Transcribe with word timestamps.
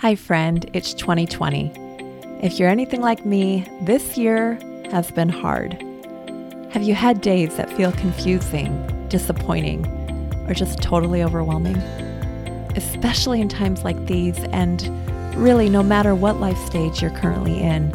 Hi, 0.00 0.14
friend, 0.14 0.64
it's 0.72 0.94
2020. 0.94 1.72
If 2.42 2.58
you're 2.58 2.70
anything 2.70 3.02
like 3.02 3.26
me, 3.26 3.68
this 3.82 4.16
year 4.16 4.58
has 4.90 5.10
been 5.10 5.28
hard. 5.28 5.74
Have 6.70 6.84
you 6.84 6.94
had 6.94 7.20
days 7.20 7.58
that 7.58 7.70
feel 7.76 7.92
confusing, 7.92 9.06
disappointing, 9.10 9.84
or 10.48 10.54
just 10.54 10.80
totally 10.80 11.22
overwhelming? 11.22 11.76
Especially 12.76 13.42
in 13.42 13.50
times 13.50 13.84
like 13.84 14.06
these, 14.06 14.38
and 14.44 14.88
really 15.36 15.68
no 15.68 15.82
matter 15.82 16.14
what 16.14 16.40
life 16.40 16.56
stage 16.64 17.02
you're 17.02 17.10
currently 17.10 17.60
in, 17.60 17.90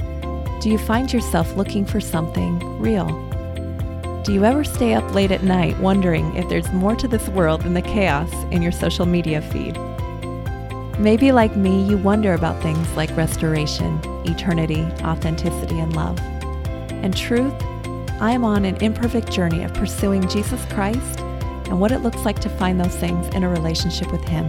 do 0.61 0.69
you 0.69 0.78
find 0.78 1.11
yourself 1.11 1.57
looking 1.57 1.86
for 1.87 2.00
something 2.00 2.60
real? 2.79 3.07
Do 4.21 4.32
you 4.32 4.46
ever 4.46 4.64
stay 4.64 4.93
up 4.93 5.15
late 5.15 5.32
at 5.32 5.42
night 5.42 5.79
wondering 5.79 6.36
if 6.36 6.47
there's 6.50 6.71
more 6.71 6.96
to 6.97 7.07
this 7.07 7.28
world 7.29 7.61
than 7.61 7.74
the 7.74 7.82
chaos 7.82 8.32
in 8.51 8.61
your 8.61 8.71
social 8.71 9.07
media 9.07 9.42
feed? 9.42 9.75
Maybe, 10.97 11.33
like 11.33 11.57
me, 11.57 11.83
you 11.83 11.97
wonder 11.97 12.33
about 12.33 12.61
things 12.61 12.89
like 12.95 13.15
restoration, 13.17 13.99
eternity, 14.25 14.83
authenticity, 15.04 15.79
and 15.79 15.93
love. 15.93 16.18
And 16.89 17.15
truth, 17.15 17.54
I 18.21 18.31
am 18.31 18.45
on 18.45 18.63
an 18.63 18.77
imperfect 18.77 19.29
journey 19.29 19.63
of 19.63 19.73
pursuing 19.73 20.27
Jesus 20.29 20.63
Christ 20.73 21.19
and 21.19 21.81
what 21.81 21.91
it 21.91 21.99
looks 21.99 22.23
like 22.23 22.39
to 22.39 22.49
find 22.49 22.79
those 22.79 22.95
things 22.95 23.27
in 23.35 23.43
a 23.43 23.49
relationship 23.49 24.09
with 24.09 24.23
Him. 24.23 24.47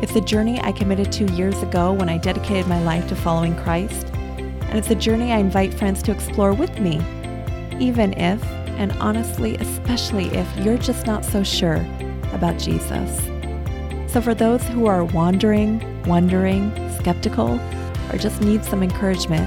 It's 0.00 0.14
a 0.14 0.20
journey 0.20 0.60
I 0.60 0.70
committed 0.70 1.10
to 1.12 1.24
years 1.32 1.60
ago 1.60 1.92
when 1.92 2.08
I 2.08 2.18
dedicated 2.18 2.68
my 2.68 2.80
life 2.84 3.08
to 3.08 3.16
following 3.16 3.56
Christ, 3.56 4.06
and 4.14 4.78
it's 4.78 4.90
a 4.90 4.94
journey 4.94 5.32
I 5.32 5.38
invite 5.38 5.74
friends 5.74 6.04
to 6.04 6.12
explore 6.12 6.52
with 6.52 6.78
me, 6.78 6.98
even 7.80 8.12
if, 8.12 8.40
and 8.78 8.92
honestly, 8.92 9.56
especially 9.56 10.26
if 10.26 10.46
you're 10.58 10.78
just 10.78 11.04
not 11.04 11.24
so 11.24 11.42
sure 11.42 11.84
about 12.32 12.58
Jesus. 12.58 13.28
So, 14.08 14.22
for 14.22 14.34
those 14.34 14.62
who 14.68 14.86
are 14.86 15.04
wandering, 15.04 16.02
wondering, 16.04 16.72
skeptical, 16.98 17.60
or 18.10 18.16
just 18.16 18.40
need 18.40 18.64
some 18.64 18.82
encouragement, 18.82 19.46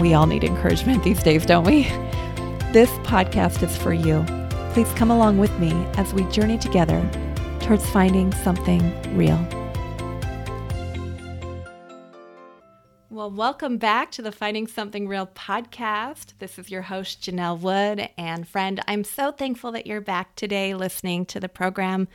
we 0.00 0.14
all 0.14 0.28
need 0.28 0.44
encouragement 0.44 1.02
these 1.04 1.20
days, 1.20 1.44
don't 1.44 1.64
we? 1.64 1.82
This 2.72 2.90
podcast 3.02 3.64
is 3.64 3.76
for 3.76 3.92
you. 3.92 4.24
Please 4.72 4.88
come 4.92 5.10
along 5.10 5.38
with 5.38 5.50
me 5.58 5.72
as 5.94 6.14
we 6.14 6.22
journey 6.26 6.58
together 6.58 7.04
towards 7.58 7.90
finding 7.90 8.32
something 8.34 8.80
real. 9.16 9.44
Well, 13.10 13.32
welcome 13.32 13.78
back 13.78 14.12
to 14.12 14.22
the 14.22 14.30
Finding 14.30 14.68
Something 14.68 15.08
Real 15.08 15.26
podcast. 15.26 16.34
This 16.38 16.56
is 16.56 16.70
your 16.70 16.82
host, 16.82 17.22
Janell 17.22 17.58
Wood. 17.58 18.08
And 18.16 18.46
friend, 18.46 18.80
I'm 18.86 19.02
so 19.02 19.32
thankful 19.32 19.72
that 19.72 19.88
you're 19.88 20.00
back 20.00 20.36
today 20.36 20.72
listening 20.74 21.26
to 21.26 21.40
the 21.40 21.48
program. 21.48 22.06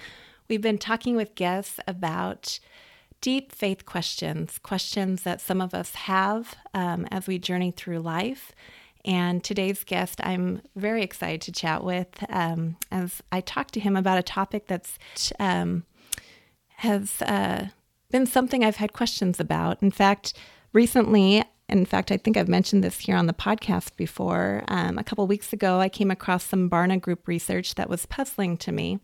We've 0.47 0.61
been 0.61 0.77
talking 0.77 1.15
with 1.15 1.33
guests 1.33 1.79
about 1.87 2.59
deep 3.19 3.51
faith 3.51 3.85
questions, 3.85 4.59
questions 4.59 5.23
that 5.23 5.41
some 5.41 5.59
of 5.59 5.73
us 5.73 5.95
have 5.95 6.55
um, 6.75 7.07
as 7.09 7.25
we 7.25 7.39
journey 7.39 7.71
through 7.71 7.99
life. 7.99 8.51
And 9.03 9.43
today's 9.43 9.83
guest, 9.83 10.19
I'm 10.23 10.61
very 10.75 11.01
excited 11.01 11.41
to 11.41 11.51
chat 11.51 11.83
with 11.83 12.09
um, 12.29 12.77
as 12.91 13.23
I 13.31 13.41
talk 13.41 13.71
to 13.71 13.79
him 13.79 13.95
about 13.95 14.19
a 14.19 14.23
topic 14.23 14.67
that's 14.67 14.99
um, 15.39 15.83
has 16.77 17.21
uh, 17.23 17.67
been 18.11 18.27
something 18.27 18.63
I've 18.63 18.75
had 18.75 18.93
questions 18.93 19.39
about. 19.39 19.81
In 19.81 19.91
fact, 19.91 20.33
recently, 20.73 21.43
in 21.67 21.85
fact, 21.85 22.11
I 22.11 22.17
think 22.17 22.37
I've 22.37 22.47
mentioned 22.47 22.83
this 22.83 22.99
here 22.99 23.15
on 23.15 23.25
the 23.25 23.33
podcast 23.33 23.95
before. 23.95 24.63
Um, 24.67 24.99
a 24.99 25.03
couple 25.03 25.25
weeks 25.25 25.53
ago, 25.53 25.79
I 25.79 25.89
came 25.89 26.11
across 26.11 26.43
some 26.43 26.69
Barna 26.69 27.01
Group 27.01 27.27
research 27.27 27.75
that 27.75 27.89
was 27.89 28.05
puzzling 28.05 28.57
to 28.57 28.71
me. 28.71 28.99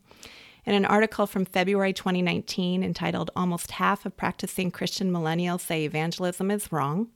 In 0.64 0.76
an 0.76 0.86
article 0.86 1.26
from 1.26 1.46
February 1.46 1.92
2019 1.92 2.84
entitled 2.84 3.32
Almost 3.36 3.72
Half 3.72 4.06
of 4.06 4.16
Practicing 4.16 4.70
Christian 4.70 5.12
Millennials 5.12 5.62
Say 5.62 5.86
Evangelism 5.86 6.52
is 6.52 6.72
Wrong, 6.72 7.08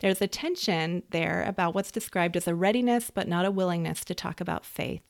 there's 0.00 0.20
a 0.20 0.26
tension 0.26 1.04
there 1.10 1.44
about 1.46 1.74
what's 1.74 1.92
described 1.92 2.36
as 2.36 2.48
a 2.48 2.54
readiness 2.54 3.10
but 3.10 3.28
not 3.28 3.44
a 3.46 3.50
willingness 3.50 4.04
to 4.06 4.14
talk 4.14 4.40
about 4.40 4.64
faith. 4.64 5.02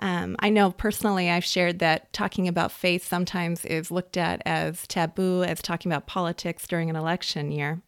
Um, 0.00 0.34
I 0.40 0.50
know 0.50 0.72
personally, 0.72 1.30
I've 1.30 1.44
shared 1.44 1.78
that 1.78 2.12
talking 2.12 2.48
about 2.48 2.72
faith 2.72 3.06
sometimes 3.06 3.64
is 3.64 3.92
looked 3.92 4.16
at 4.16 4.42
as 4.44 4.84
taboo, 4.88 5.44
as 5.44 5.62
talking 5.62 5.92
about 5.92 6.08
politics 6.08 6.66
during 6.66 6.90
an 6.90 6.96
election 6.96 7.52
year. 7.52 7.80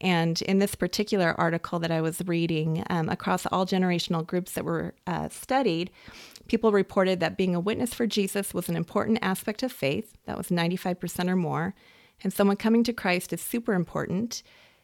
And 0.00 0.40
in 0.42 0.60
this 0.60 0.74
particular 0.74 1.38
article 1.38 1.78
that 1.80 1.90
I 1.90 2.00
was 2.00 2.22
reading, 2.26 2.84
um, 2.88 3.10
across 3.10 3.44
all 3.46 3.66
generational 3.66 4.26
groups 4.26 4.52
that 4.52 4.64
were 4.64 4.94
uh, 5.06 5.28
studied, 5.28 5.90
People 6.50 6.72
reported 6.72 7.20
that 7.20 7.36
being 7.36 7.54
a 7.54 7.60
witness 7.60 7.94
for 7.94 8.08
Jesus 8.08 8.52
was 8.52 8.68
an 8.68 8.74
important 8.74 9.20
aspect 9.22 9.62
of 9.62 9.70
faith, 9.70 10.16
that 10.24 10.36
was 10.36 10.48
95% 10.48 11.30
or 11.30 11.36
more, 11.36 11.76
and 12.24 12.32
someone 12.32 12.56
coming 12.56 12.82
to 12.82 12.92
Christ 12.92 13.32
is 13.32 13.40
super 13.40 13.72
important. 13.72 14.42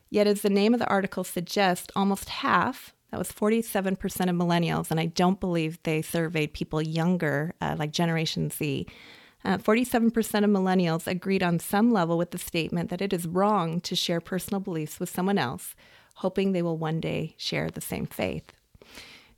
Yet, 0.09 0.29
as 0.29 0.43
the 0.43 0.49
name 0.49 0.75
of 0.75 0.79
the 0.79 0.87
article 0.87 1.25
suggests, 1.25 1.89
almost 1.97 2.29
half, 2.29 2.95
that 3.11 3.19
was 3.19 3.33
47% 3.33 3.95
of 3.97 4.37
millennials, 4.37 4.93
and 4.93 5.01
I 5.01 5.07
don't 5.07 5.41
believe 5.41 5.83
they 5.83 6.03
surveyed 6.03 6.53
people 6.53 6.81
younger, 6.81 7.53
uh, 7.61 7.75
like 7.77 7.91
Generation 7.91 8.49
Z. 8.49 8.87
Uh, 9.45 9.59
47% 9.59 10.13
of 10.45 10.51
millennials 10.51 11.09
agreed 11.09 11.43
on 11.43 11.59
some 11.59 11.91
level 11.91 12.17
with 12.17 12.31
the 12.31 12.39
statement 12.39 12.91
that 12.91 13.03
it 13.03 13.13
is 13.13 13.27
wrong 13.27 13.81
to 13.81 13.97
share 13.97 14.21
personal 14.21 14.61
beliefs 14.61 15.01
with 15.01 15.11
someone 15.11 15.37
else, 15.37 15.75
hoping 16.19 16.53
they 16.53 16.63
will 16.63 16.79
one 16.79 17.01
day 17.01 17.35
share 17.37 17.71
the 17.71 17.81
same 17.81 18.07
faith. 18.07 18.53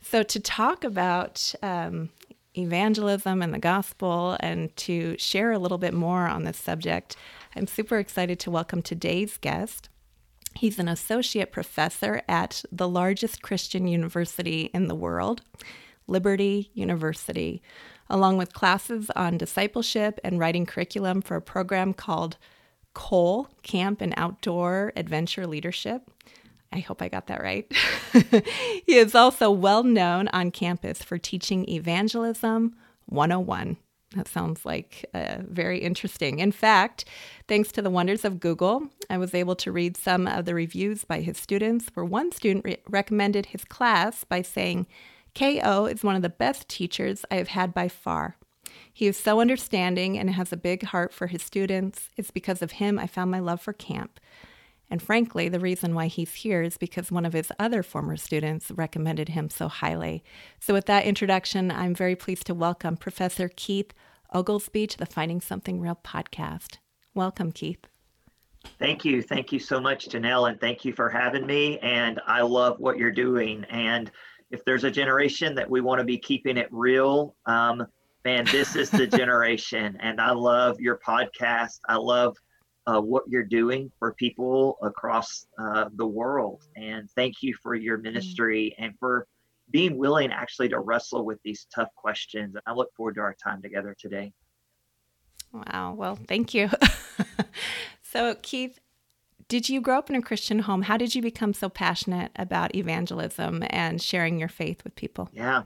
So, 0.00 0.22
to 0.22 0.40
talk 0.40 0.84
about 0.84 1.54
um, 1.62 2.10
evangelism 2.56 3.42
and 3.42 3.52
the 3.52 3.58
gospel 3.58 4.36
and 4.40 4.74
to 4.76 5.16
share 5.18 5.52
a 5.52 5.58
little 5.58 5.78
bit 5.78 5.94
more 5.94 6.26
on 6.26 6.44
this 6.44 6.56
subject, 6.56 7.16
I'm 7.56 7.66
super 7.66 7.98
excited 7.98 8.38
to 8.40 8.50
welcome 8.50 8.82
today's 8.82 9.36
guest. 9.36 9.88
He's 10.54 10.78
an 10.78 10.88
associate 10.88 11.52
professor 11.52 12.22
at 12.28 12.64
the 12.72 12.88
largest 12.88 13.42
Christian 13.42 13.86
university 13.86 14.70
in 14.74 14.88
the 14.88 14.94
world, 14.94 15.42
Liberty 16.06 16.70
University, 16.74 17.62
along 18.08 18.38
with 18.38 18.54
classes 18.54 19.10
on 19.14 19.36
discipleship 19.36 20.18
and 20.24 20.38
writing 20.38 20.66
curriculum 20.66 21.22
for 21.22 21.36
a 21.36 21.42
program 21.42 21.92
called 21.92 22.38
COLE 22.94 23.48
Camp 23.62 24.00
and 24.00 24.14
Outdoor 24.16 24.92
Adventure 24.96 25.46
Leadership. 25.46 26.10
I 26.72 26.80
hope 26.80 27.00
I 27.00 27.08
got 27.08 27.26
that 27.28 27.42
right. 27.42 27.70
he 28.86 28.96
is 28.96 29.14
also 29.14 29.50
well 29.50 29.82
known 29.82 30.28
on 30.28 30.50
campus 30.50 31.02
for 31.02 31.18
teaching 31.18 31.68
Evangelism 31.68 32.74
101. 33.06 33.76
That 34.16 34.28
sounds 34.28 34.64
like 34.64 35.04
uh, 35.12 35.38
very 35.42 35.80
interesting. 35.80 36.38
In 36.38 36.52
fact, 36.52 37.04
thanks 37.46 37.70
to 37.72 37.82
the 37.82 37.90
wonders 37.90 38.24
of 38.24 38.40
Google, 38.40 38.88
I 39.10 39.18
was 39.18 39.34
able 39.34 39.54
to 39.56 39.72
read 39.72 39.96
some 39.98 40.26
of 40.26 40.46
the 40.46 40.54
reviews 40.54 41.04
by 41.04 41.20
his 41.20 41.36
students, 41.36 41.88
where 41.92 42.06
one 42.06 42.32
student 42.32 42.64
re- 42.64 42.78
recommended 42.88 43.46
his 43.46 43.64
class 43.64 44.24
by 44.24 44.40
saying, 44.40 44.86
KO 45.34 45.86
is 45.86 46.02
one 46.02 46.16
of 46.16 46.22
the 46.22 46.30
best 46.30 46.68
teachers 46.68 47.24
I 47.30 47.34
have 47.36 47.48
had 47.48 47.74
by 47.74 47.88
far. 47.88 48.36
He 48.92 49.06
is 49.06 49.16
so 49.16 49.40
understanding 49.40 50.18
and 50.18 50.30
has 50.30 50.52
a 50.52 50.56
big 50.56 50.84
heart 50.84 51.12
for 51.12 51.26
his 51.26 51.42
students. 51.42 52.08
It's 52.16 52.30
because 52.30 52.62
of 52.62 52.72
him 52.72 52.98
I 52.98 53.06
found 53.06 53.30
my 53.30 53.38
love 53.40 53.60
for 53.60 53.72
camp. 53.72 54.18
And 54.90 55.02
frankly, 55.02 55.48
the 55.48 55.60
reason 55.60 55.94
why 55.94 56.06
he's 56.06 56.34
here 56.34 56.62
is 56.62 56.78
because 56.78 57.12
one 57.12 57.26
of 57.26 57.34
his 57.34 57.52
other 57.58 57.82
former 57.82 58.16
students 58.16 58.70
recommended 58.70 59.30
him 59.30 59.50
so 59.50 59.68
highly. 59.68 60.24
So, 60.60 60.72
with 60.72 60.86
that 60.86 61.04
introduction, 61.04 61.70
I'm 61.70 61.94
very 61.94 62.16
pleased 62.16 62.46
to 62.46 62.54
welcome 62.54 62.96
Professor 62.96 63.50
Keith 63.54 63.92
Oglesby 64.32 64.86
to 64.86 64.98
the 64.98 65.06
Finding 65.06 65.40
Something 65.40 65.80
Real 65.80 65.98
podcast. 66.02 66.78
Welcome, 67.14 67.52
Keith. 67.52 67.86
Thank 68.78 69.04
you. 69.04 69.22
Thank 69.22 69.52
you 69.52 69.58
so 69.58 69.80
much, 69.80 70.08
Janell, 70.08 70.48
and 70.48 70.60
thank 70.60 70.84
you 70.84 70.92
for 70.92 71.08
having 71.08 71.46
me. 71.46 71.78
And 71.80 72.20
I 72.26 72.42
love 72.42 72.80
what 72.80 72.98
you're 72.98 73.10
doing. 73.10 73.64
And 73.70 74.10
if 74.50 74.64
there's 74.64 74.84
a 74.84 74.90
generation 74.90 75.54
that 75.54 75.68
we 75.68 75.80
want 75.80 75.98
to 75.98 76.04
be 76.04 76.18
keeping 76.18 76.56
it 76.56 76.68
real, 76.70 77.34
um, 77.46 77.86
man, 78.24 78.46
this 78.46 78.74
is 78.74 78.90
the 78.90 79.06
generation. 79.18 79.96
And 80.00 80.20
I 80.20 80.32
love 80.32 80.80
your 80.80 80.98
podcast. 80.98 81.80
I 81.88 81.96
love 81.96 82.36
uh, 82.88 83.00
what 83.00 83.24
you're 83.28 83.44
doing 83.44 83.90
for 83.98 84.14
people 84.14 84.78
across 84.82 85.46
uh, 85.58 85.88
the 85.96 86.06
world. 86.06 86.62
And 86.76 87.10
thank 87.10 87.42
you 87.42 87.54
for 87.62 87.74
your 87.74 87.98
mm-hmm. 87.98 88.04
ministry 88.04 88.74
and 88.78 88.94
for 88.98 89.26
being 89.70 89.98
willing 89.98 90.32
actually 90.32 90.70
to 90.70 90.80
wrestle 90.80 91.26
with 91.26 91.38
these 91.42 91.66
tough 91.74 91.94
questions. 91.94 92.56
I 92.66 92.72
look 92.72 92.94
forward 92.94 93.16
to 93.16 93.20
our 93.20 93.34
time 93.34 93.60
together 93.60 93.94
today. 93.98 94.32
Wow. 95.52 95.94
Well, 95.96 96.18
thank 96.26 96.54
you. 96.54 96.70
so, 98.02 98.34
Keith, 98.40 98.78
did 99.48 99.68
you 99.68 99.82
grow 99.82 99.98
up 99.98 100.08
in 100.08 100.16
a 100.16 100.22
Christian 100.22 100.60
home? 100.60 100.82
How 100.82 100.96
did 100.96 101.14
you 101.14 101.20
become 101.20 101.52
so 101.52 101.68
passionate 101.68 102.32
about 102.36 102.74
evangelism 102.74 103.64
and 103.68 104.00
sharing 104.00 104.38
your 104.38 104.48
faith 104.48 104.82
with 104.84 104.94
people? 104.94 105.28
Yeah. 105.32 105.64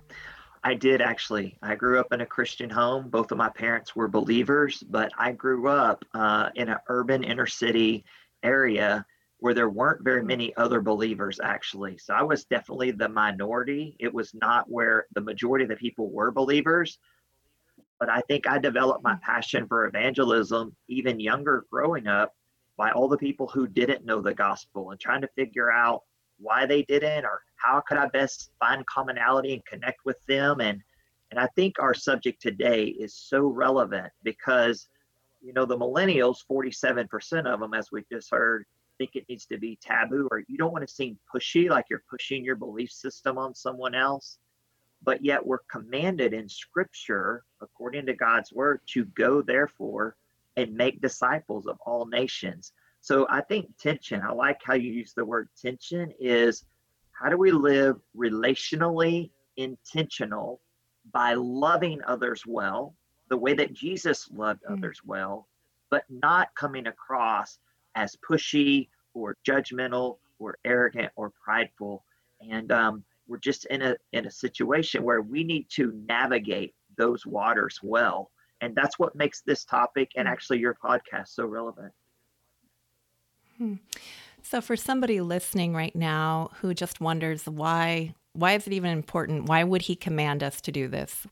I 0.64 0.74
did 0.74 1.00
actually. 1.00 1.58
I 1.60 1.74
grew 1.74 1.98
up 1.98 2.12
in 2.12 2.20
a 2.20 2.26
Christian 2.26 2.70
home. 2.70 3.08
Both 3.08 3.32
of 3.32 3.38
my 3.38 3.48
parents 3.48 3.96
were 3.96 4.06
believers, 4.06 4.82
but 4.88 5.10
I 5.18 5.32
grew 5.32 5.68
up 5.68 6.04
uh, 6.14 6.50
in 6.54 6.68
an 6.68 6.78
urban 6.88 7.24
inner 7.24 7.46
city 7.46 8.04
area 8.42 9.04
where 9.38 9.54
there 9.54 9.68
weren't 9.68 10.04
very 10.04 10.22
many 10.22 10.54
other 10.56 10.80
believers 10.80 11.40
actually. 11.42 11.98
So 11.98 12.14
I 12.14 12.22
was 12.22 12.44
definitely 12.44 12.92
the 12.92 13.08
minority. 13.08 13.96
It 13.98 14.14
was 14.14 14.32
not 14.34 14.70
where 14.70 15.06
the 15.14 15.20
majority 15.20 15.64
of 15.64 15.68
the 15.68 15.76
people 15.76 16.10
were 16.10 16.30
believers. 16.30 16.98
But 17.98 18.08
I 18.08 18.20
think 18.20 18.46
I 18.46 18.58
developed 18.58 19.02
my 19.02 19.16
passion 19.16 19.66
for 19.66 19.86
evangelism 19.86 20.76
even 20.86 21.18
younger 21.18 21.66
growing 21.70 22.06
up 22.06 22.34
by 22.76 22.92
all 22.92 23.08
the 23.08 23.18
people 23.18 23.48
who 23.48 23.66
didn't 23.66 24.04
know 24.04 24.20
the 24.20 24.34
gospel 24.34 24.92
and 24.92 25.00
trying 25.00 25.22
to 25.22 25.28
figure 25.34 25.72
out 25.72 26.02
why 26.42 26.66
they 26.66 26.82
didn't 26.82 27.24
or 27.24 27.42
how 27.56 27.80
could 27.86 27.96
I 27.96 28.08
best 28.08 28.50
find 28.58 28.84
commonality 28.86 29.54
and 29.54 29.64
connect 29.64 30.04
with 30.04 30.24
them? 30.26 30.60
And 30.60 30.80
and 31.30 31.40
I 31.40 31.46
think 31.56 31.76
our 31.78 31.94
subject 31.94 32.42
today 32.42 32.84
is 32.84 33.14
so 33.14 33.46
relevant 33.46 34.12
because 34.22 34.88
you 35.40 35.52
know 35.52 35.64
the 35.64 35.78
millennials 35.78 36.38
47% 36.50 37.46
of 37.46 37.60
them 37.60 37.72
as 37.72 37.90
we 37.90 38.04
just 38.10 38.30
heard 38.30 38.66
think 38.98 39.16
it 39.16 39.28
needs 39.28 39.46
to 39.46 39.58
be 39.58 39.78
taboo 39.82 40.28
or 40.30 40.44
you 40.48 40.56
don't 40.56 40.72
want 40.72 40.86
to 40.86 40.94
seem 40.94 41.18
pushy 41.34 41.68
like 41.68 41.86
you're 41.90 42.04
pushing 42.08 42.44
your 42.44 42.56
belief 42.56 42.90
system 42.90 43.38
on 43.38 43.54
someone 43.54 43.94
else. 43.94 44.38
But 45.02 45.24
yet 45.24 45.44
we're 45.44 45.58
commanded 45.70 46.32
in 46.32 46.48
scripture 46.48 47.42
according 47.60 48.06
to 48.06 48.14
God's 48.14 48.52
word 48.52 48.80
to 48.88 49.04
go 49.06 49.42
therefore 49.42 50.16
and 50.56 50.74
make 50.74 51.00
disciples 51.00 51.66
of 51.66 51.78
all 51.84 52.06
nations 52.06 52.72
so 53.02 53.26
I 53.28 53.40
think 53.40 53.66
tension, 53.78 54.22
I 54.22 54.30
like 54.30 54.60
how 54.62 54.74
you 54.74 54.92
use 54.92 55.12
the 55.12 55.24
word 55.24 55.48
tension, 55.60 56.12
is 56.20 56.64
how 57.10 57.28
do 57.28 57.36
we 57.36 57.50
live 57.50 57.96
relationally 58.16 59.30
intentional 59.56 60.60
by 61.12 61.34
loving 61.34 62.00
others 62.06 62.44
well, 62.46 62.94
the 63.28 63.36
way 63.36 63.54
that 63.54 63.72
Jesus 63.72 64.30
loved 64.30 64.62
mm. 64.62 64.78
others 64.78 65.00
well, 65.04 65.48
but 65.90 66.04
not 66.10 66.54
coming 66.54 66.86
across 66.86 67.58
as 67.96 68.16
pushy 68.16 68.88
or 69.14 69.36
judgmental 69.44 70.18
or 70.38 70.58
arrogant 70.64 71.10
or 71.16 71.32
prideful. 71.44 72.04
And 72.40 72.70
um, 72.70 73.04
we're 73.26 73.38
just 73.38 73.64
in 73.66 73.82
a 73.82 73.96
in 74.12 74.26
a 74.26 74.30
situation 74.30 75.02
where 75.02 75.22
we 75.22 75.42
need 75.42 75.66
to 75.70 75.92
navigate 76.08 76.72
those 76.96 77.26
waters 77.26 77.80
well. 77.82 78.30
And 78.60 78.76
that's 78.76 78.96
what 78.96 79.16
makes 79.16 79.40
this 79.40 79.64
topic 79.64 80.12
and 80.14 80.28
mm. 80.28 80.30
actually 80.30 80.60
your 80.60 80.78
podcast 80.80 81.30
so 81.30 81.46
relevant. 81.46 81.92
Hmm. 83.62 83.74
So, 84.42 84.60
for 84.60 84.76
somebody 84.76 85.20
listening 85.20 85.72
right 85.72 85.94
now 85.94 86.50
who 86.60 86.74
just 86.74 87.00
wonders 87.00 87.46
why, 87.46 88.14
why 88.32 88.54
is 88.54 88.66
it 88.66 88.72
even 88.72 88.90
important? 88.90 89.48
Why 89.48 89.62
would 89.62 89.82
he 89.82 89.94
command 89.94 90.42
us 90.42 90.60
to 90.62 90.72
do 90.72 90.88
this? 90.88 91.26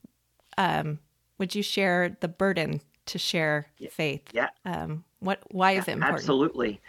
Um, 0.56 1.00
would 1.38 1.54
you 1.54 1.62
share 1.62 2.16
the 2.20 2.28
burden 2.28 2.80
to 3.06 3.18
share 3.18 3.66
faith? 3.90 4.22
Yeah. 4.32 4.50
Um, 4.64 5.04
what? 5.18 5.42
Why 5.50 5.72
is 5.72 5.88
it 5.88 5.92
important? 5.92 6.18
Absolutely. 6.20 6.80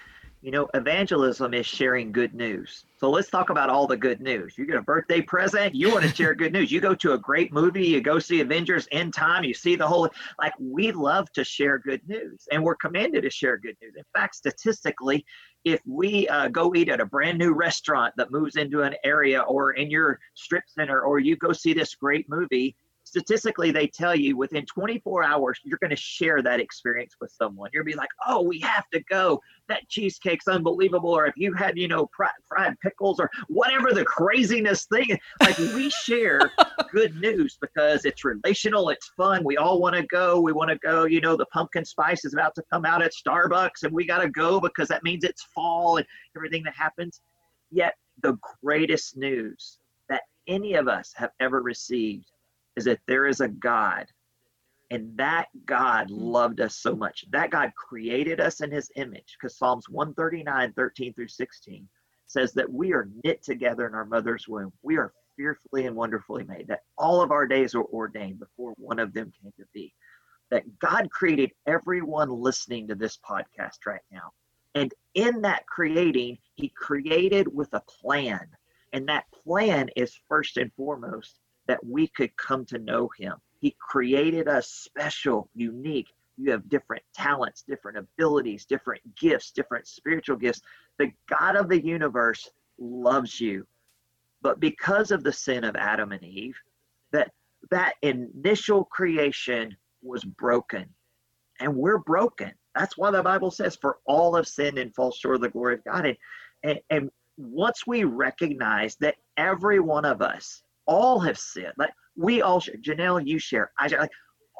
You 0.44 0.50
know, 0.50 0.68
evangelism 0.74 1.54
is 1.54 1.68
sharing 1.68 2.12
good 2.12 2.34
news. 2.34 2.86
So 2.98 3.12
let's 3.12 3.30
talk 3.30 3.52
about 3.52 3.70
all 3.70 3.86
the 3.86 3.96
good 3.96 4.22
news. 4.22 4.58
You 4.58 4.66
get 4.66 4.76
a 4.76 4.82
birthday 4.82 5.22
present, 5.22 5.76
you 5.76 5.92
want 5.92 6.04
to 6.04 6.16
share 6.16 6.34
good 6.34 6.52
news. 6.52 6.72
You 6.72 6.82
go 6.82 6.96
to 6.96 7.14
a 7.14 7.18
great 7.18 7.54
movie, 7.54 7.86
you 7.86 8.02
go 8.02 8.18
see 8.18 8.42
Avengers 8.42 8.88
End 8.92 9.14
Time, 9.14 9.44
you 9.44 9.54
see 9.54 9.76
the 9.76 9.88
whole, 9.88 10.10
like, 10.40 10.54
we 10.60 10.92
love 10.94 11.32
to 11.34 11.44
share 11.44 11.78
good 11.78 12.02
news 12.08 12.48
and 12.52 12.64
we're 12.64 12.76
commanded 12.76 13.22
to 13.22 13.30
share 13.30 13.56
good 13.58 13.76
news. 13.84 13.94
In 13.96 14.04
fact, 14.16 14.34
statistically, 14.34 15.24
if 15.64 15.80
we 15.86 16.28
uh, 16.30 16.48
go 16.48 16.74
eat 16.74 16.90
at 16.90 17.00
a 17.00 17.06
brand 17.06 17.38
new 17.38 17.54
restaurant 17.54 18.12
that 18.18 18.32
moves 18.32 18.56
into 18.56 18.82
an 18.82 18.96
area 19.04 19.42
or 19.42 19.74
in 19.74 19.92
your 19.92 20.20
strip 20.34 20.64
center, 20.66 21.02
or 21.02 21.20
you 21.20 21.36
go 21.36 21.54
see 21.54 21.74
this 21.74 21.94
great 21.94 22.28
movie, 22.28 22.76
statistically 23.12 23.72
they 23.72 23.88
tell 23.88 24.16
you 24.16 24.38
within 24.38 24.66
24 24.66 25.22
hours 25.22 25.60
you're 25.66 25.78
going 25.82 25.90
to 25.90 25.98
share 25.98 26.42
that 26.42 26.62
experience 26.62 27.16
with 27.20 27.30
someone. 27.30 27.70
You're 27.74 27.84
be 27.84 27.94
like 27.94 28.10
oh 28.26 28.42
we 28.42 28.60
have 28.62 28.90
to 28.94 29.02
go. 29.10 29.42
That 29.68 29.88
cheesecake's 29.90 30.48
unbelievable 30.48 31.10
or 31.10 31.26
if 31.26 31.36
you 31.36 31.54
had 31.54 31.78
you 31.78 31.90
know 31.90 32.10
fried 32.48 32.80
pickles 32.82 33.20
or 33.20 33.30
whatever 33.50 33.92
the 33.92 34.06
craziness 34.06 34.86
thing 34.86 35.20
like 35.42 35.58
we 35.58 35.90
share 35.90 36.52
good 36.92 37.20
news 37.20 37.58
because 37.60 38.06
it's 38.06 38.24
relational 38.24 38.90
it's 38.90 39.12
fun. 39.18 39.44
We 39.44 39.58
all 39.58 39.82
want 39.82 39.96
to 39.98 40.04
go. 40.04 40.40
We 40.40 40.54
want 40.54 40.70
to 40.70 40.78
go 40.78 41.04
you 41.04 41.20
know 41.20 41.36
the 41.36 41.48
pumpkin 41.48 41.84
spice 41.84 42.24
is 42.24 42.34
about 42.34 42.56
to 42.56 42.64
come 42.72 42.86
out 42.86 43.02
at 43.02 43.12
starbucks 43.12 43.84
and 43.84 43.92
we 43.92 44.06
got 44.06 44.20
to 44.20 44.30
go 44.30 44.62
because 44.62 44.88
that 44.88 45.04
means 45.04 45.26
it's 45.26 45.44
fall 45.54 45.98
and 45.98 46.06
everything 46.38 46.64
that 46.64 46.76
happens. 46.76 47.20
Yet 47.72 47.96
the 48.22 48.38
greatest 48.64 49.18
news 49.18 49.80
that 50.08 50.22
any 50.48 50.76
of 50.76 50.88
us 50.88 51.12
have 51.18 51.32
ever 51.42 51.62
received 51.62 52.32
is 52.78 52.86
that 52.86 53.00
there 53.08 53.28
is 53.28 53.42
a 53.42 53.48
God 53.48 54.08
and 54.92 55.18
that 55.18 55.48
God 55.66 56.10
hmm. 56.10 56.16
loved 56.16 56.62
us 56.62 56.76
so 56.76 56.96
much. 56.96 57.26
That 57.32 57.50
God 57.50 57.72
created 57.76 58.40
us 58.40 58.62
in 58.62 58.70
his 58.70 58.92
image 58.98 59.38
because 59.40 59.58
Psalms 59.58 59.90
139, 59.90 60.74
13 60.74 61.14
through 61.14 61.28
16 61.30 61.88
says 62.28 62.54
that 62.54 62.72
we 62.72 62.94
are 62.94 63.10
knit 63.24 63.42
together 63.42 63.88
in 63.88 63.96
our 63.96 64.06
mother's 64.06 64.48
womb. 64.48 64.72
We 64.84 64.98
are 64.98 65.14
fearfully 65.36 65.86
and 65.86 65.96
wonderfully 65.96 66.44
made, 66.44 66.68
that 66.68 66.84
all 66.98 67.22
of 67.22 67.32
our 67.32 67.48
days 67.48 67.74
are 67.74 67.84
ordained 67.86 68.40
before 68.40 68.74
one 68.78 69.00
of 69.00 69.14
them 69.14 69.32
came 69.42 69.52
to 69.58 69.66
be. 69.74 69.94
That 70.50 70.64
God 70.80 71.10
created 71.10 71.52
everyone 71.66 72.30
listening 72.30 72.88
to 72.88 72.96
this 72.96 73.18
podcast 73.18 73.86
right 73.86 74.02
now. 74.12 74.32
And 74.76 74.94
in 75.16 75.42
that 75.42 75.66
creating, 75.68 76.38
he 76.56 76.70
created 76.70 77.54
with 77.54 77.70
a 77.74 77.82
plan. 77.82 78.48
And 78.94 79.08
that 79.08 79.26
plan 79.44 79.90
is 79.96 80.18
first 80.28 80.58
and 80.58 80.72
foremost 80.74 81.40
that 81.68 81.86
we 81.86 82.08
could 82.08 82.36
come 82.38 82.66
to 82.66 82.80
know 82.80 83.10
him. 83.18 83.34
He 83.60 83.76
created 83.80 84.48
us 84.48 84.68
special, 84.68 85.50
unique. 85.54 86.08
You 86.38 86.52
have 86.52 86.68
different 86.70 87.04
talents, 87.14 87.62
different 87.62 87.98
abilities, 87.98 88.66
different 88.66 89.02
gifts, 89.16 89.52
different 89.52 89.88
spiritual 89.88 90.38
gifts. 90.38 90.62
The 90.98 91.12
God 91.30 91.56
of 91.56 91.70
the 91.70 91.84
universe 91.84 92.50
loves 92.80 93.40
you. 93.40 93.68
But 94.42 94.60
because 94.60 95.12
of 95.12 95.24
the 95.24 95.34
sin 95.34 95.64
of 95.64 95.76
Adam 95.76 96.12
and 96.12 96.24
Eve, 96.24 96.58
that 97.12 97.32
that 97.70 97.94
initial 98.02 98.86
creation 98.86 99.78
was 100.02 100.24
broken. 100.24 100.88
And 101.60 101.76
we're 101.76 102.00
broken. 102.00 102.52
That's 102.74 102.98
why 102.98 103.12
the 103.12 103.22
Bible 103.22 103.52
says, 103.52 103.76
for 103.76 104.00
all 104.06 104.36
have 104.36 104.48
sinned 104.48 104.80
and 104.80 104.96
fall 104.96 105.12
short 105.12 105.36
of 105.36 105.42
the 105.42 105.50
glory 105.50 105.76
of 105.76 105.84
God. 105.84 106.06
And, 106.08 106.18
and, 106.64 106.80
and 106.90 107.12
once 107.38 107.86
we 107.86 108.04
recognize 108.04 108.96
that 108.96 109.18
every 109.38 109.80
one 109.80 110.06
of 110.06 110.22
us 110.22 110.64
all 110.92 111.20
have 111.22 111.40
sinned. 111.40 111.74
Like 111.78 111.94
we 112.18 112.42
all 112.42 112.60
share. 112.60 112.76
Janell, 112.76 113.26
you 113.26 113.40
share. 113.40 113.72
I 113.80 113.88
share. 113.88 114.02
Like 114.02 114.12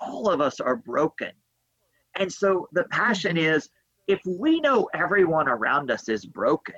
all 0.02 0.30
of 0.30 0.40
us 0.40 0.60
are 0.60 0.78
broken. 0.78 1.32
And 2.16 2.32
so 2.32 2.68
the 2.72 2.86
passion 2.86 3.36
mm-hmm. 3.36 3.56
is 3.56 3.70
if 4.08 4.22
we 4.26 4.62
know 4.62 4.90
everyone 4.94 5.48
around 5.48 5.92
us 5.92 6.08
is 6.10 6.26
broken, 6.26 6.76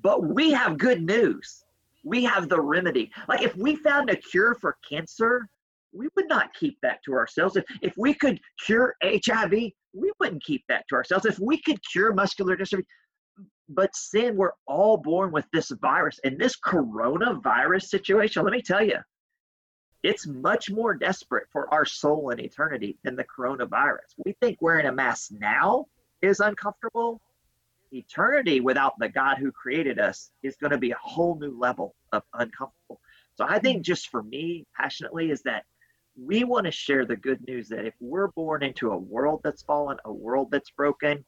but 0.00 0.26
we 0.26 0.50
have 0.52 0.78
good 0.78 1.02
news, 1.02 1.64
we 2.04 2.24
have 2.24 2.48
the 2.48 2.60
remedy. 2.60 3.10
Like 3.28 3.42
if 3.42 3.54
we 3.56 3.76
found 3.76 4.10
a 4.10 4.16
cure 4.16 4.54
for 4.54 4.76
cancer, 4.88 5.46
we 5.92 6.08
would 6.16 6.28
not 6.28 6.52
keep 6.54 6.76
that 6.82 6.98
to 7.04 7.12
ourselves. 7.12 7.56
If, 7.56 7.64
if 7.82 7.94
we 7.96 8.14
could 8.14 8.40
cure 8.66 8.96
HIV, 9.02 9.52
we 9.52 10.12
wouldn't 10.18 10.42
keep 10.42 10.64
that 10.68 10.84
to 10.88 10.96
ourselves. 10.96 11.24
If 11.24 11.38
we 11.38 11.60
could 11.62 11.78
cure 11.90 12.12
muscular 12.12 12.56
dystrophy, 12.56 12.84
but 13.68 13.94
sin, 13.96 14.36
we're 14.36 14.52
all 14.66 14.96
born 14.96 15.32
with 15.32 15.46
this 15.52 15.70
virus. 15.70 16.20
And 16.24 16.38
this 16.38 16.56
coronavirus 16.56 17.84
situation, 17.84 18.44
let 18.44 18.52
me 18.52 18.62
tell 18.62 18.84
you, 18.84 18.98
it's 20.02 20.26
much 20.26 20.70
more 20.70 20.94
desperate 20.94 21.46
for 21.50 21.72
our 21.72 21.86
soul 21.86 22.30
in 22.30 22.38
eternity 22.38 22.98
than 23.04 23.16
the 23.16 23.24
coronavirus. 23.24 24.14
We 24.24 24.36
think 24.40 24.58
wearing 24.60 24.86
a 24.86 24.92
mask 24.92 25.30
now 25.32 25.86
is 26.20 26.40
uncomfortable. 26.40 27.22
Eternity 27.90 28.60
without 28.60 28.98
the 28.98 29.08
God 29.08 29.38
who 29.38 29.50
created 29.50 29.98
us 29.98 30.30
is 30.42 30.56
going 30.56 30.72
to 30.72 30.78
be 30.78 30.90
a 30.90 30.98
whole 31.00 31.38
new 31.38 31.58
level 31.58 31.94
of 32.12 32.22
uncomfortable. 32.34 33.00
So 33.36 33.46
I 33.48 33.58
think 33.58 33.78
mm-hmm. 33.78 33.82
just 33.82 34.10
for 34.10 34.22
me, 34.22 34.66
passionately, 34.76 35.30
is 35.30 35.42
that 35.42 35.64
we 36.16 36.44
want 36.44 36.66
to 36.66 36.70
share 36.70 37.04
the 37.06 37.16
good 37.16 37.40
news 37.46 37.68
that 37.68 37.86
if 37.86 37.94
we're 37.98 38.28
born 38.28 38.62
into 38.62 38.90
a 38.90 38.98
world 38.98 39.40
that's 39.42 39.62
fallen, 39.62 39.96
a 40.04 40.12
world 40.12 40.50
that's 40.50 40.70
broken, 40.70 41.24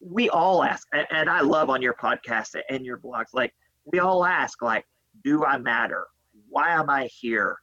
we 0.00 0.28
all 0.30 0.62
ask, 0.62 0.86
and 0.92 1.30
I 1.30 1.40
love 1.40 1.70
on 1.70 1.82
your 1.82 1.94
podcast 1.94 2.56
and 2.68 2.84
your 2.84 2.98
blogs, 2.98 3.32
like 3.32 3.54
we 3.84 3.98
all 3.98 4.24
ask, 4.24 4.62
like, 4.62 4.86
do 5.24 5.44
I 5.44 5.58
matter? 5.58 6.06
Why 6.48 6.70
am 6.70 6.90
I 6.90 7.06
here? 7.06 7.56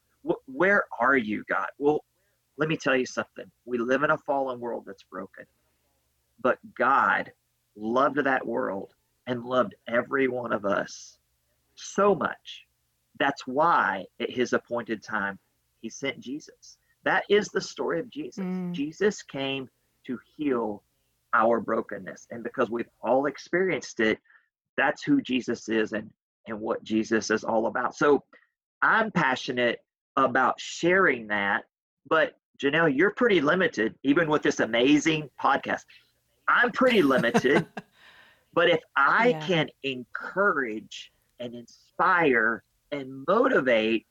Where 0.45 0.83
are 0.99 1.17
you, 1.17 1.43
God? 1.49 1.67
Well, 1.77 2.03
let 2.57 2.69
me 2.69 2.77
tell 2.77 2.95
you 2.95 3.05
something. 3.05 3.45
We 3.65 3.77
live 3.77 4.03
in 4.03 4.11
a 4.11 4.17
fallen 4.17 4.59
world 4.59 4.83
that's 4.85 5.03
broken, 5.03 5.45
but 6.41 6.57
God 6.77 7.31
loved 7.75 8.17
that 8.17 8.45
world 8.45 8.93
and 9.27 9.45
loved 9.45 9.75
every 9.87 10.27
one 10.27 10.51
of 10.51 10.65
us 10.65 11.17
so 11.75 12.15
much. 12.15 12.65
That's 13.19 13.45
why 13.47 14.05
at 14.19 14.29
his 14.29 14.53
appointed 14.53 15.03
time, 15.03 15.39
he 15.81 15.89
sent 15.89 16.19
Jesus. 16.19 16.77
That 17.03 17.23
is 17.29 17.47
the 17.47 17.61
story 17.61 17.99
of 17.99 18.09
Jesus. 18.09 18.43
Mm. 18.43 18.73
Jesus 18.73 19.21
came 19.21 19.69
to 20.05 20.19
heal 20.35 20.83
our 21.33 21.59
brokenness. 21.59 22.27
And 22.31 22.43
because 22.43 22.69
we've 22.69 22.89
all 23.01 23.25
experienced 23.25 23.99
it, 23.99 24.19
that's 24.77 25.03
who 25.03 25.21
Jesus 25.21 25.69
is 25.69 25.93
and, 25.93 26.09
and 26.47 26.59
what 26.59 26.83
Jesus 26.83 27.31
is 27.31 27.43
all 27.43 27.67
about. 27.67 27.95
So 27.95 28.23
I'm 28.81 29.11
passionate 29.11 29.79
about 30.15 30.59
sharing 30.59 31.27
that. 31.27 31.65
But 32.07 32.37
Janell, 32.61 32.95
you're 32.95 33.11
pretty 33.11 33.41
limited, 33.41 33.95
even 34.03 34.29
with 34.29 34.41
this 34.41 34.59
amazing 34.59 35.29
podcast. 35.41 35.83
I'm 36.47 36.71
pretty 36.71 37.01
limited. 37.01 37.65
but 38.53 38.69
if 38.69 38.81
I 38.95 39.29
yeah. 39.29 39.47
can 39.47 39.69
encourage 39.83 41.11
and 41.39 41.53
inspire 41.53 42.63
and 42.91 43.23
motivate 43.27 44.05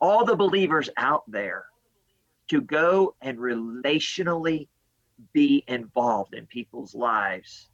all 0.00 0.24
the 0.24 0.36
believers 0.36 0.90
out 0.96 1.22
there 1.28 1.66
to 2.48 2.60
go 2.60 3.14
and 3.22 3.38
relationally 3.38 4.68
be 5.32 5.64
involved 5.68 6.34
in 6.34 6.46
people's 6.46 6.94
lives, 6.94 7.68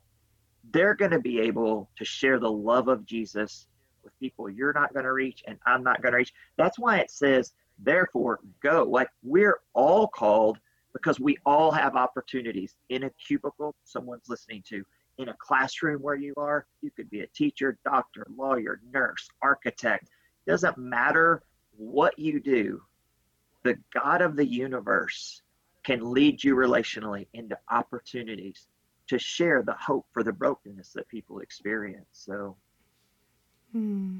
they're 0.71 0.95
going 0.95 1.11
to 1.11 1.21
be 1.21 1.41
able 1.41 1.89
to 1.97 2.05
share 2.05 2.39
the 2.39 2.51
love 2.51 2.89
of 2.89 3.07
Jesus 3.07 3.67
with 4.05 4.19
people 4.19 4.49
you're 4.49 4.73
not 4.73 4.93
going 4.93 5.05
to 5.05 5.13
reach 5.13 5.43
and 5.47 5.59
I'm 5.67 5.83
not 5.83 6.03
going 6.03 6.13
to 6.13 6.19
reach. 6.19 6.35
That's 6.57 6.79
why 6.79 6.99
it 6.99 7.11
says, 7.11 7.53
therefore, 7.79 8.41
go. 8.63 8.85
Like 8.89 9.09
we're 9.23 9.61
all 9.75 10.07
called 10.07 10.59
because 10.93 11.21
we 11.21 11.39
all 11.45 11.71
have 11.71 11.97
opportunities 11.97 12.75
in 12.89 13.05
a 13.05 13.11
cubicle 13.11 13.75
someone's 13.85 14.29
listening 14.29 14.63
to, 14.69 14.85
in 15.19 15.29
a 15.29 15.37
classroom 15.39 16.01
where 16.03 16.17
you 16.17 16.35
are. 16.37 16.67
You 16.81 16.91
could 16.91 17.11
be 17.11 17.21
a 17.21 17.27
teacher, 17.29 17.79
doctor, 17.85 18.27
lawyer, 18.35 18.81
nurse, 18.93 19.29
architect. 19.43 20.09
Doesn't 20.47 20.79
matter 20.79 21.43
what 21.77 22.19
you 22.19 22.41
do, 22.41 22.83
the 23.63 23.79
God 23.93 24.23
of 24.23 24.37
the 24.37 24.47
universe 24.47 25.43
can 25.85 26.13
lead 26.13 26.43
you 26.43 26.55
relationally 26.55 27.27
into 27.33 27.59
opportunities 27.71 28.67
to 29.09 29.19
share 29.19 29.63
the 29.63 29.75
hope 29.75 30.07
for 30.13 30.23
the 30.23 30.33
brokenness 30.33 30.93
that 30.93 31.09
people 31.09 31.41
experience. 31.41 32.07
So, 32.13 32.57
hmm. 33.73 34.19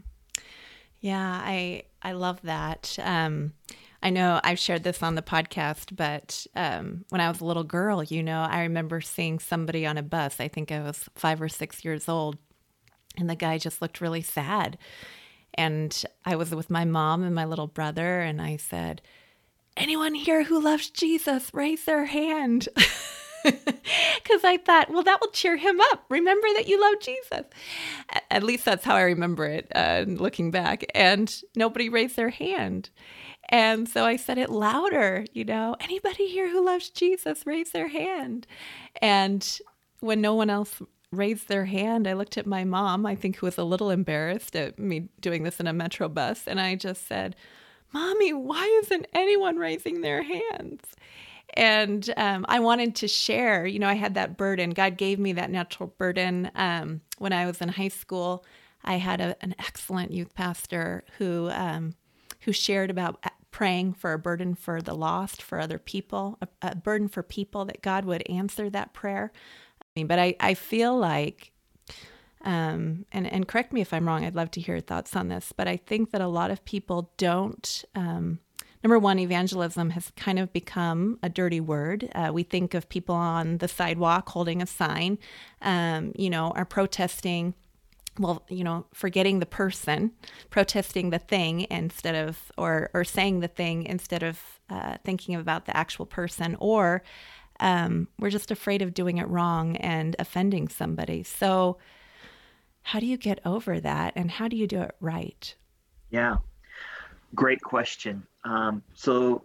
yeah, 1.01 1.41
I 1.43 1.85
I 2.03 2.13
love 2.13 2.41
that. 2.43 2.97
Um, 3.03 3.53
I 4.03 4.11
know 4.11 4.41
I've 4.45 4.59
shared 4.61 4.85
this 4.85 5.03
on 5.03 5.17
the 5.17 5.23
podcast, 5.23 5.97
but 5.97 6.47
um, 6.55 7.05
when 7.09 7.21
I 7.21 7.29
was 7.29 7.41
a 7.41 7.45
little 7.45 7.65
girl, 7.65 8.03
you 8.03 8.23
know, 8.23 8.43
I 8.43 8.63
remember 8.63 9.01
seeing 9.01 9.41
somebody 9.41 9.85
on 9.85 9.99
a 9.99 10.03
bus. 10.03 10.39
I 10.39 10.47
think 10.47 10.71
I 10.71 10.81
was 10.81 11.09
five 11.17 11.43
or 11.43 11.49
six 11.49 11.85
years 11.85 12.09
old, 12.09 12.39
and 13.17 13.29
the 13.29 13.35
guy 13.35 13.59
just 13.59 13.83
looked 13.83 14.01
really 14.01 14.23
sad. 14.23 14.79
And 15.55 16.05
I 16.25 16.37
was 16.37 16.55
with 16.55 16.71
my 16.71 16.85
mom 16.85 17.25
and 17.25 17.35
my 17.35 17.45
little 17.45 17.67
brother, 17.67 18.21
and 18.21 18.41
I 18.41 18.57
said, 18.57 19.03
Anyone 19.79 20.15
here 20.15 20.43
who 20.43 20.61
loves 20.61 20.91
Jesus, 20.91 21.55
raise 21.55 21.85
their 21.85 22.07
hand. 22.07 22.69
Because 23.45 24.43
I 24.45 24.59
thought, 24.59 24.91
well, 24.91 25.05
that 25.05 25.21
will 25.21 25.31
cheer 25.31 25.57
him 25.57 25.81
up. 25.93 26.05
Remember 26.11 26.49
that 26.57 26.67
you 26.67 26.79
love 26.79 27.01
Jesus. 27.01 27.47
At 28.31 28.43
least 28.43 28.65
that's 28.65 28.85
how 28.85 28.97
I 28.97 29.03
remember 29.03 29.47
it, 29.47 29.71
uh, 29.75 30.05
looking 30.07 30.51
back. 30.51 30.85
And 30.95 31.35
nobody 31.57 31.89
raised 31.89 32.17
their 32.17 32.31
hand. 32.31 32.91
And 33.49 33.89
so 33.89 34.05
I 34.05 34.17
said 34.17 34.37
it 34.37 34.51
louder, 34.51 35.25
you 35.33 35.45
know, 35.45 35.77
anybody 35.81 36.27
here 36.27 36.51
who 36.51 36.67
loves 36.67 36.91
Jesus, 36.91 37.47
raise 37.47 37.71
their 37.71 37.89
hand. 37.89 38.47
And 39.01 39.49
when 40.01 40.21
no 40.21 40.35
one 40.35 40.51
else 40.51 40.83
raised 41.13 41.49
their 41.49 41.65
hand, 41.65 42.07
I 42.07 42.13
looked 42.13 42.37
at 42.37 42.47
my 42.47 42.65
mom, 42.65 43.07
I 43.07 43.15
think 43.15 43.37
who 43.37 43.47
was 43.47 43.57
a 43.57 43.65
little 43.65 43.91
embarrassed 43.91 44.57
at 44.57 44.79
me 44.79 45.09
doing 45.21 45.45
this 45.45 45.61
in 45.61 45.69
a 45.69 45.73
metro 45.73 46.09
bus. 46.09 46.43
And 46.47 46.61
I 46.61 46.75
just 46.75 47.07
said, 47.07 47.37
Mommy, 47.93 48.33
why 48.33 48.65
isn't 48.83 49.07
anyone 49.13 49.57
raising 49.57 50.01
their 50.01 50.23
hands? 50.23 50.83
And 51.55 52.13
um, 52.17 52.45
I 52.49 52.61
wanted 52.61 52.95
to 52.97 53.09
share, 53.09 53.67
you 53.67 53.79
know, 53.79 53.89
I 53.89 53.95
had 53.95 54.15
that 54.15 54.37
burden. 54.37 54.71
God 54.71 54.97
gave 54.97 55.19
me 55.19 55.33
that 55.33 55.51
natural 55.51 55.95
burden 55.99 56.51
um, 56.55 57.01
when 57.19 57.33
I 57.33 57.47
was 57.47 57.61
in 57.61 57.69
high 57.69 57.89
school. 57.89 58.45
I 58.85 58.95
had 58.97 59.21
a, 59.21 59.37
an 59.41 59.55
excellent 59.59 60.13
youth 60.13 60.35
pastor 60.35 61.05
who 61.17 61.51
um, 61.51 61.95
who 62.43 62.53
shared 62.53 62.91
about 62.91 63.25
praying 63.51 63.95
for 63.95 64.13
a 64.13 64.19
burden 64.19 64.55
for 64.55 64.81
the 64.81 64.95
lost, 64.95 65.43
for 65.43 65.59
other 65.59 65.79
people, 65.79 66.39
a, 66.41 66.49
a 66.63 66.77
burden 66.77 67.09
for 67.09 67.23
people 67.23 67.65
that 67.65 67.83
God 67.83 68.05
would 68.05 68.29
answer 68.31 68.71
that 68.71 68.93
prayer. 68.93 69.33
I 69.83 69.87
mean, 69.97 70.07
but 70.07 70.19
I, 70.19 70.37
I 70.39 70.55
feel 70.55 70.97
like, 70.97 71.51
um, 72.49 73.05
and, 73.13 73.31
and 73.31 73.47
correct 73.47 73.75
me 73.75 73.83
if 73.83 73.93
I'm 73.93 74.09
wrong, 74.09 74.25
I'd 74.25 74.35
love 74.35 74.51
to 74.53 74.61
hear 74.61 74.77
your 74.77 74.81
thoughts 74.81 75.15
on 75.15 75.29
this, 75.29 75.53
but 75.55 75.69
I 75.69 75.77
think 75.77 76.13
that 76.13 76.23
a 76.23 76.27
lot 76.27 76.51
of 76.51 76.65
people 76.65 77.13
don't. 77.19 77.85
Um, 77.95 78.39
number 78.83 78.99
one, 78.99 79.19
evangelism 79.19 79.91
has 79.91 80.11
kind 80.17 80.39
of 80.39 80.51
become 80.51 81.19
a 81.23 81.29
dirty 81.29 81.61
word. 81.61 82.11
Uh, 82.15 82.31
we 82.33 82.45
think 82.45 82.73
of 82.73 82.89
people 82.89 83.15
on 83.15 83.59
the 83.59 83.69
sidewalk 83.69 84.31
holding 84.31 84.63
a 84.63 84.67
sign, 84.67 85.19
um, 85.61 86.13
you 86.17 86.31
know, 86.31 86.53
are 86.53 86.65
protesting 86.65 87.53
well, 88.19 88.43
you 88.49 88.65
know, 88.65 88.87
forgetting 88.95 89.41
the 89.41 89.47
person, 89.47 90.11
protesting 90.49 91.11
the 91.11 91.21
thing 91.21 91.67
instead 91.71 92.15
of, 92.15 92.51
or 92.57 92.91
or 92.95 93.05
saying 93.05 93.41
the 93.41 93.49
thing 93.49 93.85
instead 93.85 94.23
of 94.23 94.41
uh, 94.71 94.97
thinking 95.05 95.35
about 95.35 95.67
the 95.67 95.77
actual 95.77 96.07
person, 96.07 96.57
or 96.61 97.03
um, 97.61 98.09
we're 98.19 98.31
just 98.31 98.51
afraid 98.51 98.81
of 98.81 98.95
doing 98.95 99.19
it 99.19 99.29
wrong 99.29 99.77
and 99.77 100.17
offending 100.19 100.67
somebody. 100.67 101.23
So, 101.23 101.77
how 102.83 103.01
do 103.01 103.07
you 103.07 103.17
get 103.17 103.41
over 103.45 103.81
that, 103.81 104.13
and 104.17 104.31
how 104.31 104.49
do 104.49 104.57
you 104.57 104.67
do 104.67 104.81
it 104.83 104.95
right? 105.01 105.55
Yeah, 106.11 106.37
great 107.35 107.61
question. 107.61 108.27
Um, 108.45 108.83
so, 108.95 109.43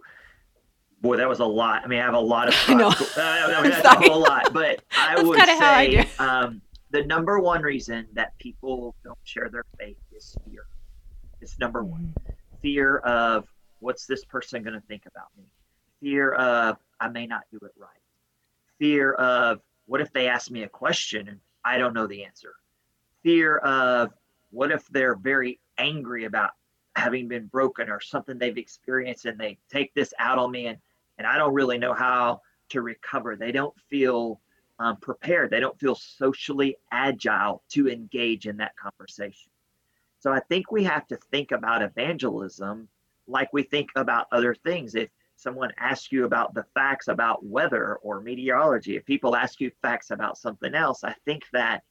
boy, 1.02 1.16
that 1.16 1.28
was 1.28 1.40
a 1.40 1.44
lot. 1.44 1.82
I 1.84 1.86
mean, 1.86 2.00
I 2.00 2.04
have 2.04 2.14
a 2.14 2.20
lot 2.20 2.48
of. 2.48 2.54
I 2.68 2.74
know. 2.74 2.88
Uh, 2.88 2.94
I 3.18 3.62
mean, 3.62 3.70
that's 3.82 3.84
a 3.84 4.08
whole 4.10 4.20
lot, 4.20 4.52
but 4.52 4.82
I 4.96 5.22
would 5.22 5.38
say. 5.38 6.08
Um, 6.18 6.60
the 6.90 7.04
number 7.04 7.40
one 7.40 7.62
reason 7.62 8.06
that 8.12 8.38
people 8.38 8.94
don't 9.02 9.18
share 9.24 9.48
their 9.50 9.64
faith 9.78 9.96
is 10.12 10.36
fear. 10.48 10.66
It's 11.40 11.58
number 11.58 11.82
one. 11.82 12.14
Mm-hmm. 12.20 12.32
Fear 12.62 12.98
of 12.98 13.46
what's 13.80 14.06
this 14.06 14.24
person 14.24 14.62
going 14.62 14.74
to 14.74 14.86
think 14.86 15.02
about 15.06 15.26
me? 15.36 15.44
Fear 16.00 16.32
of 16.34 16.78
I 17.00 17.08
may 17.08 17.26
not 17.26 17.42
do 17.50 17.58
it 17.62 17.72
right. 17.76 17.90
Fear 18.78 19.12
of 19.14 19.60
what 19.86 20.00
if 20.00 20.12
they 20.12 20.28
ask 20.28 20.50
me 20.50 20.62
a 20.62 20.68
question 20.68 21.28
and 21.28 21.40
I 21.64 21.78
don't 21.78 21.94
know 21.94 22.06
the 22.06 22.24
answer? 22.24 22.54
Fear 23.24 23.56
of 23.58 24.12
what 24.50 24.70
if 24.70 24.86
they're 24.88 25.16
very 25.16 25.58
angry 25.78 26.24
about 26.24 26.52
having 26.94 27.26
been 27.26 27.46
broken 27.46 27.90
or 27.90 28.00
something 28.00 28.38
they've 28.38 28.56
experienced 28.56 29.24
and 29.24 29.38
they 29.38 29.58
take 29.68 29.92
this 29.94 30.14
out 30.20 30.38
on 30.38 30.52
me 30.52 30.66
and, 30.66 30.78
and 31.18 31.26
I 31.26 31.36
don't 31.38 31.52
really 31.52 31.78
know 31.78 31.92
how 31.92 32.42
to 32.68 32.82
recover. 32.82 33.34
They 33.34 33.50
don't 33.50 33.74
feel 33.90 34.40
um, 34.78 34.98
prepared. 34.98 35.50
They 35.50 35.60
don't 35.60 35.78
feel 35.78 35.96
socially 35.96 36.76
agile 36.92 37.62
to 37.70 37.88
engage 37.88 38.46
in 38.46 38.56
that 38.58 38.76
conversation. 38.76 39.50
So 40.20 40.32
I 40.32 40.40
think 40.40 40.70
we 40.70 40.84
have 40.84 41.06
to 41.08 41.16
think 41.16 41.52
about 41.52 41.82
evangelism 41.82 42.88
like 43.26 43.52
we 43.52 43.62
think 43.62 43.90
about 43.96 44.26
other 44.32 44.54
things. 44.54 44.94
If 44.94 45.08
someone 45.36 45.72
asks 45.78 46.12
you 46.12 46.24
about 46.24 46.54
the 46.54 46.64
facts 46.74 47.08
about 47.08 47.44
weather 47.44 47.96
or 47.96 48.20
meteorology, 48.20 48.96
if 48.96 49.04
people 49.04 49.34
ask 49.34 49.60
you 49.60 49.70
facts 49.82 50.10
about 50.10 50.38
something 50.38 50.74
else, 50.74 51.04
I 51.04 51.14
think 51.24 51.44
that 51.52 51.82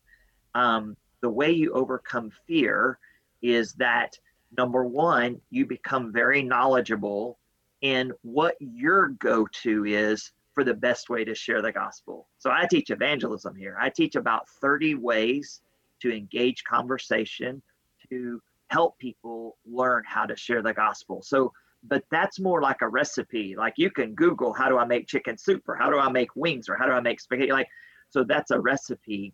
um, 0.56 0.96
the 1.24 1.30
way 1.30 1.50
you 1.50 1.72
overcome 1.72 2.30
fear 2.46 3.00
is 3.42 3.74
that 3.76 4.20
number 4.56 4.86
one, 4.86 5.40
you 5.50 5.66
become 5.66 6.12
very 6.12 6.44
knowledgeable 6.44 7.40
in 7.82 8.12
what 8.22 8.56
your 8.60 9.10
go 9.20 9.48
to 9.64 9.86
is 9.86 10.34
for 10.54 10.66
the 10.66 10.74
best 10.74 11.10
way 11.10 11.24
to 11.24 11.34
share 11.34 11.62
the 11.62 11.72
gospel. 11.72 12.28
So 12.38 12.52
I 12.52 12.68
teach 12.70 12.92
evangelism 12.92 13.56
here. 13.56 13.78
I 13.80 13.90
teach 13.90 14.16
about 14.16 14.50
30 14.62 14.96
ways 14.96 15.62
to 16.02 16.16
engage 16.16 16.66
conversation 16.66 17.62
to 18.10 18.42
help 18.68 19.00
people 19.00 19.58
learn 19.66 20.04
how 20.06 20.26
to 20.26 20.36
share 20.36 20.62
the 20.62 20.74
gospel. 20.74 21.22
So 21.24 21.54
but 21.86 22.04
that's 22.12 22.40
more 22.40 22.62
like 22.62 22.82
a 22.82 22.88
recipe. 22.88 23.56
Like 23.58 23.74
you 23.78 23.92
can 23.92 24.14
Google 24.14 24.54
how 24.54 24.70
do 24.70 24.78
I 24.78 24.86
make 24.86 25.08
chicken 25.08 25.38
soup 25.38 25.68
or 25.68 25.76
how 25.76 25.90
do 25.90 25.98
I 25.98 26.10
make 26.10 26.36
wings 26.36 26.70
or 26.70 26.76
how 26.76 26.86
do 26.86 26.92
I 26.92 27.02
make 27.02 27.20
spaghetti 27.20 27.52
like 27.52 27.68
so 28.10 28.24
that's 28.24 28.52
a 28.52 28.60
recipe. 28.60 29.34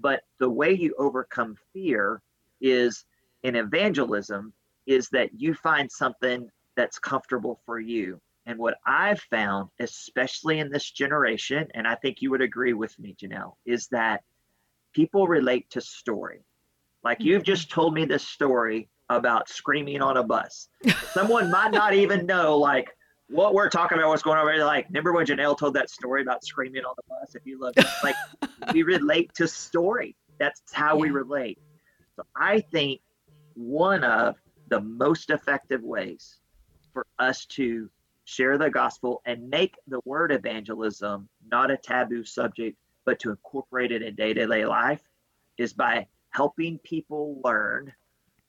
But 0.00 0.22
the 0.38 0.50
way 0.50 0.72
you 0.72 0.94
overcome 0.98 1.56
fear 1.72 2.22
is 2.60 3.04
in 3.42 3.56
evangelism 3.56 4.52
is 4.86 5.08
that 5.10 5.30
you 5.34 5.54
find 5.54 5.90
something 5.90 6.48
that's 6.76 6.98
comfortable 6.98 7.60
for 7.66 7.78
you. 7.78 8.20
And 8.46 8.58
what 8.58 8.78
I've 8.86 9.20
found, 9.20 9.68
especially 9.78 10.58
in 10.58 10.70
this 10.70 10.90
generation, 10.90 11.68
and 11.74 11.86
I 11.86 11.94
think 11.96 12.22
you 12.22 12.30
would 12.30 12.40
agree 12.40 12.72
with 12.72 12.98
me, 12.98 13.14
Janell, 13.20 13.54
is 13.66 13.86
that 13.88 14.22
people 14.94 15.26
relate 15.28 15.68
to 15.70 15.80
story. 15.80 16.40
Like 17.04 17.18
you've 17.20 17.44
just 17.44 17.70
told 17.70 17.94
me 17.94 18.04
this 18.04 18.26
story 18.26 18.88
about 19.08 19.48
screaming 19.48 20.02
on 20.02 20.16
a 20.16 20.22
bus. 20.22 20.68
Someone 21.12 21.50
might 21.50 21.72
not 21.72 21.94
even 21.94 22.26
know 22.26 22.56
like 22.56 22.96
what 23.30 23.54
we're 23.54 23.68
talking 23.68 23.98
about, 23.98 24.08
what's 24.08 24.22
going 24.22 24.38
on. 24.38 24.46
They're 24.46 24.64
like, 24.64 24.86
remember 24.88 25.12
when 25.12 25.26
Janell 25.26 25.56
told 25.58 25.74
that 25.74 25.90
story 25.90 26.22
about 26.22 26.44
screaming 26.44 26.84
on 26.84 26.94
the 26.96 27.02
bus? 27.08 27.34
If 27.34 27.46
you 27.46 27.58
look, 27.58 27.74
like 28.02 28.16
we 28.74 28.82
relate 28.82 29.32
to 29.34 29.46
story. 29.46 30.16
That's 30.38 30.62
how 30.72 30.96
yeah. 30.96 31.02
we 31.02 31.10
relate. 31.10 31.58
So 32.16 32.24
I 32.36 32.60
think 32.60 33.00
one 33.54 34.04
of 34.04 34.36
the 34.68 34.80
most 34.80 35.30
effective 35.30 35.82
ways 35.82 36.38
for 36.92 37.06
us 37.18 37.44
to 37.46 37.88
share 38.30 38.58
the 38.58 38.70
gospel, 38.70 39.22
and 39.26 39.50
make 39.50 39.74
the 39.88 40.00
word 40.04 40.30
evangelism 40.30 41.28
not 41.50 41.70
a 41.70 41.76
taboo 41.76 42.24
subject, 42.24 42.76
but 43.04 43.18
to 43.18 43.30
incorporate 43.30 43.90
it 43.90 44.02
in 44.02 44.14
day 44.14 44.32
to 44.32 44.46
day 44.46 44.64
life 44.64 45.02
is 45.58 45.72
by 45.72 46.06
helping 46.30 46.78
people 46.78 47.40
learn 47.44 47.92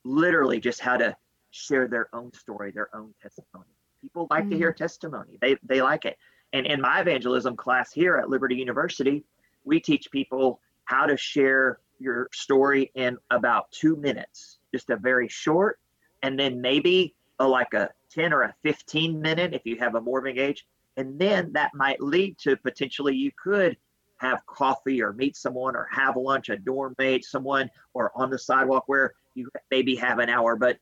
literally 0.04 0.60
just 0.60 0.80
how 0.80 0.98
to 0.98 1.16
share 1.50 1.88
their 1.88 2.08
own 2.14 2.32
story, 2.34 2.72
their 2.72 2.96
own 2.96 3.12
testimony. 3.22 3.66
People 4.02 4.28
like 4.30 4.44
mm-hmm. 4.44 4.52
to 4.52 4.58
hear 4.58 4.74
testimony, 4.74 5.38
they, 5.42 5.58
they 5.64 5.82
like 5.82 6.06
it. 6.06 6.18
And 6.54 6.66
in 6.66 6.82
my 6.82 7.02
evangelism 7.02 7.56
class 7.56 7.92
here 7.92 8.18
at 8.18 8.30
Liberty 8.30 8.56
University, 8.56 9.24
we 9.64 9.80
teach 9.80 10.12
people 10.12 10.60
how 10.86 11.06
to 11.06 11.16
share 11.16 11.80
your 12.00 12.28
story 12.34 12.92
in 12.96 13.18
about 13.30 13.72
two 13.72 13.96
minutes, 13.96 14.58
just 14.74 14.90
a 14.90 14.98
very 14.98 15.28
short, 15.28 15.80
and 16.24 16.38
then 16.38 16.60
maybe 16.60 17.16
a, 17.40 17.48
like 17.48 17.74
a 17.74 17.90
10 18.12 18.34
or 18.34 18.42
a 18.44 18.56
15 18.64 19.22
minute 19.22 19.54
if 19.54 19.62
you 19.66 19.78
have 19.78 19.96
a 19.96 20.02
more 20.02 20.28
engaged. 20.28 20.64
And 20.98 21.18
then 21.18 21.54
that 21.54 21.72
might 21.74 22.02
lead 22.02 22.38
to 22.40 22.58
potentially 22.58 23.16
you 23.16 23.32
could 23.42 23.78
have 24.18 24.46
coffee 24.46 25.02
or 25.02 25.14
meet 25.14 25.36
someone 25.36 25.76
or 25.76 25.88
have 25.92 26.16
lunch, 26.16 26.50
a 26.50 26.58
dorm 26.58 26.94
mate, 27.00 27.26
someone, 27.26 27.70
or 27.94 28.12
on 28.16 28.30
the 28.30 28.38
sidewalk 28.38 28.84
where 28.88 29.14
you 29.34 29.50
maybe 29.72 29.96
have 29.96 30.20
an 30.20 30.30
hour. 30.30 30.56
But 30.56 30.78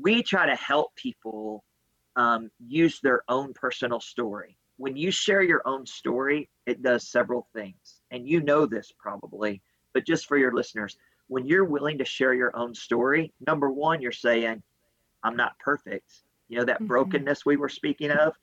we 0.00 0.22
try 0.22 0.46
to 0.46 0.56
help 0.56 0.94
people 0.96 1.64
um, 2.16 2.50
use 2.66 3.00
their 3.00 3.22
own 3.28 3.52
personal 3.54 4.00
story. 4.00 4.58
When 4.76 4.96
you 4.96 5.10
share 5.10 5.42
your 5.42 5.62
own 5.66 5.86
story, 5.86 6.48
it 6.66 6.82
does 6.82 7.08
several 7.08 7.48
things, 7.54 8.00
and 8.10 8.28
you 8.28 8.40
know 8.40 8.66
this 8.66 8.92
probably. 8.98 9.62
But 9.94 10.06
just 10.06 10.26
for 10.26 10.36
your 10.36 10.54
listeners, 10.54 10.96
when 11.28 11.46
you're 11.46 11.64
willing 11.64 11.98
to 11.98 12.04
share 12.04 12.34
your 12.34 12.56
own 12.56 12.74
story, 12.74 13.32
number 13.46 13.70
one, 13.70 14.00
you're 14.00 14.12
saying, 14.12 14.62
"I'm 15.22 15.36
not 15.36 15.58
perfect." 15.58 16.22
You 16.48 16.58
know 16.58 16.64
that 16.64 16.76
mm-hmm. 16.76 16.86
brokenness 16.86 17.46
we 17.46 17.56
were 17.56 17.68
speaking 17.68 18.10
of 18.10 18.34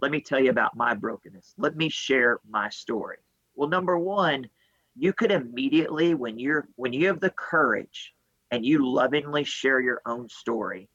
let 0.00 0.10
me 0.10 0.20
tell 0.20 0.40
you 0.40 0.50
about 0.50 0.76
my 0.76 0.94
brokenness. 0.94 1.54
Let 1.58 1.76
me 1.76 1.88
share 1.88 2.40
my 2.48 2.68
story. 2.70 3.18
Well, 3.54 3.68
number 3.68 3.98
one, 3.98 4.48
you 4.96 5.12
could 5.12 5.30
immediately, 5.30 6.14
when 6.14 6.38
you're 6.38 6.68
when 6.76 6.92
you 6.92 7.06
have 7.08 7.20
the 7.20 7.30
courage 7.30 8.14
and 8.50 8.64
you 8.64 8.86
lovingly 8.86 9.44
share 9.44 9.80
your 9.80 10.00
own 10.06 10.28
story, 10.28 10.88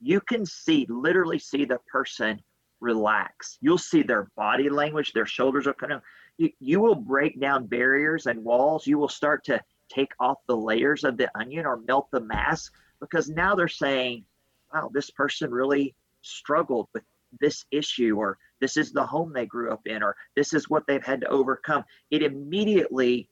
you 0.00 0.20
can 0.20 0.46
see, 0.46 0.86
literally 0.88 1.38
see 1.38 1.64
the 1.64 1.78
person 1.92 2.40
relax. 2.80 3.58
You'll 3.60 3.78
see 3.78 4.02
their 4.02 4.30
body 4.36 4.70
language, 4.70 5.12
their 5.12 5.26
shoulders 5.26 5.66
are 5.66 5.74
kind 5.74 5.92
of 5.92 6.02
you, 6.38 6.50
you 6.58 6.80
will 6.80 6.94
break 6.94 7.38
down 7.38 7.66
barriers 7.66 8.26
and 8.26 8.42
walls. 8.42 8.86
You 8.86 8.98
will 8.98 9.08
start 9.08 9.44
to 9.44 9.60
take 9.92 10.12
off 10.18 10.38
the 10.46 10.56
layers 10.56 11.04
of 11.04 11.16
the 11.16 11.30
onion 11.38 11.66
or 11.66 11.80
melt 11.86 12.08
the 12.10 12.20
mask 12.20 12.72
because 13.00 13.28
now 13.28 13.54
they're 13.54 13.68
saying, 13.68 14.24
wow, 14.72 14.90
this 14.92 15.10
person 15.10 15.50
really 15.50 15.94
struggled 16.22 16.88
with 16.94 17.02
this 17.40 17.64
issue 17.70 18.16
or 18.16 18.38
this 18.60 18.76
is 18.76 18.92
the 18.92 19.04
home 19.04 19.32
they 19.32 19.46
grew 19.46 19.72
up 19.72 19.86
in 19.86 20.02
or 20.02 20.16
this 20.34 20.52
is 20.52 20.68
what 20.68 20.86
they've 20.86 21.04
had 21.04 21.20
to 21.20 21.28
overcome 21.28 21.84
it 22.10 22.22
immediately 22.22 23.28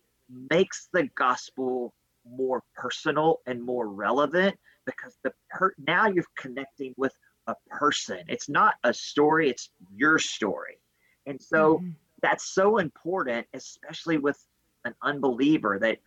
makes 0.51 0.89
the 0.93 1.09
gospel 1.17 1.93
more 2.31 2.63
personal 2.75 3.41
and 3.47 3.63
more 3.63 3.89
relevant 3.89 4.57
because 4.87 5.17
the 5.23 5.33
per- 5.51 5.75
now 5.87 6.07
you're 6.07 6.25
connecting 6.37 6.95
with 6.97 7.13
a 7.47 7.55
person. 7.71 8.21
It's 8.29 8.49
not 8.49 8.75
a 8.85 8.93
story 8.93 9.51
it's 9.51 9.71
your 9.95 10.19
story. 10.19 10.79
And 11.27 11.41
so 11.41 11.77
mm-hmm. 11.77 11.91
that's 12.23 12.55
so 12.55 12.79
important 12.79 13.47
especially 13.55 14.19
with 14.19 14.39
an 14.85 14.95
unbeliever 15.03 15.79
that 15.81 15.99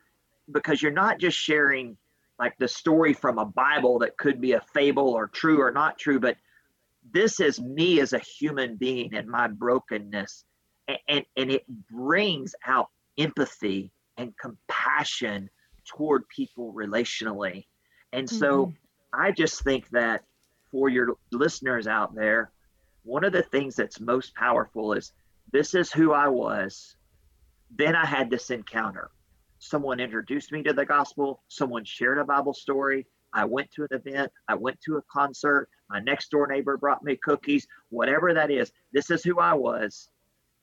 because 0.52 0.82
you're 0.82 0.92
not 0.92 1.20
just 1.20 1.38
sharing 1.38 1.98
like 2.40 2.58
the 2.58 2.68
story 2.68 3.14
from 3.14 3.38
a 3.38 3.46
bible 3.46 4.00
that 4.00 4.18
could 4.18 4.42
be 4.42 4.54
a 4.54 4.62
fable 4.74 5.10
or 5.10 5.28
true 5.28 5.62
or 5.62 5.72
not 5.72 6.00
true 6.00 6.20
but 6.20 6.38
this 7.10 7.40
is 7.40 7.60
me 7.60 8.00
as 8.00 8.14
a 8.14 8.20
human 8.20 8.76
being 8.76 9.14
and 9.14 9.28
my 9.28 9.48
brokenness. 9.48 10.46
And, 10.88 10.98
and, 11.08 11.26
and 11.38 11.52
it 11.52 11.66
brings 11.90 12.54
out 12.66 12.90
empathy 13.18 13.92
and 14.18 14.34
compassion 14.38 15.50
toward 15.96 16.28
people 16.30 16.74
relationally 16.74 17.66
and 18.14 18.30
so 18.30 18.68
mm-hmm. 18.68 19.22
i 19.22 19.32
just 19.32 19.64
think 19.64 19.90
that 19.90 20.24
for 20.72 20.90
your 20.90 21.16
listeners 21.32 21.88
out 21.88 22.14
there 22.16 22.52
one 23.04 23.24
of 23.24 23.34
the 23.34 23.44
things 23.44 23.76
that's 23.76 24.00
most 24.00 24.34
powerful 24.36 24.94
is 24.94 25.12
this 25.52 25.74
is 25.76 25.92
who 25.92 26.14
i 26.14 26.28
was 26.28 26.96
then 27.78 27.96
i 27.96 28.06
had 28.06 28.30
this 28.30 28.50
encounter 28.50 29.10
someone 29.60 30.00
introduced 30.00 30.52
me 30.52 30.64
to 30.64 30.74
the 30.74 30.86
gospel 30.86 31.42
someone 31.48 31.84
shared 31.84 32.18
a 32.18 32.24
bible 32.24 32.54
story 32.54 33.06
I 33.34 33.46
went 33.46 33.72
to 33.72 33.84
an 33.84 33.90
event, 33.92 34.32
I 34.48 34.56
went 34.56 34.80
to 34.82 34.98
a 34.98 35.02
concert, 35.04 35.70
my 35.90 36.00
next 36.00 36.32
door 36.32 36.48
neighbor 36.48 36.78
brought 36.78 37.04
me 37.04 37.16
cookies, 37.16 37.68
whatever 37.90 38.34
that 38.34 38.52
is. 38.52 38.72
This 38.92 39.10
is 39.10 39.24
who 39.24 39.40
I 39.40 39.54
was. 39.54 40.10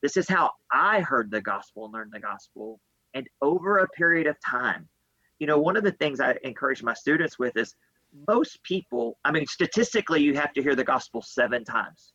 This 0.03 0.17
is 0.17 0.29
how 0.29 0.53
I 0.73 1.01
heard 1.01 1.31
the 1.31 1.41
gospel 1.41 1.87
and 1.87 1.95
learned 1.95 2.13
the 2.13 2.21
gospel. 2.21 2.81
And 3.15 3.27
over 3.43 3.79
a 3.79 3.89
period 3.89 4.27
of 4.27 4.37
time, 4.45 4.89
you 5.39 5.47
know, 5.47 5.59
one 5.59 5.77
of 5.77 5.85
the 5.85 5.93
things 5.93 6.21
I 6.21 6.37
encourage 6.43 6.83
my 6.83 6.95
students 6.95 7.39
with 7.39 7.57
is 7.57 7.75
most 8.27 8.63
people, 8.63 9.19
I 9.25 9.31
mean, 9.31 9.47
statistically, 9.47 10.23
you 10.23 10.35
have 10.35 10.53
to 10.55 10.63
hear 10.63 10.75
the 10.75 10.85
gospel 10.85 11.23
seven 11.23 11.65
times, 11.65 12.13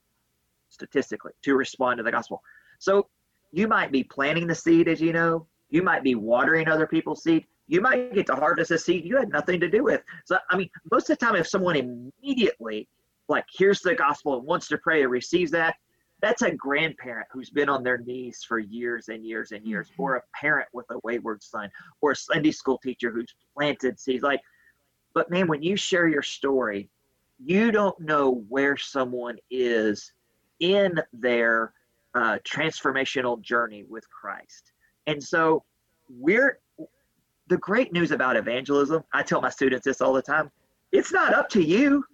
statistically, 0.70 1.34
to 1.44 1.56
respond 1.56 1.98
to 1.98 2.04
the 2.04 2.12
gospel. 2.12 2.42
So 2.80 3.08
you 3.52 3.68
might 3.68 3.92
be 3.92 4.04
planting 4.04 4.48
the 4.48 4.56
seed, 4.56 4.88
as 4.88 5.00
you 5.00 5.14
know, 5.14 5.48
you 5.70 5.84
might 5.84 6.04
be 6.04 6.16
watering 6.16 6.68
other 6.68 6.88
people's 6.88 7.24
seed 7.24 7.46
you 7.68 7.82
might 7.82 8.14
get 8.14 8.26
to 8.28 8.36
harvest 8.36 8.72
a 8.72 8.78
seed 8.78 9.06
you 9.06 9.18
had 9.18 9.30
nothing 9.30 9.60
to 9.60 9.70
do 9.70 9.84
with. 9.84 10.02
So, 10.26 10.38
I 10.50 10.58
mean, 10.58 10.70
most 10.92 11.10
of 11.10 11.18
the 11.18 11.26
time, 11.26 11.36
if 11.36 11.48
someone 11.48 11.76
immediately 11.76 12.88
like 13.30 13.46
hears 13.52 13.80
the 13.80 13.96
gospel 13.96 14.38
and 14.38 14.46
wants 14.46 14.68
to 14.68 14.78
pray 14.78 15.04
and 15.04 15.12
receives 15.12 15.52
that, 15.52 15.76
that's 16.24 16.42
a 16.42 16.52
grandparent 16.52 17.28
who's 17.34 17.50
been 17.50 17.68
on 17.68 17.84
their 17.84 17.98
knees 17.98 18.46
for 18.48 18.58
years 18.58 19.10
and 19.10 19.26
years 19.26 19.52
and 19.52 19.66
years, 19.68 19.90
mm-hmm. 19.90 20.02
or 20.02 20.16
a 20.16 20.22
parent 20.34 20.70
with 20.72 20.86
a 20.90 21.00
wayward 21.04 21.44
son, 21.44 21.70
or 22.00 22.12
a 22.12 22.16
Sunday 22.16 22.52
school 22.52 22.80
teacher 22.82 23.12
who's 23.12 23.36
planted 23.54 24.00
seeds. 24.00 24.24
Like, 24.24 24.40
but 25.14 25.30
man, 25.30 25.48
when 25.48 25.62
you 25.62 25.76
share 25.76 26.08
your 26.08 26.22
story, 26.22 26.90
you 27.44 27.72
don't 27.74 28.00
know 28.00 28.46
where 28.48 28.78
someone 28.78 29.36
is 29.52 30.14
in 30.62 30.98
their 31.12 31.74
uh, 32.16 32.38
transformational 32.46 33.42
journey 33.42 33.84
with 33.84 34.10
Christ. 34.10 34.72
And 35.08 35.22
so 35.22 35.66
we're 36.10 36.60
the 37.48 37.58
great 37.58 37.92
news 37.92 38.12
about 38.12 38.38
evangelism, 38.38 39.04
I 39.14 39.24
tell 39.24 39.42
my 39.42 39.50
students 39.50 39.84
this 39.84 40.00
all 40.00 40.14
the 40.14 40.22
time 40.22 40.50
it's 40.94 41.12
not 41.12 41.34
up 41.34 41.50
to 41.50 41.62
you. 41.62 42.06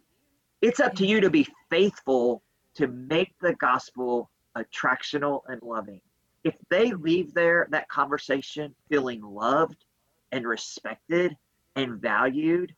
It's 0.62 0.80
up 0.80 0.96
to 0.96 1.06
you 1.06 1.22
to 1.22 1.30
be 1.30 1.48
faithful 1.70 2.42
to 2.80 2.88
make 2.88 3.38
the 3.42 3.54
gospel 3.56 4.30
attractional 4.58 5.42
and 5.50 5.62
loving. 5.62 6.00
If 6.46 6.56
they 6.70 6.94
leave 6.94 7.34
there, 7.34 7.68
that 7.72 7.90
conversation 7.90 8.74
feeling 8.88 9.22
loved 9.22 9.84
and 10.32 10.48
respected 10.48 11.36
and 11.76 12.02
valued, 12.02 12.74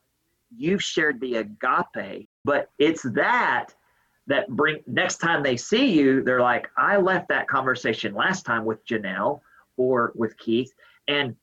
you've 0.56 0.82
shared 0.82 1.20
the 1.20 1.36
agape. 1.36 2.28
But 2.44 2.68
it's 2.80 3.02
that 3.12 3.68
that 4.26 4.48
bring 4.48 4.80
next 4.88 5.18
time 5.18 5.44
they 5.44 5.56
see 5.56 5.92
you, 5.92 6.24
they're 6.24 6.40
like, 6.40 6.68
I 6.76 6.96
left 6.96 7.28
that 7.28 7.46
conversation 7.46 8.12
last 8.12 8.44
time 8.44 8.64
with 8.64 8.84
Janell 8.84 9.40
or 9.76 10.12
with 10.16 10.36
Keith, 10.36 10.72
and 11.06 11.36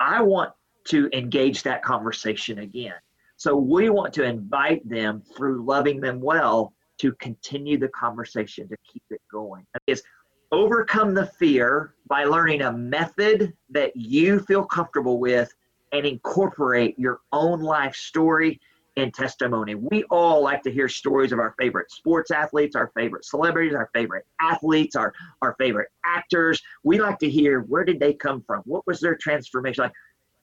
I 0.00 0.20
want 0.20 0.52
to 0.88 1.08
engage 1.12 1.62
that 1.62 1.84
conversation 1.84 2.58
again. 2.58 2.94
So 3.36 3.54
we 3.54 3.88
want 3.88 4.12
to 4.14 4.24
invite 4.24 4.88
them 4.88 5.22
through 5.36 5.64
loving 5.64 6.00
them 6.00 6.20
well 6.20 6.72
to 6.98 7.12
continue 7.14 7.78
the 7.78 7.88
conversation, 7.88 8.68
to 8.68 8.76
keep 8.90 9.02
it 9.10 9.20
going. 9.30 9.66
Is 9.86 10.02
overcome 10.52 11.14
the 11.14 11.26
fear 11.26 11.94
by 12.06 12.24
learning 12.24 12.62
a 12.62 12.72
method 12.72 13.52
that 13.70 13.96
you 13.96 14.40
feel 14.40 14.64
comfortable 14.64 15.18
with 15.18 15.52
and 15.92 16.06
incorporate 16.06 16.98
your 16.98 17.20
own 17.32 17.60
life 17.60 17.94
story 17.94 18.60
and 18.96 19.12
testimony. 19.12 19.74
We 19.74 20.04
all 20.04 20.42
like 20.42 20.62
to 20.62 20.70
hear 20.70 20.88
stories 20.88 21.32
of 21.32 21.38
our 21.38 21.54
favorite 21.58 21.90
sports 21.90 22.30
athletes, 22.30 22.76
our 22.76 22.92
favorite 22.96 23.24
celebrities, 23.24 23.74
our 23.74 23.90
favorite 23.92 24.24
athletes, 24.40 24.94
our, 24.94 25.12
our 25.42 25.54
favorite 25.58 25.88
actors. 26.04 26.62
We 26.84 27.00
like 27.00 27.18
to 27.18 27.30
hear 27.30 27.60
where 27.60 27.84
did 27.84 27.98
they 27.98 28.14
come 28.14 28.42
from? 28.46 28.62
What 28.66 28.86
was 28.86 29.00
their 29.00 29.16
transformation 29.16 29.84
like? 29.84 29.92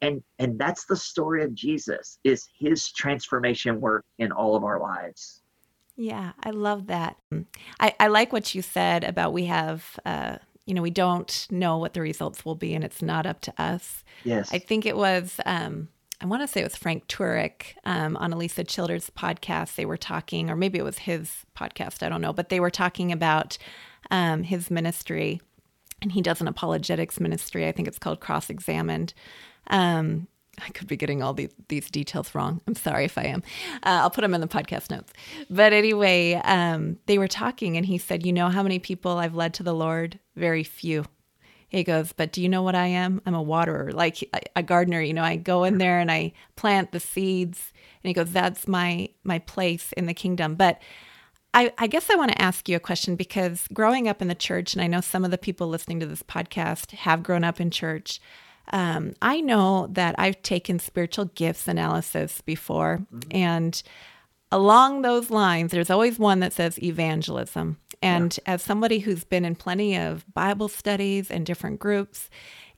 And 0.02 0.24
and 0.40 0.58
that's 0.58 0.86
the 0.86 0.96
story 0.96 1.44
of 1.44 1.54
Jesus 1.54 2.18
is 2.24 2.48
his 2.58 2.92
transformation 2.92 3.80
work 3.80 4.04
in 4.18 4.32
all 4.32 4.56
of 4.56 4.64
our 4.64 4.80
lives. 4.80 5.41
Yeah, 6.02 6.32
I 6.44 6.50
love 6.50 6.88
that. 6.88 7.18
I, 7.80 7.94
I 8.00 8.08
like 8.08 8.34
what 8.34 8.56
you 8.56 8.64
said 8.64 9.04
about 9.04 9.34
we 9.34 9.46
have 9.46 10.00
uh 10.06 10.38
you 10.66 10.76
know, 10.76 10.82
we 10.82 10.92
don't 10.92 11.48
know 11.50 11.80
what 11.80 11.94
the 11.94 12.02
results 12.02 12.46
will 12.46 12.56
be 12.56 12.74
and 12.74 12.84
it's 12.84 13.02
not 13.02 13.26
up 13.26 13.42
to 13.42 13.54
us. 13.62 14.04
Yes. 14.24 14.50
I 14.52 14.60
think 14.60 14.86
it 14.86 14.98
was 14.98 15.40
um 15.46 15.90
I 16.22 16.26
want 16.26 16.42
to 16.44 16.48
say 16.48 16.62
it 16.62 16.66
was 16.66 16.76
Frank 16.76 17.08
Turek 17.08 17.74
um, 17.84 18.16
on 18.18 18.32
Alisa 18.32 18.68
Childers' 18.68 19.10
podcast. 19.10 19.74
They 19.74 19.86
were 19.86 19.98
talking, 19.98 20.52
or 20.52 20.56
maybe 20.56 20.78
it 20.78 20.84
was 20.84 21.00
his 21.00 21.48
podcast, 21.58 22.04
I 22.04 22.10
don't 22.10 22.22
know, 22.22 22.32
but 22.32 22.50
they 22.50 22.60
were 22.60 22.70
talking 22.70 23.12
about 23.12 23.58
um, 24.12 24.44
his 24.44 24.70
ministry. 24.70 25.42
And 26.00 26.12
he 26.12 26.22
does 26.22 26.40
an 26.40 26.48
apologetics 26.48 27.20
ministry. 27.20 27.68
I 27.68 27.72
think 27.72 27.88
it's 27.88 27.98
called 27.98 28.20
Cross 28.20 28.52
Examined. 28.52 29.16
Um, 29.72 30.28
I 30.64 30.70
could 30.70 30.88
be 30.88 30.98
getting 30.98 31.24
all 31.24 31.34
these, 31.34 31.54
these 31.68 31.90
details 31.90 32.34
wrong. 32.36 32.62
I'm 32.68 32.76
sorry 32.76 33.06
if 33.06 33.18
I 33.18 33.24
am. 33.24 33.44
Uh, 33.84 34.02
I'll 34.02 34.10
put 34.10 34.22
them 34.22 34.34
in 34.34 34.42
the 34.42 34.48
podcast 34.48 34.90
notes. 34.90 35.12
But 35.50 35.74
anyway, 35.74 36.34
um, 36.44 36.98
they 37.08 37.18
were 37.18 37.28
talking, 37.28 37.78
and 37.78 37.86
he 37.86 37.98
said, 37.98 38.26
You 38.26 38.34
know 38.34 38.50
how 38.50 38.64
many 38.64 38.80
people 38.80 39.18
I've 39.18 39.36
led 39.36 39.54
to 39.56 39.64
the 39.64 39.74
Lord? 39.74 40.20
Very 40.36 40.64
few. 40.64 41.06
He 41.68 41.84
goes, 41.84 42.14
But 42.14 42.32
do 42.32 42.42
you 42.42 42.50
know 42.50 42.64
what 42.64 42.76
I 42.76 42.88
am? 42.88 43.22
I'm 43.26 43.34
a 43.34 43.42
waterer, 43.42 43.92
like 43.92 44.30
a 44.56 44.62
gardener. 44.62 45.02
You 45.02 45.14
know, 45.14 45.24
I 45.24 45.38
go 45.38 45.64
in 45.64 45.78
there 45.78 46.00
and 46.00 46.12
I 46.12 46.34
plant 46.56 46.92
the 46.92 47.00
seeds. 47.00 47.72
And 48.04 48.10
he 48.10 48.14
goes, 48.14 48.32
That's 48.32 48.68
my 48.68 49.10
my 49.24 49.40
place 49.40 49.94
in 49.94 50.06
the 50.06 50.14
kingdom. 50.14 50.56
But 50.56 50.82
I, 51.54 51.74
I 51.78 51.88
guess 51.88 52.10
I 52.10 52.16
want 52.16 52.32
to 52.32 52.42
ask 52.42 52.70
you 52.70 52.78
a 52.78 52.80
question 52.80 53.16
because 53.16 53.68
growing 53.74 54.08
up 54.08 54.22
in 54.22 54.30
the 54.30 54.36
church, 54.36 54.74
and 54.74 54.82
I 54.82 54.88
know 54.88 55.02
some 55.02 55.26
of 55.26 55.32
the 55.32 55.38
people 55.38 55.68
listening 55.68 56.00
to 56.00 56.06
this 56.06 56.24
podcast 56.24 56.92
have 56.92 57.24
grown 57.24 57.44
up 57.44 57.60
in 57.60 57.72
church. 57.72 58.22
Um, 58.72 59.14
I 59.22 59.42
know 59.42 59.88
that 59.92 60.16
I've 60.18 60.42
taken 60.42 60.80
spiritual 60.80 61.26
gifts 61.26 61.68
analysis 61.68 62.42
before, 62.42 63.00
mm-hmm. 63.14 63.30
and 63.32 63.84
along 64.52 65.02
those 65.02 65.30
lines, 65.30 65.72
there's 65.72 65.90
always 65.90 66.20
one 66.20 66.40
that 66.42 66.54
says 66.54 66.82
evangelism. 66.82 67.78
And 68.02 68.38
yeah. 68.46 68.54
as 68.54 68.64
somebody 68.64 69.00
who's 69.00 69.24
been 69.24 69.46
in 69.46 69.56
plenty 69.56 69.98
of 69.98 70.26
Bible 70.34 70.68
studies 70.68 71.30
and 71.30 71.46
different 71.46 71.80
groups 71.80 72.30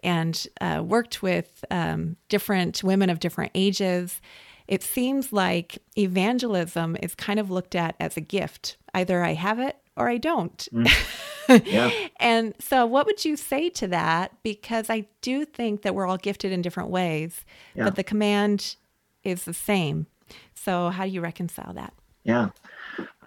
and 0.04 0.48
uh, 0.60 0.84
worked 0.86 1.24
with 1.24 1.64
um, 1.72 2.18
different 2.30 2.84
women 2.84 3.10
of 3.10 3.20
different 3.20 3.52
ages, 3.56 4.20
it 4.68 4.84
seems 4.84 5.34
like 5.34 5.80
evangelism 5.98 6.98
is 7.02 7.16
kind 7.16 7.40
of 7.40 7.50
looked 7.50 7.76
at 7.76 7.96
as 8.00 8.18
a 8.18 8.22
gift. 8.22 8.78
Either 8.94 9.24
I 9.24 9.34
have 9.34 9.60
it 9.60 9.78
or 9.96 10.10
I 10.10 10.18
don't. 10.18 10.68
Mm. 10.74 11.66
Yeah. 11.66 11.92
and 12.20 12.54
so, 12.60 12.86
what 12.86 13.06
would 13.06 13.26
you 13.26 13.36
say 13.36 13.70
to 13.72 13.88
that? 13.88 14.32
Because 14.44 14.90
I 14.90 15.06
do 15.22 15.46
think 15.46 15.82
that 15.82 15.94
we're 15.96 16.08
all 16.08 16.18
gifted 16.18 16.52
in 16.52 16.62
different 16.62 16.90
ways, 16.90 17.44
yeah. 17.76 17.84
but 17.86 17.96
the 17.96 18.04
command 18.04 18.76
is 19.24 19.44
the 19.44 19.54
same. 19.54 20.08
So, 20.56 20.90
how 20.90 21.06
do 21.06 21.12
you 21.12 21.22
reconcile 21.22 21.74
that? 21.74 21.94
Yeah, 22.24 22.50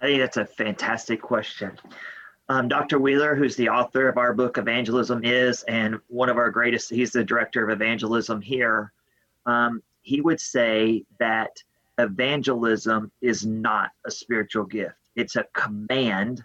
I 0.01 0.05
think 0.05 0.21
that's 0.21 0.37
a 0.37 0.45
fantastic 0.45 1.21
question. 1.21 1.77
Um, 2.49 2.67
Dr. 2.67 2.97
Wheeler, 2.97 3.35
who's 3.35 3.55
the 3.55 3.69
author 3.69 4.07
of 4.07 4.17
our 4.17 4.33
book 4.33 4.57
Evangelism 4.57 5.23
Is, 5.23 5.63
and 5.63 5.99
one 6.07 6.29
of 6.29 6.37
our 6.37 6.49
greatest, 6.49 6.89
he's 6.89 7.11
the 7.11 7.23
director 7.23 7.63
of 7.63 7.69
evangelism 7.69 8.41
here. 8.41 8.93
Um, 9.45 9.83
he 10.01 10.21
would 10.21 10.39
say 10.39 11.03
that 11.19 11.61
evangelism 11.97 13.11
is 13.21 13.45
not 13.45 13.91
a 14.05 14.11
spiritual 14.11 14.63
gift, 14.63 14.95
it's 15.15 15.35
a 15.35 15.45
command 15.53 16.43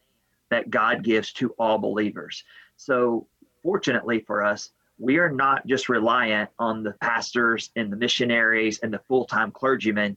that 0.53 0.71
God 0.71 1.03
gives 1.03 1.33
to 1.35 1.51
all 1.59 1.79
believers. 1.79 2.45
So, 2.77 3.27
fortunately 3.63 4.21
for 4.27 4.45
us, 4.45 4.71
we 4.99 5.19
are 5.19 5.31
not 5.31 5.67
just 5.67 5.89
reliant 5.89 6.51
on 6.59 6.83
the 6.83 6.93
pastors 7.01 7.71
and 7.77 7.93
the 7.93 7.97
missionaries 7.97 8.79
and 8.81 8.93
the 8.93 9.01
full 9.09 9.25
time 9.25 9.51
clergymen. 9.51 10.17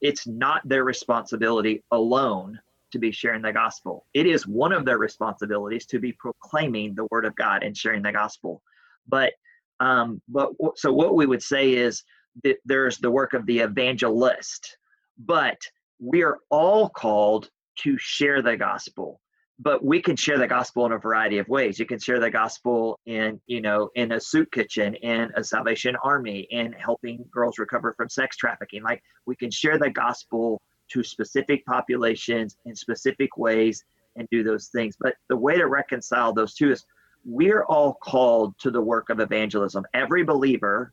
It's 0.00 0.26
not 0.26 0.66
their 0.66 0.84
responsibility 0.84 1.82
alone 1.90 2.60
to 2.92 2.98
be 2.98 3.10
sharing 3.10 3.42
the 3.42 3.52
gospel. 3.52 4.06
It 4.14 4.26
is 4.26 4.46
one 4.46 4.72
of 4.72 4.84
their 4.84 4.98
responsibilities 4.98 5.86
to 5.86 5.98
be 5.98 6.12
proclaiming 6.12 6.94
the 6.94 7.06
word 7.10 7.24
of 7.24 7.34
God 7.34 7.62
and 7.62 7.76
sharing 7.76 8.02
the 8.02 8.12
gospel. 8.12 8.62
But 9.08 9.32
um, 9.80 10.22
but 10.28 10.50
so 10.76 10.92
what 10.92 11.16
we 11.16 11.26
would 11.26 11.42
say 11.42 11.72
is 11.72 12.04
that 12.44 12.58
there's 12.64 12.98
the 12.98 13.10
work 13.10 13.32
of 13.32 13.46
the 13.46 13.58
evangelist, 13.58 14.76
but 15.18 15.60
we 15.98 16.22
are 16.22 16.38
all 16.50 16.88
called 16.88 17.50
to 17.80 17.98
share 17.98 18.42
the 18.42 18.56
gospel 18.56 19.20
but 19.62 19.84
we 19.84 20.02
can 20.02 20.16
share 20.16 20.38
the 20.38 20.46
gospel 20.46 20.86
in 20.86 20.92
a 20.92 20.98
variety 20.98 21.38
of 21.38 21.48
ways. 21.48 21.78
You 21.78 21.86
can 21.86 22.00
share 22.00 22.18
the 22.18 22.30
gospel 22.30 22.98
in 23.06 23.40
you 23.46 23.60
know 23.60 23.90
in 23.94 24.12
a 24.12 24.20
soup 24.20 24.50
kitchen 24.50 24.94
in 24.96 25.30
a 25.36 25.44
salvation 25.44 25.96
army 26.02 26.48
in 26.50 26.72
helping 26.72 27.24
girls 27.30 27.58
recover 27.58 27.94
from 27.96 28.08
sex 28.08 28.36
trafficking. 28.36 28.82
Like 28.82 29.02
we 29.26 29.36
can 29.36 29.50
share 29.50 29.78
the 29.78 29.90
gospel 29.90 30.60
to 30.90 31.04
specific 31.04 31.64
populations 31.64 32.56
in 32.66 32.74
specific 32.74 33.36
ways 33.36 33.84
and 34.16 34.28
do 34.30 34.42
those 34.42 34.68
things. 34.68 34.96
But 35.00 35.14
the 35.28 35.36
way 35.36 35.56
to 35.56 35.66
reconcile 35.68 36.32
those 36.32 36.54
two 36.54 36.72
is 36.72 36.84
we're 37.24 37.64
all 37.64 37.94
called 38.02 38.58
to 38.58 38.70
the 38.70 38.80
work 38.80 39.10
of 39.10 39.20
evangelism. 39.20 39.84
Every 39.94 40.24
believer 40.24 40.92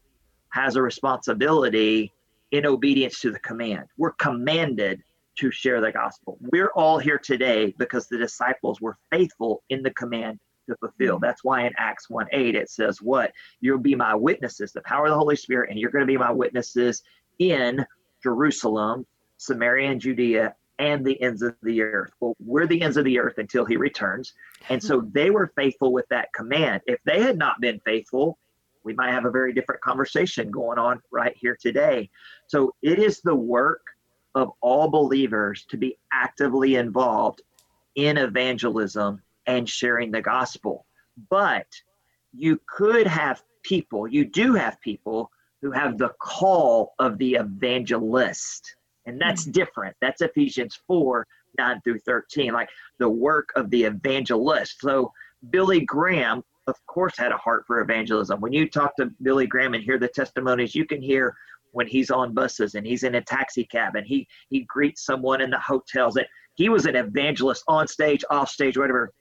has 0.51 0.75
a 0.75 0.81
responsibility 0.81 2.13
in 2.51 2.65
obedience 2.65 3.19
to 3.21 3.31
the 3.31 3.39
command. 3.39 3.85
We're 3.97 4.13
commanded 4.13 5.01
to 5.37 5.51
share 5.51 5.81
the 5.81 5.91
gospel. 5.91 6.37
We're 6.41 6.71
all 6.75 6.97
here 6.97 7.17
today 7.17 7.73
because 7.77 8.07
the 8.07 8.17
disciples 8.17 8.81
were 8.81 8.97
faithful 9.11 9.63
in 9.69 9.83
the 9.83 9.91
command 9.91 10.39
to 10.69 10.75
fulfill. 10.77 11.15
Mm-hmm. 11.15 11.25
That's 11.25 11.43
why 11.43 11.65
in 11.65 11.73
Acts 11.77 12.09
1 12.09 12.27
8 12.31 12.55
it 12.55 12.69
says, 12.69 13.01
What? 13.01 13.31
You'll 13.61 13.79
be 13.79 13.95
my 13.95 14.15
witnesses, 14.15 14.71
the 14.71 14.81
power 14.81 15.05
of 15.05 15.11
the 15.11 15.17
Holy 15.17 15.35
Spirit, 15.35 15.69
and 15.69 15.79
you're 15.79 15.91
going 15.91 16.05
to 16.05 16.11
be 16.11 16.17
my 16.17 16.31
witnesses 16.31 17.03
in 17.39 17.85
Jerusalem, 18.21 19.05
Samaria, 19.37 19.91
and 19.91 20.01
Judea, 20.01 20.55
and 20.77 21.05
the 21.05 21.21
ends 21.21 21.41
of 21.41 21.55
the 21.61 21.81
earth. 21.81 22.11
Well, 22.19 22.35
we're 22.39 22.67
the 22.67 22.81
ends 22.81 22.97
of 22.97 23.05
the 23.05 23.19
earth 23.19 23.37
until 23.37 23.65
he 23.65 23.77
returns. 23.77 24.33
And 24.69 24.81
so 24.81 25.01
they 25.11 25.29
were 25.29 25.51
faithful 25.55 25.91
with 25.91 26.07
that 26.09 26.33
command. 26.33 26.81
If 26.87 26.99
they 27.05 27.21
had 27.21 27.37
not 27.37 27.59
been 27.59 27.79
faithful, 27.85 28.37
we 28.83 28.93
might 28.93 29.11
have 29.11 29.25
a 29.25 29.31
very 29.31 29.53
different 29.53 29.81
conversation 29.81 30.49
going 30.49 30.79
on 30.79 31.01
right 31.11 31.35
here 31.37 31.57
today. 31.59 32.09
So 32.47 32.73
it 32.81 32.97
is 32.97 33.21
the 33.21 33.35
work 33.35 33.81
of 34.35 34.51
all 34.61 34.89
believers 34.89 35.65
to 35.69 35.77
be 35.77 35.97
actively 36.11 36.75
involved 36.75 37.41
in 37.95 38.17
evangelism 38.17 39.21
and 39.47 39.67
sharing 39.67 40.11
the 40.11 40.21
gospel. 40.21 40.85
But 41.29 41.67
you 42.33 42.61
could 42.67 43.07
have 43.07 43.41
people, 43.63 44.07
you 44.07 44.25
do 44.25 44.53
have 44.53 44.79
people 44.81 45.31
who 45.61 45.71
have 45.71 45.97
the 45.97 46.13
call 46.21 46.93
of 46.99 47.17
the 47.17 47.35
evangelist. 47.35 48.75
And 49.05 49.19
that's 49.19 49.43
mm-hmm. 49.43 49.51
different. 49.51 49.95
That's 50.01 50.21
Ephesians 50.21 50.79
4 50.87 51.27
9 51.57 51.81
through 51.81 51.99
13, 51.99 52.53
like 52.53 52.69
the 52.99 53.09
work 53.09 53.49
of 53.55 53.69
the 53.69 53.83
evangelist. 53.83 54.79
So, 54.81 55.11
Billy 55.49 55.81
Graham, 55.81 56.43
of 56.67 56.75
course, 56.85 57.17
had 57.17 57.31
a 57.31 57.37
heart 57.37 57.63
for 57.65 57.81
evangelism. 57.81 58.39
When 58.39 58.53
you 58.53 58.69
talk 58.69 58.95
to 58.97 59.11
Billy 59.21 59.47
Graham 59.47 59.73
and 59.73 59.83
hear 59.83 59.97
the 59.97 60.07
testimonies, 60.07 60.75
you 60.75 60.85
can 60.85 61.01
hear 61.01 61.35
when 61.71 61.87
he's 61.87 62.11
on 62.11 62.33
buses 62.33 62.75
and 62.75 62.85
he's 62.85 63.03
in 63.03 63.15
a 63.15 63.21
taxi 63.21 63.65
cab 63.65 63.95
and 63.95 64.05
he 64.05 64.27
he 64.49 64.61
greets 64.67 65.05
someone 65.05 65.41
in 65.41 65.49
the 65.49 65.59
hotels 65.59 66.13
that 66.15 66.27
he 66.55 66.69
was 66.69 66.85
an 66.85 66.95
evangelist 66.95 67.63
on 67.67 67.87
stage 67.87 68.23
off 68.29 68.49
stage 68.49 68.77
whatever. 68.77 69.11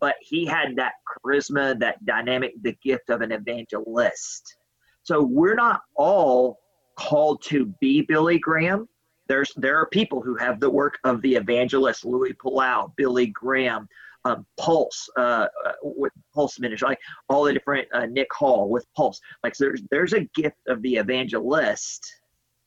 But 0.00 0.14
he 0.20 0.46
had 0.46 0.76
that 0.76 0.92
charisma 1.08 1.78
that 1.80 2.04
dynamic 2.04 2.52
the 2.62 2.76
gift 2.82 3.10
of 3.10 3.20
an 3.20 3.32
evangelist. 3.32 4.56
So 5.02 5.22
we're 5.22 5.54
not 5.54 5.80
all 5.96 6.58
called 6.96 7.42
to 7.44 7.66
be 7.80 8.02
billy 8.02 8.38
graham. 8.38 8.88
There's 9.28 9.52
there 9.56 9.76
are 9.76 9.86
people 9.86 10.22
who 10.22 10.36
have 10.36 10.60
the 10.60 10.70
work 10.70 10.98
of 11.04 11.20
the 11.22 11.34
evangelist 11.34 12.04
luis 12.04 12.34
palau 12.42 12.92
billy 12.96 13.26
graham 13.26 13.88
um, 14.24 14.46
Pulse 14.58 15.08
uh, 15.16 15.46
uh, 15.66 15.72
with 15.82 16.12
Pulse 16.34 16.58
Ministry, 16.60 16.88
like 16.88 16.98
all 17.28 17.44
the 17.44 17.52
different 17.52 17.88
uh, 17.92 18.06
Nick 18.06 18.32
Hall 18.32 18.68
with 18.68 18.86
Pulse. 18.96 19.20
Like 19.42 19.54
so 19.54 19.64
there's 19.64 19.82
there's 19.90 20.12
a 20.12 20.28
gift 20.34 20.58
of 20.68 20.82
the 20.82 20.96
evangelist. 20.96 22.06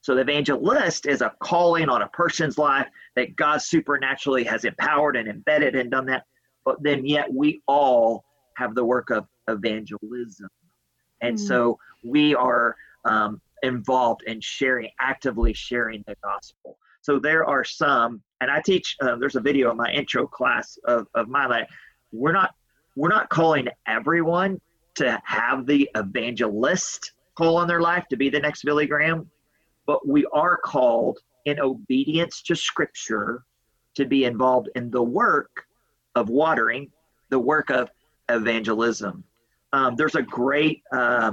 So 0.01 0.15
the 0.15 0.21
evangelist 0.21 1.05
is 1.05 1.21
a 1.21 1.31
calling 1.43 1.87
on 1.87 2.01
a 2.01 2.07
person's 2.09 2.57
life 2.57 2.87
that 3.15 3.35
God 3.35 3.61
supernaturally 3.61 4.43
has 4.45 4.65
empowered 4.65 5.15
and 5.15 5.27
embedded 5.27 5.75
and 5.75 5.91
done 5.91 6.07
that. 6.07 6.23
But 6.65 6.81
then 6.81 7.05
yet 7.05 7.31
we 7.31 7.61
all 7.67 8.23
have 8.57 8.73
the 8.73 8.83
work 8.83 9.11
of 9.11 9.27
evangelism, 9.47 10.49
and 11.21 11.37
mm-hmm. 11.37 11.47
so 11.47 11.77
we 12.03 12.33
are 12.35 12.75
um, 13.05 13.41
involved 13.63 14.23
in 14.23 14.41
sharing, 14.41 14.89
actively 14.99 15.53
sharing 15.53 16.03
the 16.07 16.15
gospel. 16.23 16.77
So 17.01 17.19
there 17.19 17.45
are 17.45 17.63
some, 17.63 18.21
and 18.41 18.51
I 18.51 18.60
teach. 18.60 18.97
Uh, 18.99 19.15
there's 19.15 19.36
a 19.36 19.39
video 19.39 19.71
in 19.71 19.77
my 19.77 19.89
intro 19.91 20.27
class 20.27 20.77
of 20.86 21.08
of 21.15 21.30
my 21.30 21.45
life. 21.45 21.69
We're 22.12 22.34
not 22.34 22.54
we're 22.97 23.10
not 23.10 23.30
calling 23.30 23.67
everyone 23.88 24.60
to 24.95 25.21
have 25.23 25.65
the 25.65 25.89
evangelist 25.95 27.13
call 27.36 27.58
on 27.58 27.67
their 27.67 27.80
life 27.80 28.04
to 28.10 28.17
be 28.17 28.30
the 28.30 28.39
next 28.39 28.63
Billy 28.63 28.86
Graham, 28.86 29.30
but 29.86 30.06
we 30.06 30.25
are 30.34 30.58
called 30.58 31.19
in 31.45 31.60
obedience 31.60 32.41
to 32.43 32.56
Scripture 32.56 33.43
to 33.95 34.06
be 34.06 34.25
involved 34.25 34.69
in 34.75 34.91
the 34.91 35.01
work 35.01 35.65
of 36.15 36.30
watering, 36.30 36.91
the 37.30 37.39
work 37.39 37.69
of 37.69 37.89
evangelism. 38.30 39.23
Um, 39.73 39.95
there's 39.95 40.15
a 40.15 40.21
great, 40.21 40.84
uh, 40.91 41.32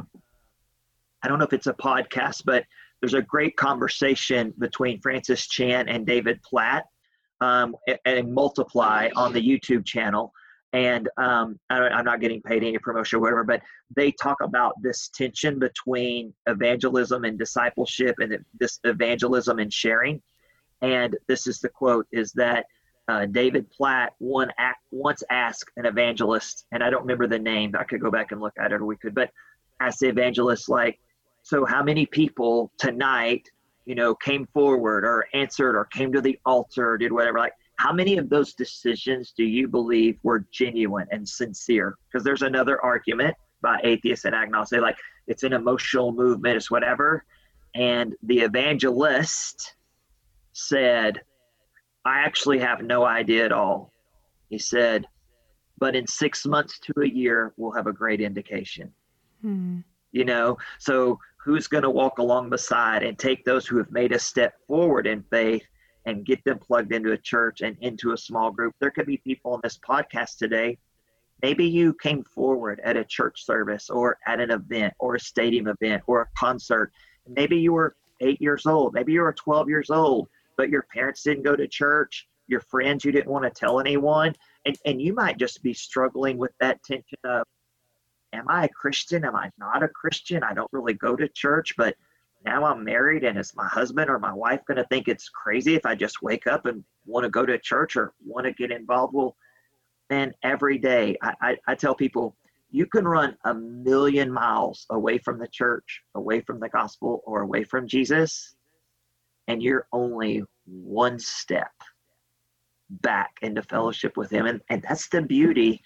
I 1.22 1.28
don't 1.28 1.38
know 1.38 1.44
if 1.44 1.52
it's 1.52 1.66
a 1.66 1.74
podcast, 1.74 2.42
but 2.44 2.64
there's 3.00 3.14
a 3.14 3.22
great 3.22 3.56
conversation 3.56 4.54
between 4.58 5.00
Francis 5.00 5.46
Chan 5.48 5.88
and 5.88 6.06
David 6.06 6.40
Platt 6.42 6.86
um, 7.40 7.76
and, 8.04 8.32
Multiply 8.32 9.10
on 9.16 9.32
the 9.32 9.40
YouTube 9.40 9.84
channel. 9.84 10.32
And 10.72 11.08
um, 11.16 11.58
I, 11.70 11.98
am 11.98 12.04
not 12.04 12.20
getting 12.20 12.42
paid 12.42 12.62
any 12.62 12.78
promotion 12.78 13.18
or 13.18 13.22
whatever, 13.22 13.44
but 13.44 13.62
they 13.96 14.12
talk 14.12 14.36
about 14.42 14.74
this 14.82 15.08
tension 15.08 15.58
between 15.58 16.34
evangelism 16.46 17.24
and 17.24 17.38
discipleship 17.38 18.16
and 18.18 18.44
this 18.58 18.78
evangelism 18.84 19.58
and 19.58 19.72
sharing. 19.72 20.20
And 20.82 21.16
this 21.26 21.46
is 21.46 21.60
the 21.60 21.70
quote 21.70 22.06
is 22.12 22.32
that 22.32 22.66
uh, 23.08 23.24
David 23.24 23.70
Platt 23.70 24.12
one 24.18 24.52
act, 24.58 24.80
once 24.90 25.22
asked 25.30 25.70
an 25.78 25.86
evangelist, 25.86 26.66
and 26.72 26.82
I 26.84 26.90
don't 26.90 27.02
remember 27.02 27.26
the 27.26 27.38
name, 27.38 27.74
I 27.78 27.84
could 27.84 28.00
go 28.00 28.10
back 28.10 28.32
and 28.32 28.40
look 28.40 28.52
at 28.58 28.70
it 28.70 28.80
or 28.80 28.84
we 28.84 28.96
could, 28.96 29.14
but 29.14 29.30
asked 29.80 30.00
the 30.00 30.08
evangelist, 30.08 30.68
like, 30.68 30.98
so, 31.42 31.64
how 31.64 31.82
many 31.82 32.04
people 32.04 32.70
tonight, 32.78 33.48
you 33.88 33.94
know, 33.94 34.14
came 34.14 34.46
forward 34.52 35.02
or 35.02 35.26
answered 35.32 35.74
or 35.74 35.86
came 35.86 36.12
to 36.12 36.20
the 36.20 36.38
altar 36.44 36.90
or 36.90 36.98
did 36.98 37.10
whatever? 37.10 37.38
Like, 37.38 37.54
how 37.76 37.90
many 37.90 38.18
of 38.18 38.28
those 38.28 38.52
decisions 38.52 39.32
do 39.34 39.44
you 39.44 39.66
believe 39.66 40.18
were 40.22 40.44
genuine 40.50 41.06
and 41.10 41.26
sincere? 41.26 41.96
Because 42.06 42.22
there's 42.22 42.42
another 42.42 42.84
argument 42.84 43.34
by 43.62 43.80
atheists 43.84 44.26
and 44.26 44.34
agnostics, 44.34 44.82
like 44.82 44.98
it's 45.26 45.42
an 45.42 45.54
emotional 45.54 46.12
movement, 46.12 46.56
it's 46.56 46.70
whatever. 46.70 47.24
And 47.74 48.14
the 48.24 48.40
evangelist 48.40 49.74
said, 50.52 51.22
I 52.04 52.18
actually 52.18 52.58
have 52.58 52.82
no 52.82 53.06
idea 53.06 53.46
at 53.46 53.52
all. 53.52 53.90
He 54.50 54.58
said, 54.58 55.06
but 55.78 55.96
in 55.96 56.06
six 56.06 56.44
months 56.44 56.78
to 56.80 56.92
a 57.00 57.08
year, 57.08 57.54
we'll 57.56 57.72
have 57.72 57.86
a 57.86 57.92
great 57.94 58.20
indication. 58.20 58.92
Hmm. 59.40 59.78
You 60.12 60.26
know, 60.26 60.58
so 60.78 61.18
who's 61.38 61.66
going 61.66 61.82
to 61.82 61.90
walk 61.90 62.18
along 62.18 62.50
beside 62.50 63.02
and 63.02 63.18
take 63.18 63.44
those 63.44 63.66
who 63.66 63.78
have 63.78 63.90
made 63.90 64.12
a 64.12 64.18
step 64.18 64.54
forward 64.66 65.06
in 65.06 65.22
faith 65.22 65.66
and 66.04 66.24
get 66.24 66.42
them 66.44 66.58
plugged 66.58 66.92
into 66.92 67.12
a 67.12 67.18
church 67.18 67.60
and 67.60 67.76
into 67.80 68.12
a 68.12 68.18
small 68.18 68.50
group. 68.50 68.74
There 68.80 68.90
could 68.90 69.06
be 69.06 69.18
people 69.18 69.52
on 69.52 69.60
this 69.62 69.78
podcast 69.78 70.38
today. 70.38 70.78
Maybe 71.42 71.66
you 71.66 71.94
came 71.94 72.24
forward 72.24 72.80
at 72.82 72.96
a 72.96 73.04
church 73.04 73.44
service 73.44 73.90
or 73.90 74.18
at 74.26 74.40
an 74.40 74.50
event 74.50 74.94
or 74.98 75.14
a 75.14 75.20
stadium 75.20 75.68
event 75.68 76.02
or 76.06 76.22
a 76.22 76.28
concert. 76.36 76.92
Maybe 77.28 77.56
you 77.58 77.72
were 77.72 77.94
eight 78.20 78.40
years 78.40 78.66
old. 78.66 78.94
Maybe 78.94 79.12
you 79.12 79.20
were 79.20 79.32
12 79.32 79.68
years 79.68 79.90
old, 79.90 80.28
but 80.56 80.70
your 80.70 80.82
parents 80.92 81.22
didn't 81.22 81.44
go 81.44 81.54
to 81.54 81.68
church. 81.68 82.26
Your 82.48 82.60
friends, 82.60 83.04
you 83.04 83.12
didn't 83.12 83.30
want 83.30 83.44
to 83.44 83.50
tell 83.50 83.78
anyone. 83.78 84.34
And, 84.64 84.76
and 84.84 85.00
you 85.00 85.14
might 85.14 85.38
just 85.38 85.62
be 85.62 85.74
struggling 85.74 86.38
with 86.38 86.52
that 86.60 86.82
tension 86.82 87.18
of, 87.24 87.44
am 88.32 88.46
I 88.48 88.64
a 88.64 88.68
Christian? 88.68 89.24
Am 89.24 89.36
I 89.36 89.50
not 89.58 89.82
a 89.82 89.88
Christian? 89.88 90.42
I 90.42 90.54
don't 90.54 90.72
really 90.72 90.94
go 90.94 91.16
to 91.16 91.28
church, 91.28 91.74
but 91.76 91.96
now 92.44 92.64
I'm 92.64 92.84
married 92.84 93.24
and 93.24 93.38
is 93.38 93.54
my 93.56 93.66
husband 93.66 94.10
or 94.10 94.18
my 94.18 94.32
wife 94.32 94.60
going 94.66 94.76
to 94.76 94.84
think 94.84 95.08
it's 95.08 95.28
crazy 95.28 95.74
if 95.74 95.84
I 95.84 95.94
just 95.94 96.22
wake 96.22 96.46
up 96.46 96.66
and 96.66 96.84
want 97.06 97.24
to 97.24 97.30
go 97.30 97.44
to 97.44 97.58
church 97.58 97.96
or 97.96 98.12
want 98.24 98.46
to 98.46 98.52
get 98.52 98.70
involved? 98.70 99.14
Well, 99.14 99.36
then 100.08 100.32
every 100.42 100.78
day 100.78 101.16
I, 101.22 101.34
I, 101.40 101.56
I, 101.66 101.74
tell 101.74 101.94
people 101.94 102.36
you 102.70 102.86
can 102.86 103.06
run 103.06 103.36
a 103.44 103.54
million 103.54 104.32
miles 104.32 104.86
away 104.90 105.18
from 105.18 105.38
the 105.38 105.48
church, 105.48 106.02
away 106.14 106.40
from 106.40 106.60
the 106.60 106.68
gospel, 106.68 107.22
or 107.26 107.42
away 107.42 107.64
from 107.64 107.86
Jesus, 107.86 108.54
and 109.48 109.62
you're 109.62 109.86
only 109.92 110.44
one 110.66 111.18
step 111.18 111.72
back 112.90 113.32
into 113.42 113.62
fellowship 113.62 114.16
with 114.16 114.30
Him. 114.30 114.46
And, 114.46 114.60
and 114.70 114.82
that's 114.82 115.08
the 115.08 115.22
beauty 115.22 115.82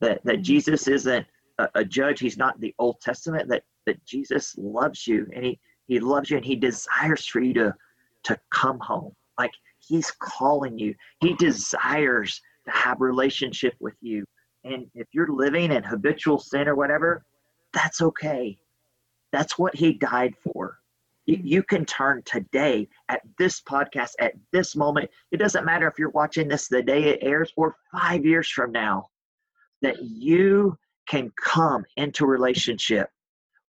that, 0.00 0.22
that 0.24 0.36
mm-hmm. 0.36 0.42
Jesus 0.42 0.88
isn't 0.88 1.26
a, 1.58 1.68
a 1.76 1.84
judge, 1.84 2.20
He's 2.20 2.36
not 2.36 2.60
the 2.60 2.74
Old 2.78 3.00
Testament, 3.00 3.48
that, 3.48 3.64
that 3.86 4.04
Jesus 4.04 4.54
loves 4.58 5.06
you 5.06 5.26
and 5.34 5.44
He 5.44 5.60
he 5.86 6.00
loves 6.00 6.30
you 6.30 6.36
and 6.36 6.46
he 6.46 6.56
desires 6.56 7.26
for 7.26 7.40
you 7.40 7.54
to, 7.54 7.74
to 8.24 8.38
come 8.52 8.78
home. 8.80 9.12
Like 9.38 9.52
he's 9.78 10.10
calling 10.10 10.78
you. 10.78 10.94
He 11.20 11.34
desires 11.34 12.40
to 12.64 12.70
have 12.72 13.00
relationship 13.00 13.74
with 13.80 13.94
you. 14.00 14.24
And 14.64 14.86
if 14.94 15.06
you're 15.12 15.32
living 15.32 15.70
in 15.70 15.84
habitual 15.84 16.38
sin 16.38 16.66
or 16.66 16.74
whatever, 16.74 17.24
that's 17.72 18.00
okay. 18.00 18.58
That's 19.32 19.58
what 19.58 19.76
he 19.76 19.92
died 19.92 20.34
for. 20.42 20.78
You, 21.26 21.38
you 21.42 21.62
can 21.62 21.84
turn 21.84 22.22
today 22.24 22.88
at 23.08 23.20
this 23.38 23.60
podcast, 23.60 24.12
at 24.18 24.32
this 24.52 24.74
moment. 24.74 25.10
It 25.30 25.36
doesn't 25.36 25.64
matter 25.64 25.86
if 25.86 25.98
you're 25.98 26.10
watching 26.10 26.48
this 26.48 26.68
the 26.68 26.82
day 26.82 27.04
it 27.04 27.18
airs 27.22 27.52
or 27.56 27.76
five 27.92 28.24
years 28.24 28.48
from 28.48 28.72
now, 28.72 29.08
that 29.82 30.02
you 30.02 30.76
can 31.08 31.32
come 31.40 31.84
into 31.96 32.26
relationship 32.26 33.08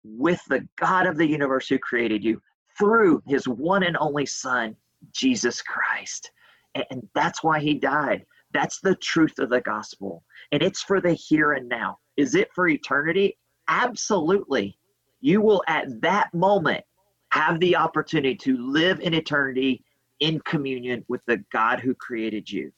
with 0.04 0.42
the 0.50 0.68
God 0.78 1.06
of 1.06 1.18
the 1.18 1.28
universe 1.28 1.68
who 1.68 1.78
created 1.78 2.24
you 2.24 2.42
through 2.78 3.22
his 3.28 3.48
one 3.48 3.84
and 3.84 3.98
only 3.98 4.26
Son, 4.26 4.76
Jesus 5.12 5.62
Christ. 5.62 6.32
And 6.76 7.08
that's 7.14 7.44
why 7.44 7.60
he 7.60 7.74
died. 7.74 8.26
That's 8.54 8.80
the 8.80 8.96
truth 8.96 9.40
of 9.40 9.50
the 9.50 9.62
gospel. 9.62 10.24
And 10.52 10.62
it's 10.62 10.82
for 10.82 11.02
the 11.02 11.14
here 11.14 11.54
and 11.54 11.68
now. 11.68 11.98
Is 12.16 12.36
it 12.36 12.50
for 12.54 12.68
eternity? 12.68 13.38
Absolutely. 13.68 14.78
You 15.20 15.42
will 15.42 15.64
at 15.68 16.02
that 16.02 16.34
moment 16.34 16.84
have 17.32 17.60
the 17.60 17.76
opportunity 17.76 18.36
to 18.36 18.58
live 18.58 19.00
in 19.02 19.14
eternity 19.14 19.84
in 20.20 20.40
communion 20.42 21.04
with 21.08 21.22
the 21.28 21.44
God 21.52 21.80
who 21.80 21.94
created 21.94 22.50
you. 22.50 22.72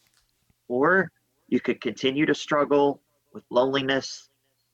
Or 0.67 1.12
you 1.48 1.60
could 1.60 1.82
continue 1.82 2.26
to 2.26 2.36
struggle 2.36 3.02
with 3.34 3.43
loneliness, 3.50 4.29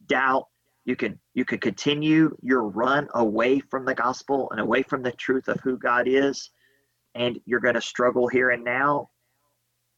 doubt, 0.07 0.47
you 0.85 0.95
can 0.95 1.19
you 1.33 1.45
can 1.45 1.59
continue 1.59 2.35
your 2.41 2.63
run 2.63 3.07
away 3.15 3.59
from 3.59 3.85
the 3.85 3.95
gospel 3.95 4.49
and 4.51 4.59
away 4.59 4.83
from 4.83 5.01
the 5.01 5.11
truth 5.13 5.47
of 5.47 5.59
who 5.61 5.77
God 5.77 6.07
is 6.07 6.51
and 7.15 7.39
you're 7.45 7.59
going 7.59 7.75
to 7.75 7.81
struggle 7.81 8.27
here 8.27 8.51
and 8.51 8.63
now. 8.63 9.09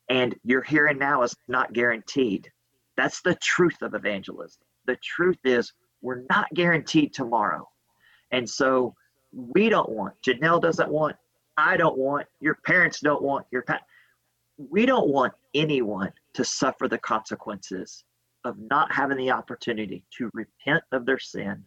And 0.10 0.36
your 0.44 0.62
here 0.62 0.88
and 0.88 1.00
now 1.00 1.24
is 1.24 1.36
not 1.48 1.74
guaranteed. 1.74 2.50
That's 2.96 3.22
the 3.22 3.36
truth 3.36 3.82
of 3.82 3.94
evangelism. 3.94 4.62
The 4.86 4.98
truth 5.04 5.40
is 5.44 5.74
we're 6.02 6.24
not 6.30 6.48
guaranteed 6.54 7.14
tomorrow. 7.14 7.68
And 8.32 8.50
so 8.50 8.96
we 9.32 9.70
don't 9.70 9.90
want 9.90 10.14
janell 10.26 10.62
doesn't 10.62 10.90
want 10.90 11.16
i 11.58 11.76
don't 11.76 11.98
want 11.98 12.26
your 12.40 12.56
parents 12.66 13.00
don't 13.02 13.22
want 13.22 13.46
your 13.52 13.62
pa- 13.62 13.80
we 14.58 14.86
don't 14.86 15.10
want 15.10 15.34
anyone 15.54 16.12
to 16.34 16.44
suffer 16.44 16.88
the 16.88 16.98
consequences 16.98 18.04
of 18.44 18.58
not 18.58 18.92
having 18.92 19.18
the 19.18 19.32
opportunity 19.32 20.04
to 20.18 20.30
repent 20.34 20.84
of 20.92 21.06
their 21.06 21.20
sin, 21.20 21.64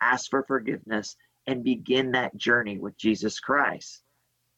ask 0.00 0.30
for 0.30 0.42
forgiveness, 0.42 1.16
and 1.46 1.64
begin 1.64 2.12
that 2.12 2.36
journey 2.36 2.78
with 2.78 2.96
Jesus 2.96 3.40
Christ. 3.40 4.02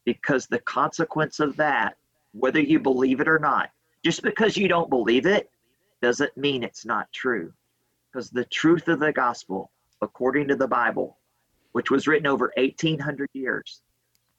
Because 0.05 0.47
the 0.47 0.59
consequence 0.59 1.39
of 1.39 1.57
that, 1.57 1.97
whether 2.31 2.61
you 2.61 2.79
believe 2.79 3.19
it 3.19 3.27
or 3.27 3.39
not, 3.39 3.69
just 4.03 4.21
because 4.21 4.55
you 4.55 4.67
don't 4.67 4.89
believe 4.89 5.25
it 5.25 5.49
doesn't 6.01 6.37
mean 6.37 6.63
it's 6.63 6.85
not 6.85 7.11
true. 7.11 7.51
Because 8.11 8.29
the 8.29 8.45
truth 8.45 8.87
of 8.87 8.99
the 8.99 9.11
gospel, 9.11 9.71
according 10.01 10.47
to 10.47 10.55
the 10.55 10.67
Bible, 10.67 11.17
which 11.73 11.91
was 11.91 12.07
written 12.07 12.27
over 12.27 12.51
1800 12.55 13.29
years 13.33 13.81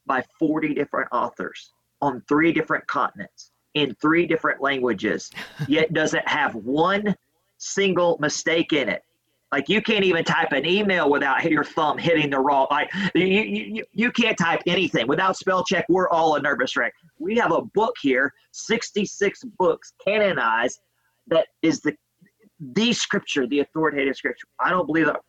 by 0.07 0.25
40 0.39 0.75
different 0.75 1.09
authors 1.13 1.73
on 2.01 2.23
three 2.29 2.53
different 2.53 2.87
continents, 2.87 3.51
in 3.75 3.95
three 3.97 4.27
different 4.27 4.61
languages, 4.61 5.31
yet 5.67 5.93
doesn't 5.93 6.27
have 6.29 6.55
one 6.55 7.15
single 7.59 8.17
mistake 8.21 8.73
in 8.73 8.89
it. 8.89 9.03
Like 9.51 9.69
you 9.69 9.81
can't 9.81 10.05
even 10.05 10.25
type 10.25 10.53
an 10.53 10.67
email 10.67 11.09
without 11.09 11.43
your 11.45 11.65
thumb 11.65 11.97
hitting 11.97 12.31
the 12.31 12.39
wrong. 12.39 12.67
Like 12.71 12.91
you, 13.15 13.25
you, 13.25 13.85
you 13.93 14.13
can't 14.13 14.37
type 14.37 14.61
anything 14.67 15.07
without 15.07 15.37
spell 15.37 15.65
check. 15.65 15.87
We're 15.89 16.09
all 16.11 16.35
a 16.35 16.43
nervous 16.43 16.77
wreck. 16.77 16.93
We 17.19 17.37
have 17.39 17.53
a 17.53 17.63
book 17.63 17.95
here, 18.01 18.35
66 18.53 19.45
books 19.59 19.95
canonized, 20.05 20.81
that 21.29 21.49
is 21.63 21.81
the 21.81 21.95
the 22.75 22.93
scripture, 22.93 23.47
the 23.47 23.61
authoritative 23.61 24.17
scripture. 24.17 24.49
I 24.59 24.71
don't 24.71 24.87
believe 24.87 25.07
that. 25.07 25.21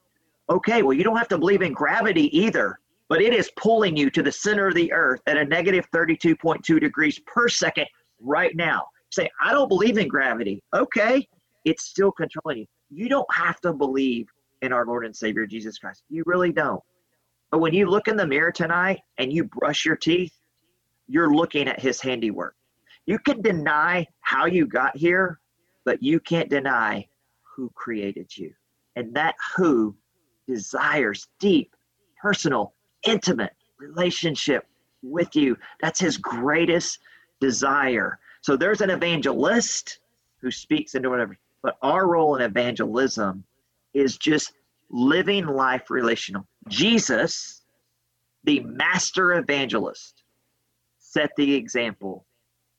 Okay, 0.50 0.82
well 0.82 0.94
you 0.94 1.04
don't 1.04 1.18
have 1.18 1.28
to 1.30 1.38
believe 1.38 1.62
in 1.62 1.74
gravity 1.74 2.36
either, 2.38 2.80
but 3.08 3.22
it 3.22 3.34
is 3.34 3.52
pulling 3.56 3.96
you 3.96 4.10
to 4.10 4.24
the 4.24 4.32
center 4.32 4.68
of 4.68 4.76
the 4.76 4.92
earth 4.92 5.22
at 5.28 5.38
a 5.38 5.46
negative 5.46 5.86
32.2 5.92 6.80
degrees 6.80 7.20
per 7.20 7.48
second 7.48 7.86
right 8.22 8.56
now. 8.56 8.84
Say, 9.12 9.30
I 9.44 9.52
don't 9.52 9.70
believe 9.70 9.98
in 9.98 10.08
gravity. 10.08 10.62
Okay, 10.74 11.28
it's 11.66 11.84
still 11.84 12.12
controlling 12.12 12.60
you. 12.60 12.66
You 12.92 13.10
don't 13.10 13.32
have 13.34 13.60
to 13.62 13.74
believe 13.74 14.28
in 14.62 14.74
our 14.74 14.86
Lord 14.86 15.06
and 15.06 15.16
Savior 15.16 15.46
Jesus 15.46 15.78
Christ. 15.78 16.04
You 16.10 16.24
really 16.26 16.52
don't. 16.52 16.82
But 17.52 17.60
when 17.60 17.74
you 17.74 17.88
look 17.88 18.08
in 18.08 18.18
the 18.18 18.28
mirror 18.28 18.52
tonight 18.52 19.00
and 19.18 19.34
you 19.34 19.44
brush 19.44 19.86
your 19.86 19.96
teeth, 19.96 20.34
you're 21.08 21.34
looking 21.34 21.68
at 21.68 21.80
his 21.80 22.00
handiwork. 22.00 22.56
You 23.06 23.18
can 23.18 23.42
deny 23.42 24.06
how 24.22 24.46
you 24.46 24.68
got 24.68 24.96
here, 24.96 25.40
but 25.86 26.04
you 26.04 26.20
can't 26.20 26.50
deny 26.50 27.08
who 27.56 27.72
created 27.74 28.36
you. 28.38 28.54
And 28.96 29.14
that 29.16 29.36
who 29.56 29.96
desires 30.48 31.28
deep, 31.40 31.76
personal, 32.22 32.74
intimate 33.04 33.54
relationship 33.80 34.66
with 35.02 35.36
you. 35.36 35.58
That's 35.82 36.00
his 36.00 36.18
greatest 36.18 37.00
desire. 37.40 38.20
So 38.42 38.56
there's 38.56 38.82
an 38.82 38.90
evangelist 38.90 40.00
who 40.42 40.52
speaks 40.52 40.96
into 40.96 41.10
whatever, 41.10 41.38
but 41.62 41.78
our 41.82 42.08
role 42.08 42.36
in 42.36 42.42
evangelism 42.42 43.44
is 43.94 44.18
just 44.18 44.54
living 44.90 45.46
life 45.46 45.90
relational. 45.90 46.48
Jesus, 46.68 47.62
the 48.44 48.62
master 48.62 49.34
evangelist, 49.34 50.24
set 50.98 51.32
the 51.36 51.56
example 51.56 52.26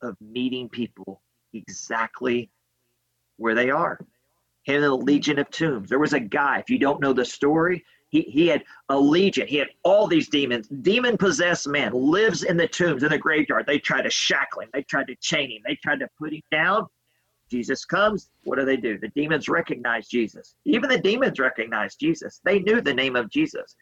of 0.03 0.17
meeting 0.21 0.69
people 0.69 1.21
exactly 1.53 2.51
where 3.37 3.55
they 3.55 3.71
are. 3.71 3.99
Him 4.63 4.77
in 4.77 4.83
the 4.83 4.97
Legion 4.97 5.39
of 5.39 5.51
Tombs, 5.51 5.89
there 5.89 5.99
was 5.99 6.13
a 6.13 6.21
guy, 6.21 6.59
if 6.59 6.71
you 6.71 6.79
don't 6.79 7.01
know 7.01 7.13
the 7.13 7.25
story, 7.25 7.85
he, 8.11 8.23
he 8.23 8.49
had 8.49 8.65
a 8.89 8.99
legion. 8.99 9.47
He 9.47 9.57
had 9.57 9.69
all 9.85 10.07
these 10.07 10.29
demons. 10.29 10.69
Demon 10.69 11.17
possessed 11.17 11.69
man 11.69 11.93
lives 11.93 12.43
in 12.43 12.57
the 12.57 12.67
tombs, 12.67 13.05
in 13.05 13.11
the 13.11 13.19
graveyard. 13.19 13.67
They 13.67 13.79
tried 13.79 14.03
to 14.03 14.11
shackle 14.11 14.63
him. 14.63 14.69
They 14.75 14.83
tried 14.83 15.07
to 15.07 15.15
chain 15.17 15.51
him. 15.51 15.63
They 15.67 15.77
tried 15.77 16.01
to 16.01 16.09
put 16.19 16.33
him 16.33 16.43
down. 16.51 16.87
Jesus 17.49 17.85
comes. 17.85 18.31
What 18.45 18.59
do 18.59 18.65
they 18.65 18.77
do? 18.77 18.99
The 18.99 19.09
demons 19.09 19.49
recognize 19.49 20.09
Jesus. 20.09 20.57
Even 20.65 20.91
the 20.91 21.01
demons 21.01 21.39
recognize 21.39 21.95
Jesus. 21.95 22.41
They 22.45 22.59
knew 22.59 22.81
the 22.81 22.95
name 22.95 23.17
of 23.17 23.31
Jesus. 23.31 23.77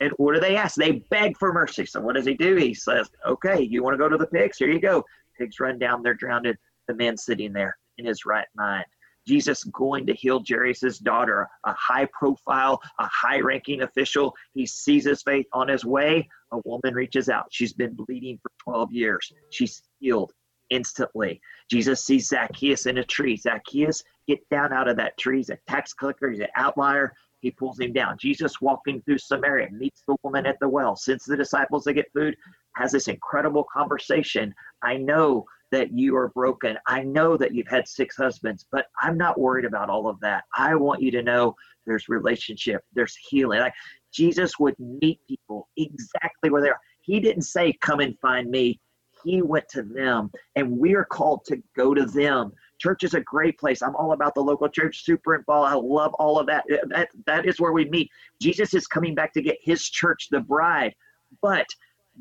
And 0.00 0.12
what 0.16 0.34
do 0.34 0.40
they 0.40 0.56
ask? 0.56 0.76
They 0.76 1.02
beg 1.10 1.36
for 1.38 1.52
mercy. 1.52 1.86
So 1.86 2.00
what 2.00 2.16
does 2.16 2.26
he 2.26 2.34
do? 2.34 2.56
He 2.56 2.74
says, 2.74 3.10
Okay, 3.26 3.62
you 3.62 3.82
want 3.82 3.94
to 3.94 3.98
go 3.98 4.08
to 4.08 4.16
the 4.16 4.26
pigs? 4.26 4.58
Here 4.58 4.70
you 4.70 4.80
go. 4.80 5.04
Pigs 5.38 5.58
run 5.58 5.78
down. 5.78 6.02
They're 6.02 6.14
drowned. 6.14 6.46
The 6.88 6.94
man 6.94 7.16
sitting 7.16 7.52
there 7.52 7.78
in 7.98 8.04
his 8.04 8.26
right 8.26 8.48
mind. 8.56 8.86
Jesus 9.30 9.62
going 9.62 10.06
to 10.06 10.12
heal 10.12 10.42
Jairus' 10.44 10.98
daughter, 10.98 11.48
a 11.64 11.72
high 11.74 12.06
profile, 12.06 12.82
a 12.98 13.06
high 13.06 13.38
ranking 13.38 13.82
official. 13.82 14.34
He 14.54 14.66
sees 14.66 15.04
his 15.04 15.22
faith 15.22 15.46
on 15.52 15.68
his 15.68 15.84
way. 15.84 16.28
A 16.50 16.58
woman 16.64 16.94
reaches 16.94 17.28
out. 17.28 17.46
She's 17.52 17.72
been 17.72 17.94
bleeding 17.94 18.40
for 18.42 18.50
12 18.64 18.92
years. 18.92 19.32
She's 19.50 19.84
healed 20.00 20.32
instantly. 20.70 21.40
Jesus 21.70 22.04
sees 22.04 22.26
Zacchaeus 22.26 22.86
in 22.86 22.98
a 22.98 23.04
tree. 23.04 23.36
Zacchaeus, 23.36 24.02
get 24.26 24.40
down 24.48 24.72
out 24.72 24.88
of 24.88 24.96
that 24.96 25.16
tree. 25.16 25.36
He's 25.36 25.50
a 25.50 25.58
tax 25.68 25.92
collector, 25.92 26.28
he's 26.28 26.40
an 26.40 26.48
outlier. 26.56 27.14
He 27.38 27.52
pulls 27.52 27.78
him 27.78 27.92
down. 27.92 28.18
Jesus 28.18 28.60
walking 28.60 29.00
through 29.02 29.18
Samaria 29.18 29.70
meets 29.70 30.02
the 30.08 30.16
woman 30.24 30.44
at 30.44 30.58
the 30.60 30.68
well, 30.68 30.96
sends 30.96 31.24
the 31.24 31.36
disciples 31.36 31.84
to 31.84 31.92
get 31.92 32.12
food. 32.12 32.36
has 32.74 32.90
this 32.90 33.06
incredible 33.06 33.64
conversation. 33.72 34.52
I 34.82 34.96
know 34.96 35.46
that 35.70 35.92
you 35.92 36.16
are 36.16 36.28
broken. 36.28 36.76
I 36.86 37.02
know 37.02 37.36
that 37.36 37.54
you've 37.54 37.68
had 37.68 37.86
six 37.88 38.16
husbands, 38.16 38.66
but 38.70 38.86
I'm 39.00 39.16
not 39.16 39.38
worried 39.38 39.64
about 39.64 39.90
all 39.90 40.08
of 40.08 40.18
that. 40.20 40.44
I 40.56 40.74
want 40.74 41.02
you 41.02 41.10
to 41.12 41.22
know 41.22 41.54
there's 41.86 42.08
relationship, 42.08 42.82
there's 42.94 43.16
healing. 43.28 43.60
Like 43.60 43.74
Jesus 44.12 44.58
would 44.58 44.74
meet 44.78 45.20
people 45.28 45.68
exactly 45.76 46.50
where 46.50 46.62
they 46.62 46.68
are. 46.68 46.80
He 47.02 47.20
didn't 47.20 47.42
say, 47.42 47.72
Come 47.80 48.00
and 48.00 48.18
find 48.20 48.50
me. 48.50 48.80
He 49.24 49.42
went 49.42 49.68
to 49.70 49.82
them, 49.82 50.30
and 50.56 50.78
we 50.78 50.94
are 50.94 51.04
called 51.04 51.44
to 51.46 51.62
go 51.76 51.92
to 51.94 52.06
them. 52.06 52.52
Church 52.78 53.04
is 53.04 53.12
a 53.12 53.20
great 53.20 53.58
place. 53.58 53.82
I'm 53.82 53.94
all 53.96 54.12
about 54.12 54.34
the 54.34 54.40
local 54.40 54.68
church, 54.68 55.04
super 55.04 55.34
involved. 55.34 55.70
I 55.70 55.74
love 55.74 56.14
all 56.14 56.38
of 56.38 56.46
that. 56.46 56.64
Uh, 56.72 56.78
that, 56.88 57.08
that 57.26 57.46
is 57.46 57.60
where 57.60 57.72
we 57.72 57.84
meet. 57.90 58.10
Jesus 58.40 58.72
is 58.72 58.86
coming 58.86 59.14
back 59.14 59.34
to 59.34 59.42
get 59.42 59.58
his 59.60 59.90
church, 59.90 60.28
the 60.30 60.40
bride. 60.40 60.94
But 61.42 61.66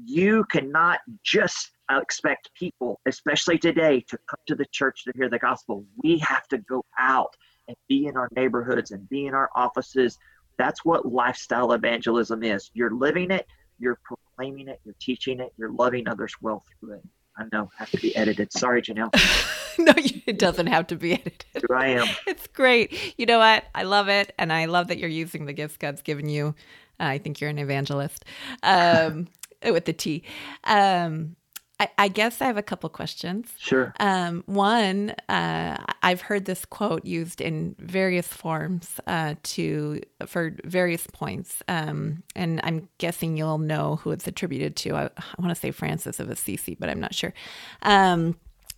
you 0.03 0.43
cannot 0.51 0.99
just 1.23 1.71
expect 1.97 2.51
people, 2.53 2.99
especially 3.07 3.57
today, 3.57 4.01
to 4.09 4.17
come 4.29 4.39
to 4.47 4.55
the 4.55 4.65
church 4.71 5.05
to 5.05 5.11
hear 5.15 5.29
the 5.29 5.39
gospel. 5.39 5.85
We 6.03 6.19
have 6.19 6.47
to 6.49 6.59
go 6.59 6.83
out 6.97 7.35
and 7.67 7.75
be 7.87 8.05
in 8.05 8.17
our 8.17 8.29
neighborhoods 8.35 8.91
and 8.91 9.07
be 9.09 9.25
in 9.25 9.33
our 9.33 9.49
offices. 9.55 10.17
That's 10.57 10.85
what 10.85 11.11
lifestyle 11.11 11.71
evangelism 11.71 12.43
is. 12.43 12.69
You're 12.73 12.91
living 12.91 13.31
it, 13.31 13.47
you're 13.79 13.99
proclaiming 14.03 14.67
it, 14.67 14.79
you're 14.83 14.95
teaching 14.99 15.39
it, 15.39 15.53
you're 15.57 15.71
loving 15.71 16.07
others 16.07 16.33
well 16.41 16.63
through 16.79 16.95
it. 16.95 17.03
I 17.37 17.45
know, 17.53 17.69
have 17.77 17.89
to 17.91 17.97
be 17.97 18.15
edited. 18.15 18.51
Sorry, 18.51 18.81
Janell. 18.81 19.13
no, 19.79 19.93
it 19.95 20.37
doesn't 20.37 20.67
have 20.67 20.87
to 20.87 20.95
be 20.97 21.13
edited. 21.13 21.45
Here 21.53 21.77
I 21.77 21.87
am. 21.87 22.07
It's 22.27 22.47
great. 22.47 23.17
You 23.17 23.25
know 23.25 23.39
what? 23.39 23.63
I 23.73 23.83
love 23.83 24.09
it. 24.09 24.33
And 24.37 24.51
I 24.51 24.65
love 24.65 24.87
that 24.89 24.97
you're 24.97 25.09
using 25.09 25.45
the 25.45 25.53
gifts 25.53 25.77
God's 25.77 26.01
given 26.01 26.27
you. 26.27 26.53
Uh, 26.99 27.05
I 27.05 27.17
think 27.17 27.39
you're 27.39 27.49
an 27.49 27.59
evangelist 27.59 28.25
um, 28.61 29.27
with 29.63 29.85
the 29.85 29.93
T. 29.93 30.23
Um, 30.65 31.37
I, 31.79 31.89
I, 31.97 32.07
guess 32.09 32.41
I 32.41 32.45
have 32.45 32.57
a 32.57 32.63
couple 32.63 32.89
questions. 32.89 33.53
Sure. 33.57 33.93
Um, 33.99 34.43
one, 34.47 35.11
uh, 35.29 35.77
I've 36.03 36.21
heard 36.21 36.45
this 36.45 36.65
quote 36.65 37.05
used 37.05 37.39
in 37.39 37.75
various 37.79 38.27
forms 38.27 38.99
uh, 39.07 39.35
to 39.43 40.01
for 40.25 40.55
various 40.65 41.07
points, 41.07 41.63
um, 41.69 42.23
and 42.35 42.59
I'm 42.63 42.89
guessing 42.97 43.37
you'll 43.37 43.59
know 43.59 43.95
who 43.97 44.11
it's 44.11 44.27
attributed 44.27 44.75
to. 44.77 44.95
I, 44.95 45.03
I 45.05 45.41
want 45.41 45.51
to 45.51 45.59
say 45.59 45.71
Francis 45.71 46.19
of 46.19 46.29
Assisi, 46.29 46.75
but 46.77 46.89
I'm 46.89 46.99
not 46.99 47.15
sure. 47.15 47.33
Um, 47.81 48.35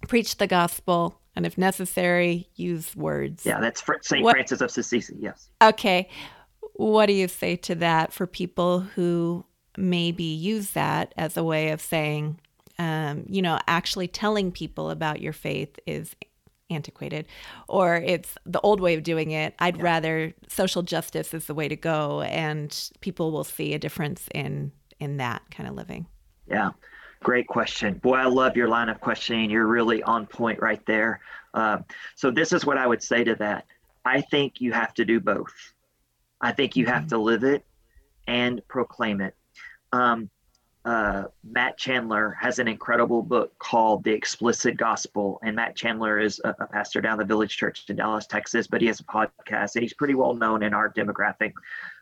preach 0.08 0.38
the 0.38 0.48
gospel, 0.48 1.20
and 1.36 1.46
if 1.46 1.58
necessary, 1.58 2.50
use 2.56 2.96
words. 2.96 3.46
Yeah, 3.46 3.60
that's 3.60 3.84
Saint 4.02 4.30
Francis 4.30 4.62
of 4.62 4.70
Assisi. 4.70 5.16
Yes. 5.20 5.50
Okay. 5.62 6.10
What 6.74 7.08
do 7.08 7.14
you 7.14 7.28
say 7.28 7.56
to 7.58 7.76
that 7.76 8.14
for 8.14 8.26
people 8.28 8.80
who 8.80 9.46
maybe 9.78 10.24
use 10.24 10.72
that 10.72 11.14
as 11.18 11.38
a 11.38 11.44
way 11.44 11.70
of 11.70 11.82
saying? 11.82 12.40
Um, 12.80 13.26
you 13.28 13.42
know, 13.42 13.60
actually 13.68 14.08
telling 14.08 14.52
people 14.52 14.90
about 14.90 15.22
your 15.22 15.34
faith 15.34 15.80
is 15.86 16.16
antiquated 16.70 17.28
or 17.68 17.96
it's 17.98 18.38
the 18.46 18.60
old 18.62 18.80
way 18.80 18.94
of 18.94 19.04
doing 19.04 19.32
it. 19.32 19.54
I'd 19.60 19.78
yeah. 19.78 19.84
rather 19.84 20.34
social 20.48 20.84
justice 20.84 21.34
is 21.34 21.46
the 21.46 21.54
way 21.54 21.68
to 21.68 21.76
go 21.76 22.22
and 22.22 22.76
people 23.02 23.32
will 23.32 23.44
see 23.44 23.74
a 23.74 23.80
difference 23.80 24.28
in 24.34 24.72
in 25.00 25.18
that 25.18 25.42
kind 25.52 25.68
of 25.68 25.76
living. 25.76 26.06
Yeah. 26.48 26.72
Great 27.24 27.48
question. 27.48 27.96
Boy, 27.96 28.16
I 28.16 28.26
love 28.26 28.56
your 28.56 28.68
line 28.68 28.90
of 28.90 29.00
questioning. 29.00 29.50
You're 29.50 29.68
really 29.68 30.02
on 30.04 30.26
point 30.26 30.60
right 30.60 30.84
there. 30.86 31.20
Uh, 31.54 31.80
so, 32.16 32.32
this 32.32 32.52
is 32.52 32.66
what 32.66 32.78
I 32.78 32.88
would 32.88 33.04
say 33.04 33.24
to 33.24 33.36
that. 33.36 33.66
I 34.06 34.22
think 34.22 34.60
you 34.60 34.72
have 34.72 34.94
to 34.96 35.06
do 35.06 35.20
both. 35.20 35.54
I 36.40 36.52
think 36.52 36.76
you 36.76 36.88
have 36.88 37.02
mm-hmm. 37.02 37.10
to 37.10 37.18
live 37.20 37.44
it 37.44 37.64
and 38.28 38.62
proclaim 38.68 39.22
it. 39.22 39.36
Um, 39.92 40.30
uh, 40.84 41.26
Matt 41.44 41.78
Chandler 41.78 42.36
has 42.40 42.58
an 42.58 42.68
incredible 42.68 43.22
book 43.22 43.58
called 43.60 44.04
The 44.04 44.12
Explicit 44.12 44.78
Gospel. 44.78 45.40
And 45.44 45.56
Matt 45.56 45.76
Chandler 45.76 46.20
is 46.20 46.42
a, 46.44 46.56
a, 46.60 46.68
pastor 46.68 47.02
down 47.02 47.20
the 47.20 47.26
Village 47.26 47.56
Church 47.56 47.86
in 47.88 47.98
Dallas, 47.98 48.26
Texas, 48.26 48.66
but 48.68 48.82
he 48.82 48.88
has 48.88 49.00
a 49.00 49.04
podcast 49.04 49.76
and 49.76 49.84
he's 49.84 49.94
pretty 49.94 50.16
well 50.16 50.34
known 50.34 50.64
in 50.64 50.74
our 50.74 50.92
demographic. 50.92 51.52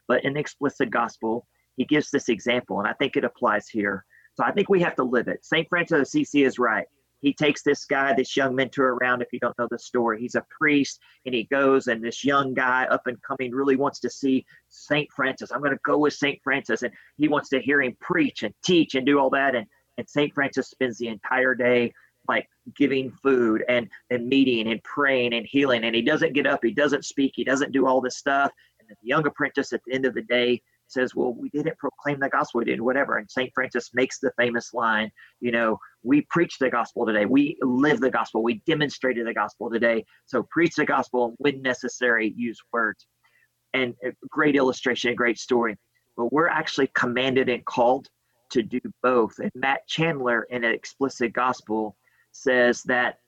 But 0.08 0.24
in 0.24 0.34
The 0.34 0.40
Explicit 0.40 0.90
Gospel, 0.90 1.46
he 1.76 1.86
gives 1.86 2.10
this 2.10 2.30
example, 2.30 2.80
and 2.80 2.88
I 2.88 2.94
think 2.94 3.16
it 3.16 3.24
applies 3.24 3.68
here. 3.68 4.06
So 4.36 4.44
I 4.46 4.52
think 4.52 4.70
we 4.70 4.82
have 4.82 4.96
to 4.96 5.04
live 5.04 5.28
it. 5.28 5.44
St. 5.44 5.68
Francis 5.68 5.96
of 5.96 6.02
Assisi 6.02 6.44
is 6.44 6.58
right 6.58 6.88
he 7.22 7.34
takes 7.34 7.64
this 7.64 7.86
guy, 7.86 8.14
this 8.14 8.36
young 8.38 8.56
mentor 8.56 8.94
around. 8.94 9.22
If 9.22 9.34
you 9.34 9.40
don't 9.40 9.58
know 9.58 9.68
the 9.70 9.80
story, 9.80 10.20
he's 10.20 10.36
a 10.36 10.46
priest 10.50 11.00
and 11.26 11.36
he 11.36 11.44
goes, 11.46 11.88
and 11.88 12.04
this 12.04 12.24
young 12.24 12.54
guy, 12.54 12.86
up 12.86 13.08
and 13.08 13.22
coming, 13.22 13.52
really 13.52 13.76
wants 13.76 14.00
to 14.02 14.10
see 14.10 14.46
St. 14.70 15.12
Francis. 15.12 15.52
I'm 15.52 15.60
going 15.60 15.74
to 15.74 15.80
go 15.84 15.98
with 15.98 16.14
St. 16.14 16.40
Francis. 16.44 16.84
And 16.84 16.94
he 17.18 17.28
wants 17.28 17.50
to 17.50 17.60
hear 17.60 17.82
him 17.82 17.96
preach 18.00 18.44
and 18.44 18.54
teach 18.64 18.96
and 18.96 19.06
do 19.06 19.20
all 19.20 19.30
that. 19.32 19.56
And, 19.56 19.68
and 19.98 20.08
St. 20.10 20.34
Francis 20.34 20.70
spends 20.70 20.98
the 20.98 21.08
entire 21.08 21.56
day 21.56 21.94
like 22.28 22.48
giving 22.78 23.12
food 23.12 23.64
and, 23.68 23.90
and 24.12 24.28
meeting 24.28 24.72
and 24.72 24.82
praying 24.84 25.34
and 25.34 25.46
healing. 25.46 25.84
And 25.84 25.96
he 25.96 26.02
doesn't 26.02 26.34
get 26.34 26.48
up, 26.48 26.60
he 26.64 26.72
doesn't 26.72 27.04
speak, 27.04 27.34
he 27.36 27.44
doesn't 27.44 27.72
do 27.72 27.86
all 27.86 28.00
this 28.00 28.18
stuff. 28.18 28.52
And 28.80 28.88
the 28.90 28.96
young 29.02 29.26
apprentice 29.26 29.74
at 29.74 29.82
the 29.86 29.94
end 29.94 30.06
of 30.06 30.14
the 30.14 30.22
day 30.22 30.62
says, 30.92 31.16
Well, 31.16 31.34
we 31.34 31.50
didn't 31.50 31.78
proclaim 31.78 32.20
the 32.20 32.30
gospel, 32.30 32.60
we 32.60 32.66
did 32.66 32.82
whatever. 32.82 33.18
And 33.18 33.30
St. 33.30 33.52
Francis 33.54 33.92
makes 33.94 34.20
the 34.20 34.32
famous 34.38 34.74
line, 34.74 35.12
you 35.40 35.52
know, 35.52 35.80
we 36.04 36.22
preach 36.30 36.58
the 36.60 36.70
gospel 36.70 37.06
today, 37.06 37.26
we 37.26 37.58
live 37.62 38.00
the 38.00 38.10
gospel, 38.10 38.44
we 38.44 38.62
demonstrated 38.66 39.28
the 39.28 39.34
gospel 39.34 39.70
today. 39.70 40.06
So 40.26 40.44
preach 40.44 40.76
the 40.76 40.86
gospel 40.86 41.36
when 41.38 41.62
necessary, 41.62 42.34
use 42.36 42.60
words. 42.72 43.08
And 43.74 43.94
great 44.30 44.56
illustration, 44.56 45.12
a 45.12 45.16
great 45.16 45.38
story. 45.38 45.78
But 46.18 46.34
we're 46.34 46.48
actually 46.48 46.90
commanded 46.96 47.50
and 47.50 47.64
called 47.66 48.10
to 48.52 48.64
do 48.64 48.82
both. 49.04 49.38
And 49.40 49.52
Matt 49.54 49.88
Chandler 49.88 50.44
in 50.50 50.64
an 50.64 50.74
explicit 50.74 51.34
gospel 51.34 51.96
says 52.32 52.84
that 52.84 53.20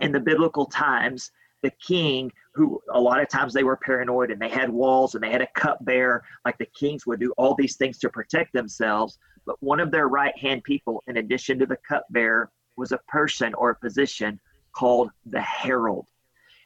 in 0.00 0.10
the 0.10 0.20
biblical 0.20 0.66
times, 0.66 1.30
the 1.62 1.70
king 1.70 2.30
who 2.54 2.80
a 2.92 3.00
lot 3.00 3.20
of 3.20 3.28
times 3.28 3.54
they 3.54 3.64
were 3.64 3.76
paranoid 3.76 4.30
and 4.30 4.40
they 4.40 4.48
had 4.48 4.68
walls 4.68 5.14
and 5.14 5.24
they 5.24 5.30
had 5.30 5.40
a 5.40 5.46
cupbearer 5.54 6.22
like 6.44 6.58
the 6.58 6.66
kings 6.66 7.06
would 7.06 7.20
do 7.20 7.32
all 7.38 7.54
these 7.54 7.76
things 7.76 7.98
to 7.98 8.10
protect 8.10 8.52
themselves. 8.52 9.18
But 9.46 9.56
one 9.62 9.80
of 9.80 9.90
their 9.90 10.08
right 10.08 10.36
hand 10.38 10.64
people 10.64 11.02
in 11.06 11.16
addition 11.16 11.58
to 11.60 11.66
the 11.66 11.78
cupbearer 11.88 12.50
was 12.76 12.92
a 12.92 12.98
person 13.08 13.54
or 13.54 13.70
a 13.70 13.76
position 13.76 14.38
called 14.72 15.10
the 15.26 15.40
herald. 15.40 16.08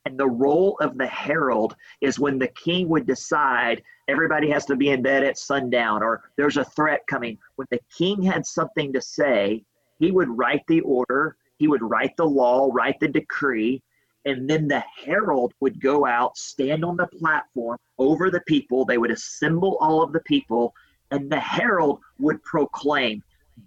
And 0.07 0.19
the 0.19 0.29
role 0.29 0.77
of 0.81 0.97
the 0.99 1.07
herald 1.07 1.77
is 2.01 2.19
when 2.19 2.39
the 2.39 2.49
king 2.49 2.89
would 2.89 3.07
decide 3.07 3.83
everybody 4.09 4.49
has 4.51 4.65
to 4.67 4.77
be 4.77 4.91
in 4.91 5.03
bed 5.03 5.25
at 5.25 5.39
sundown 5.39 6.03
or 6.03 6.23
there's 6.37 6.57
a 6.57 6.65
threat 6.65 7.01
coming. 7.09 7.39
When 7.57 7.67
the 7.71 7.81
king 7.97 8.23
had 8.23 8.47
something 8.47 8.93
to 8.93 9.01
say 9.01 9.65
he 9.99 10.11
would 10.11 10.29
write 10.29 10.63
the 10.69 10.81
order 10.81 11.37
he 11.59 11.69
would 11.69 11.83
write 11.83 12.17
the 12.17 12.27
law 12.27 12.71
write 12.73 13.01
the 13.01 13.09
decree 13.09 13.83
and 14.27 14.51
then 14.51 14.67
the 14.67 14.83
herald 15.05 15.55
would 15.61 15.81
go 15.81 16.05
out, 16.05 16.37
stand 16.37 16.85
on 16.85 16.97
the 16.97 17.07
platform 17.07 17.79
over 17.97 18.29
the 18.29 18.41
people. 18.41 18.85
They 18.85 18.99
would 18.99 19.13
assemble 19.13 19.79
all 19.81 20.03
of 20.03 20.13
the 20.13 20.21
people, 20.21 20.75
and 21.13 21.31
the 21.31 21.41
herald 21.41 22.01
would 22.19 22.43
proclaim, 22.43 23.23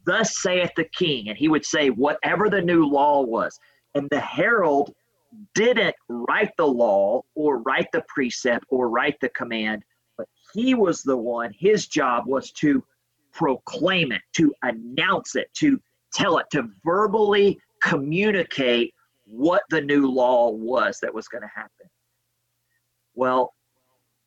Thus 0.06 0.38
saith 0.41 0.72
the 0.76 0.84
king. 0.84 1.30
And 1.30 1.38
he 1.38 1.48
would 1.48 1.65
say 1.65 1.89
whatever 1.89 2.50
the 2.50 2.62
new 2.62 2.86
law 2.86 3.22
was. 3.22 3.58
And 3.95 4.08
the 4.12 4.19
herald 4.19 4.93
didn't 5.56 5.95
write 6.10 6.52
the 6.58 6.67
law 6.67 7.24
or 7.36 7.60
write 7.60 7.88
the 7.93 8.04
precept 8.08 8.65
or 8.69 8.89
write 8.89 9.19
the 9.22 9.30
command, 9.30 9.84
but 10.17 10.28
he 10.54 10.74
was 10.74 11.02
the 11.04 11.17
one, 11.17 11.54
his 11.58 11.88
job 11.88 12.28
was 12.28 12.52
to 12.52 12.84
proclaim 13.32 14.12
it, 14.12 14.22
to 14.34 14.54
announce 14.63 15.36
it, 15.36 15.50
to 15.54 15.80
tell 16.13 16.38
it, 16.38 16.48
to 16.52 16.69
verbally 16.84 17.60
communicate 17.82 18.93
what 19.30 19.63
the 19.70 19.82
new 19.82 20.10
law 20.10 20.50
was 20.50 21.00
that 21.00 21.13
was 21.13 21.28
going 21.28 21.44
to 21.44 21.52
happen. 21.54 21.88
Well, 23.13 23.54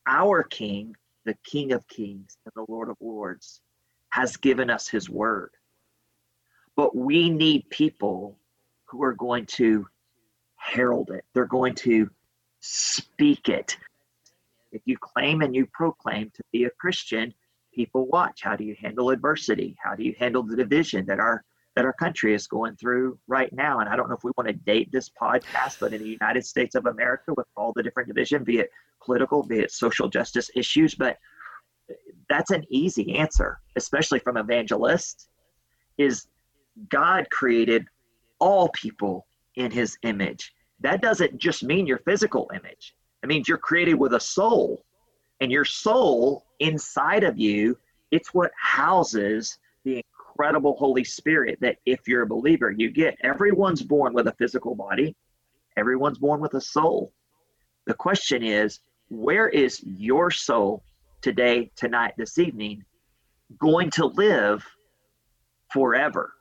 our 0.07 0.43
King, 0.45 0.95
the 1.25 1.37
King 1.45 1.73
of 1.73 1.87
Kings 1.88 2.37
and 2.45 2.53
the 2.55 2.71
Lord 2.73 2.88
of 2.88 2.97
Lords, 3.01 3.61
has 4.11 4.37
given 4.37 4.71
us 4.71 4.88
his 4.88 5.11
word. 5.11 5.51
But 6.77 6.95
we 6.95 7.31
need 7.31 7.69
people 7.71 8.38
who 8.85 9.03
are 9.03 9.15
going 9.15 9.46
to 9.46 9.87
herald 10.57 11.11
it, 11.11 11.25
they're 11.35 11.46
going 11.46 11.75
to 11.75 12.09
speak 12.61 13.48
it. 13.48 13.77
If 14.71 14.83
you 14.85 14.96
claim 14.98 15.42
and 15.42 15.55
you 15.55 15.67
proclaim 15.73 16.31
to 16.35 16.42
be 16.53 16.65
a 16.65 16.71
Christian, 16.71 17.35
people 17.75 18.07
watch. 18.07 18.40
How 18.42 18.55
do 18.55 18.65
you 18.65 18.77
handle 18.81 19.11
adversity? 19.11 19.77
How 19.83 19.96
do 19.96 20.05
you 20.05 20.15
handle 20.19 20.42
the 20.42 20.57
division 20.57 21.05
that 21.07 21.19
our 21.19 21.44
that 21.75 21.85
our 21.85 21.92
country 21.92 22.35
is 22.35 22.46
going 22.46 22.77
through 22.77 23.18
right 23.27 23.52
now. 23.52 23.81
And 23.81 23.88
I 23.88 23.96
don't 23.96 24.08
know 24.08 24.14
if 24.14 24.25
we 24.25 24.33
want 24.37 24.48
to 24.48 24.54
date 24.54 24.90
this 24.92 25.10
podcast, 25.10 25.79
but 25.81 25.92
in 25.92 26.02
the 26.02 26.08
United 26.08 26.44
States 26.44 26.75
of 26.75 26.87
America, 26.87 27.33
with 27.37 27.46
all 27.56 27.73
the 27.75 27.83
different 27.83 28.08
division, 28.08 28.44
be 28.44 28.58
it 28.58 28.70
political, 29.02 29.42
be 29.42 29.60
it 29.60 29.70
social 29.70 30.08
justice 30.08 30.50
issues, 30.54 30.94
but 30.94 31.16
that's 32.29 32.50
an 32.50 32.64
easy 32.70 33.16
answer, 33.16 33.58
especially 33.77 34.18
from 34.18 34.37
evangelists, 34.37 35.29
is 35.98 36.27
God 36.88 37.29
created 37.31 37.87
all 38.38 38.68
people 38.70 39.27
in 39.56 39.70
his 39.70 39.96
image. 40.02 40.52
That 40.81 41.00
doesn't 41.02 41.38
just 41.38 41.62
mean 41.62 41.87
your 41.87 41.98
physical 41.98 42.50
image. 42.54 42.94
It 43.23 43.29
means 43.29 43.48
you're 43.48 43.58
created 43.58 43.94
with 43.94 44.14
a 44.14 44.20
soul. 44.20 44.85
And 45.40 45.50
your 45.50 45.64
soul 45.64 46.44
inside 46.60 47.25
of 47.25 47.38
you, 47.38 47.77
it's 48.10 48.33
what 48.33 48.52
houses 48.60 49.58
the 49.85 50.04
incredible 50.33 50.77
Holy 50.77 51.05
Spirit 51.05 51.59
that 51.61 51.77
if 51.85 52.09
you're 52.09 52.23
a 52.23 52.27
believer, 52.27 52.71
you 52.71 52.91
get. 52.91 53.17
Everyone's 53.23 53.83
born 53.83 54.15
with 54.15 54.29
a 54.29 54.33
physical 54.33 54.75
body, 54.75 55.15
everyone's 55.77 56.19
born 56.19 56.41
with 56.41 56.55
a 56.55 56.61
soul. 56.61 57.13
The 57.87 57.95
question 57.95 58.43
is, 58.43 58.81
where 59.09 59.49
is 59.49 59.83
your 59.83 60.31
soul 60.31 60.85
today, 61.21 61.71
tonight, 61.77 62.15
this 62.17 62.39
evening 62.39 62.85
going 63.59 63.91
to 63.91 64.07
live 64.07 64.65
forever? 65.73 66.33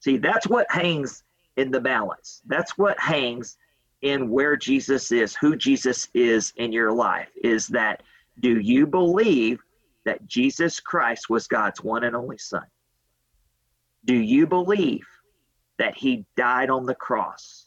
See, 0.00 0.16
that's 0.16 0.46
what 0.46 0.70
hangs 0.70 1.22
in 1.56 1.70
the 1.70 1.80
balance. 1.80 2.42
That's 2.46 2.78
what 2.78 2.98
hangs 2.98 3.56
in 4.02 4.30
where 4.30 4.56
Jesus 4.56 5.10
is, 5.10 5.34
who 5.34 5.56
Jesus 5.56 6.08
is 6.14 6.52
in 6.56 6.72
your 6.72 6.92
life. 6.92 7.28
Is 7.42 7.66
that 7.68 8.02
do 8.40 8.60
you 8.60 8.86
believe 8.86 9.60
that 10.04 10.26
Jesus 10.26 10.78
Christ 10.78 11.28
was 11.28 11.48
God's 11.48 11.82
one 11.82 12.04
and 12.04 12.14
only 12.14 12.38
Son? 12.38 12.62
Do 14.06 14.14
you 14.14 14.46
believe 14.46 15.06
that 15.78 15.96
He 15.96 16.24
died 16.36 16.70
on 16.70 16.86
the 16.86 16.94
cross 16.94 17.66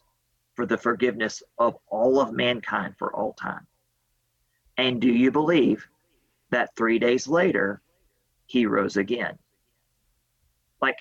for 0.56 0.66
the 0.66 0.78
forgiveness 0.78 1.44
of 1.58 1.76
all 1.88 2.20
of 2.20 2.34
mankind 2.34 2.96
for 2.98 3.14
all 3.14 3.34
time? 3.34 3.68
And 4.78 5.02
do 5.02 5.10
you 5.10 5.32
believe 5.32 5.86
that 6.52 6.76
three 6.76 6.98
days 6.98 7.28
later 7.28 7.82
He 8.48 8.66
rose 8.66 8.96
again? 8.96 9.38
Like, 10.82 10.98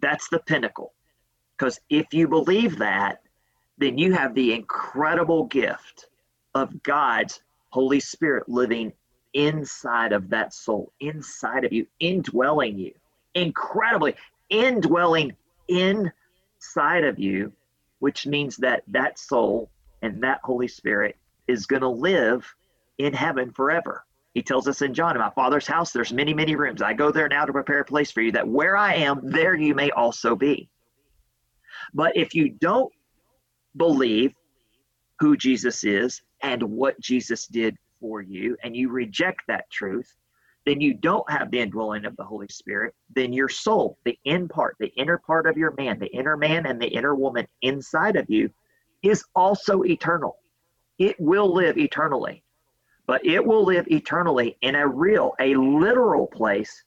that's 0.00 0.28
the 0.28 0.40
pinnacle. 0.40 0.92
Because 1.56 1.78
if 1.88 2.12
you 2.12 2.26
believe 2.26 2.78
that, 2.78 3.22
then 3.78 3.98
you 3.98 4.12
have 4.12 4.34
the 4.34 4.52
incredible 4.52 5.44
gift 5.44 6.08
of 6.54 6.82
God's 6.82 7.40
Holy 7.68 8.00
Spirit 8.00 8.48
living 8.48 8.92
inside 9.32 10.12
of 10.12 10.28
that 10.30 10.52
soul, 10.52 10.92
inside 10.98 11.64
of 11.64 11.72
you, 11.72 11.86
indwelling 12.00 12.78
you, 12.78 12.92
incredibly 13.34 14.16
indwelling 14.50 15.36
inside 15.68 17.04
of 17.04 17.18
you, 17.18 17.52
which 18.00 18.26
means 18.26 18.56
that 18.58 18.82
that 18.88 19.18
soul 19.18 19.70
and 20.02 20.22
that 20.22 20.40
Holy 20.42 20.68
Spirit 20.68 21.16
is 21.46 21.66
going 21.66 21.82
to 21.82 21.88
live 21.88 22.54
in 22.98 23.12
heaven 23.12 23.52
forever. 23.52 24.04
He 24.34 24.42
tells 24.42 24.68
us 24.68 24.82
in 24.82 24.94
John, 24.94 25.16
in 25.16 25.20
my 25.20 25.30
Father's 25.30 25.66
house, 25.66 25.92
there's 25.92 26.12
many, 26.12 26.34
many 26.34 26.54
rooms. 26.54 26.82
I 26.82 26.92
go 26.92 27.10
there 27.10 27.28
now 27.28 27.44
to 27.44 27.52
prepare 27.52 27.80
a 27.80 27.84
place 27.84 28.10
for 28.10 28.20
you, 28.20 28.32
that 28.32 28.46
where 28.46 28.76
I 28.76 28.94
am, 28.94 29.20
there 29.24 29.54
you 29.54 29.74
may 29.74 29.90
also 29.90 30.36
be. 30.36 30.68
But 31.92 32.16
if 32.16 32.34
you 32.34 32.50
don't 32.50 32.92
believe 33.76 34.34
who 35.18 35.36
Jesus 35.36 35.84
is 35.84 36.22
and 36.42 36.62
what 36.62 37.00
Jesus 37.00 37.46
did 37.46 37.76
for 38.00 38.22
you 38.22 38.56
and 38.62 38.76
you 38.76 38.90
reject 38.90 39.42
that 39.48 39.70
truth, 39.70 40.14
then 40.70 40.80
you 40.80 40.94
don't 40.94 41.28
have 41.28 41.50
the 41.50 41.58
indwelling 41.58 42.04
of 42.04 42.16
the 42.16 42.22
Holy 42.22 42.46
Spirit. 42.48 42.94
Then 43.16 43.32
your 43.32 43.48
soul, 43.48 43.98
the 44.04 44.16
in 44.24 44.46
part, 44.46 44.76
the 44.78 44.92
inner 44.94 45.18
part 45.18 45.48
of 45.48 45.56
your 45.56 45.74
man, 45.76 45.98
the 45.98 46.06
inner 46.06 46.36
man 46.36 46.66
and 46.66 46.80
the 46.80 46.86
inner 46.86 47.16
woman 47.16 47.48
inside 47.62 48.14
of 48.14 48.30
you, 48.30 48.48
is 49.02 49.24
also 49.34 49.82
eternal. 49.82 50.36
It 51.00 51.16
will 51.18 51.52
live 51.52 51.76
eternally, 51.76 52.44
but 53.08 53.26
it 53.26 53.44
will 53.44 53.64
live 53.64 53.88
eternally 53.88 54.56
in 54.62 54.76
a 54.76 54.86
real, 54.86 55.34
a 55.40 55.56
literal 55.56 56.28
place 56.28 56.84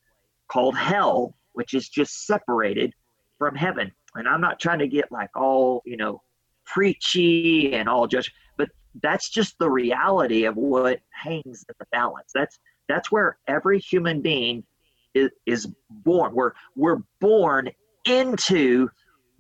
called 0.48 0.78
hell, 0.78 1.36
which 1.52 1.74
is 1.74 1.90
just 1.90 2.26
separated 2.26 2.94
from 3.38 3.54
heaven. 3.54 3.92
And 4.16 4.30
I'm 4.30 4.40
not 4.40 4.62
trying 4.62 4.80
to 4.80 4.88
get 4.88 5.12
like 5.12 5.36
all, 5.36 5.82
you 5.86 5.98
know, 5.98 6.22
preachy 6.66 7.74
and 7.74 7.90
all 7.90 8.08
just 8.08 8.32
but 8.56 8.70
that's 9.02 9.28
just 9.28 9.60
the 9.60 9.70
reality 9.70 10.46
of 10.46 10.56
what 10.56 11.02
hangs 11.10 11.66
in 11.68 11.76
the 11.78 11.86
balance 11.92 12.32
that's 12.34 12.58
that's 12.94 13.12
where 13.12 13.38
every 13.48 13.80
human 13.80 14.22
being 14.22 14.64
is, 15.14 15.30
is 15.46 15.68
born. 15.90 16.34
We're 16.34 16.54
we're 16.76 17.00
born 17.20 17.70
into 18.06 18.90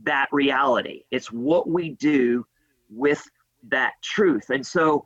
that 0.04 0.28
reality. 0.32 1.04
It's 1.12 1.32
what 1.32 1.70
we 1.70 1.92
do 1.92 2.46
with 2.90 3.24
that 3.70 3.94
truth. 4.02 4.50
And 4.50 4.66
so 4.66 5.06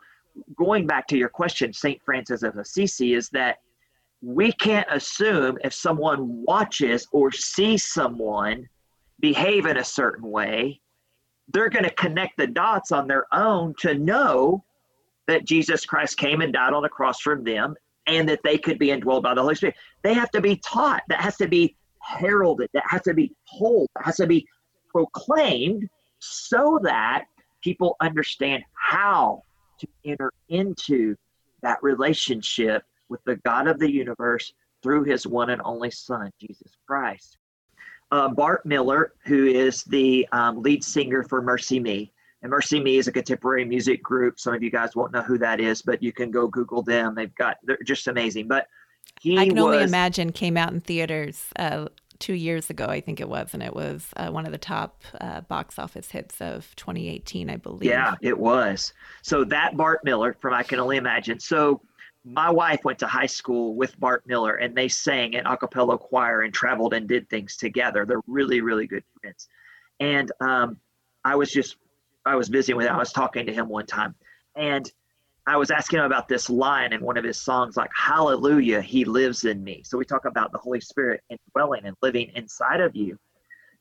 going 0.58 0.88
back 0.88 1.08
to 1.08 1.18
your 1.18 1.30
question 1.30 1.74
st 1.74 2.02
francis 2.04 2.44
of 2.44 2.58
assisi 2.58 3.14
is 3.14 3.30
that 3.30 3.58
we 4.22 4.52
can't 4.52 4.88
assume 4.92 5.58
if 5.64 5.74
someone 5.74 6.44
watches 6.46 7.08
or 7.12 7.32
sees 7.32 7.84
someone 7.84 8.68
behave 9.20 9.66
in 9.66 9.78
a 9.78 9.84
certain 9.84 10.30
way 10.30 10.80
they're 11.54 11.70
going 11.70 11.86
to 11.86 11.94
connect 11.96 12.38
the 12.38 12.46
dots 12.46 12.92
on 12.92 13.08
their 13.08 13.26
own 13.34 13.74
to 13.80 13.96
know 13.96 14.64
that 15.28 15.46
Jesus 15.46 15.86
Christ 15.86 16.18
came 16.18 16.42
and 16.42 16.54
died 16.54 16.74
on 16.74 16.84
the 16.84 16.90
cross 16.90 17.20
for 17.20 17.42
them 17.42 17.76
and 18.08 18.28
that 18.30 18.40
they 18.44 18.58
could 18.58 18.80
be 18.80 18.88
indwelled 18.88 19.24
by 19.24 19.34
the 19.34 19.42
Holy 19.42 19.56
Spirit. 19.56 19.76
They 20.04 20.14
have 20.14 20.32
to 20.32 20.42
be 20.42 20.58
taught. 20.58 21.04
That 21.10 21.22
has 21.22 21.38
to 21.38 21.48
be 21.48 21.76
heralded. 22.02 22.70
That 22.74 22.84
has 22.88 23.02
to 23.04 23.14
be 23.14 23.34
told. 23.58 23.88
That 23.96 24.06
has 24.06 24.18
to 24.18 24.28
be 24.28 24.48
proclaimed 24.90 25.90
so 26.20 26.80
that 26.84 27.26
people 27.62 27.96
understand 28.00 28.64
how 28.74 29.44
to 29.80 29.88
enter 30.06 30.32
into 30.50 31.16
that 31.62 31.78
relationship 31.82 32.84
with 33.10 33.24
the 33.26 33.36
God 33.38 33.68
of 33.68 33.80
the 33.80 33.92
universe 33.92 34.54
through 34.82 35.04
his 35.04 35.28
one 35.28 35.50
and 35.50 35.62
only 35.64 35.92
Son, 35.92 36.32
Jesus 36.40 36.72
Christ 36.88 37.38
uh, 38.12 38.30
Bart 38.30 38.66
Miller, 38.66 39.14
who 39.26 39.46
is 39.46 39.84
the 39.84 40.28
um, 40.32 40.62
lead 40.62 40.84
singer 40.84 41.24
for 41.24 41.42
MercyMe. 41.42 42.10
And 42.42 42.52
MercyMe 42.52 43.00
is 43.00 43.08
a 43.08 43.12
contemporary 43.12 43.66
music 43.66 44.04
group. 44.04 44.40
Some 44.40 44.54
of 44.54 44.62
you 44.62 44.70
guys 44.70 44.96
won't 44.96 45.12
know 45.12 45.24
who 45.24 45.38
that 45.40 45.60
is, 45.60 45.82
but 45.82 46.04
you 46.04 46.12
can 46.12 46.30
go 46.30 46.48
Google 46.48 46.84
them. 46.84 47.16
They've 47.16 47.34
got 47.36 47.58
they're 47.64 47.80
just 47.84 48.08
amazing. 48.08 48.48
But 48.48 48.68
he 49.20 49.38
I 49.38 49.48
can 49.48 49.56
was, 49.56 49.64
only 49.64 49.84
imagine 49.84 50.32
came 50.32 50.58
out 50.58 50.72
in 50.72 50.82
theaters 50.82 51.46
uh, 51.58 51.88
two 52.20 52.34
years 52.34 52.70
ago, 52.70 52.86
I 52.86 53.02
think 53.02 53.20
it 53.20 53.30
was, 53.30 53.54
and 53.54 53.64
it 53.64 53.76
was 53.76 54.08
uh, 54.18 54.30
one 54.30 54.46
of 54.46 54.52
the 54.52 54.58
top 54.58 55.04
uh, 55.22 55.42
box 55.42 55.80
office 55.80 56.12
hits 56.12 56.42
of 56.42 56.76
2018, 56.76 57.50
I 57.50 57.58
believe. 57.58 57.90
Yeah, 57.90 58.16
it 58.22 58.38
was. 58.38 58.94
So 59.22 59.44
that 59.46 59.78
Bart 59.78 60.04
Miller 60.04 60.36
from 60.40 60.54
I 60.54 60.64
Can 60.64 60.80
Only 60.80 60.98
Imagine. 60.98 61.40
So 61.40 61.82
my 62.24 62.50
wife 62.50 62.84
went 62.84 63.00
to 63.00 63.08
high 63.08 63.28
school 63.28 63.76
with 63.76 63.98
Bart 64.00 64.24
Miller 64.28 64.56
and 64.56 64.76
they 64.76 64.88
sang 64.88 65.34
in 65.34 65.46
a 65.46 65.56
cappella 65.56 65.98
choir 65.98 66.42
and 66.42 66.54
traveled 66.54 66.94
and 66.94 67.08
did 67.08 67.30
things 67.30 67.56
together. 67.56 68.06
They're 68.06 68.22
really, 68.28 68.62
really 68.62 68.88
good 68.88 69.04
friends. 69.22 69.48
And 70.00 70.32
um, 70.42 70.78
I 71.24 71.36
was 71.36 71.52
just, 71.52 71.78
I 72.28 72.36
was 72.36 72.48
visiting 72.50 72.78
with 72.78 72.88
him. 72.88 72.96
I 72.96 73.00
was 73.00 73.12
talking 73.12 73.46
to 73.46 73.54
him 73.54 73.68
one 73.68 73.86
time 73.86 74.16
and 74.56 74.92
I 75.48 75.56
was 75.56 75.72
asking 75.72 76.00
him 76.00 76.06
about 76.06 76.28
this 76.28 76.50
line 76.50 76.92
in 76.92 77.02
one 77.02 77.16
of 77.16 77.24
his 77.24 77.40
songs, 77.40 77.78
like, 77.78 77.90
Hallelujah, 77.96 78.82
He 78.82 79.06
lives 79.06 79.46
in 79.46 79.64
me. 79.64 79.82
So 79.86 79.98
we 79.98 80.04
talk 80.04 80.26
about 80.26 80.52
the 80.52 80.58
Holy 80.58 80.82
Spirit 80.82 81.22
indwelling 81.30 81.86
and 81.86 81.96
living 82.02 82.32
inside 82.36 82.82
of 82.82 82.94
you. 82.98 83.18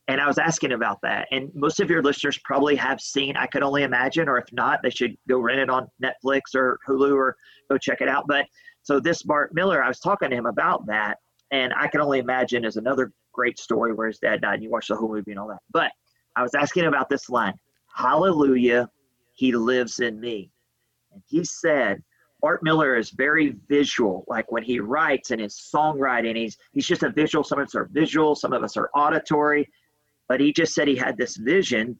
And 0.07 0.21
I 0.21 0.27
was 0.27 0.37
asking 0.37 0.71
about 0.71 1.01
that. 1.01 1.27
And 1.31 1.51
most 1.53 1.81
of 1.81 1.89
your 1.89 2.01
listeners 2.01 2.39
probably 2.45 2.77
have 2.77 3.01
seen 3.01 3.35
I 3.35 3.47
Could 3.47 3.63
Only 3.63 3.83
Imagine, 3.83 4.29
or 4.29 4.37
if 4.37 4.45
not, 4.53 4.81
they 4.81 4.89
should 4.89 5.17
go 5.27 5.39
rent 5.39 5.59
it 5.59 5.69
on 5.69 5.89
Netflix 6.01 6.55
or 6.55 6.79
Hulu 6.87 7.13
or 7.13 7.35
go 7.69 7.77
check 7.77 7.99
it 7.99 8.07
out. 8.07 8.23
But 8.27 8.45
so 8.83 9.01
this 9.01 9.23
Bart 9.23 9.53
Miller, 9.53 9.83
I 9.83 9.89
was 9.89 9.99
talking 9.99 10.29
to 10.29 10.35
him 10.37 10.45
about 10.45 10.85
that. 10.85 11.17
And 11.51 11.73
I 11.73 11.87
Can 11.87 11.99
Only 11.99 12.19
Imagine 12.19 12.63
is 12.63 12.77
another 12.77 13.11
great 13.33 13.59
story 13.59 13.93
where 13.93 14.07
his 14.07 14.19
dad 14.19 14.41
died 14.41 14.55
and 14.55 14.63
you 14.63 14.69
watch 14.69 14.87
the 14.87 14.95
whole 14.95 15.09
movie 15.09 15.31
and 15.31 15.39
all 15.39 15.49
that. 15.49 15.61
But 15.71 15.91
I 16.37 16.43
was 16.43 16.55
asking 16.55 16.85
about 16.85 17.09
this 17.09 17.29
line 17.29 17.59
Hallelujah, 17.97 18.91
he 19.33 19.51
lives 19.53 20.01
in 20.01 20.19
me. 20.19 20.51
And 21.11 21.23
he 21.27 21.43
said, 21.43 22.03
Art 22.43 22.61
Miller 22.61 22.95
is 22.95 23.09
very 23.09 23.55
visual. 23.67 24.23
Like 24.27 24.51
when 24.51 24.61
he 24.61 24.79
writes 24.79 25.31
and 25.31 25.41
his 25.41 25.55
songwriting, 25.55 26.35
he's 26.35 26.57
he's 26.71 26.85
just 26.85 27.01
a 27.01 27.09
visual. 27.09 27.43
Some 27.43 27.57
of 27.57 27.65
us 27.65 27.73
are 27.73 27.89
visual, 27.91 28.35
some 28.35 28.53
of 28.53 28.63
us 28.63 28.77
are 28.77 28.91
auditory. 28.93 29.67
But 30.27 30.39
he 30.39 30.53
just 30.53 30.75
said 30.75 30.87
he 30.87 30.95
had 30.95 31.17
this 31.17 31.37
vision 31.37 31.99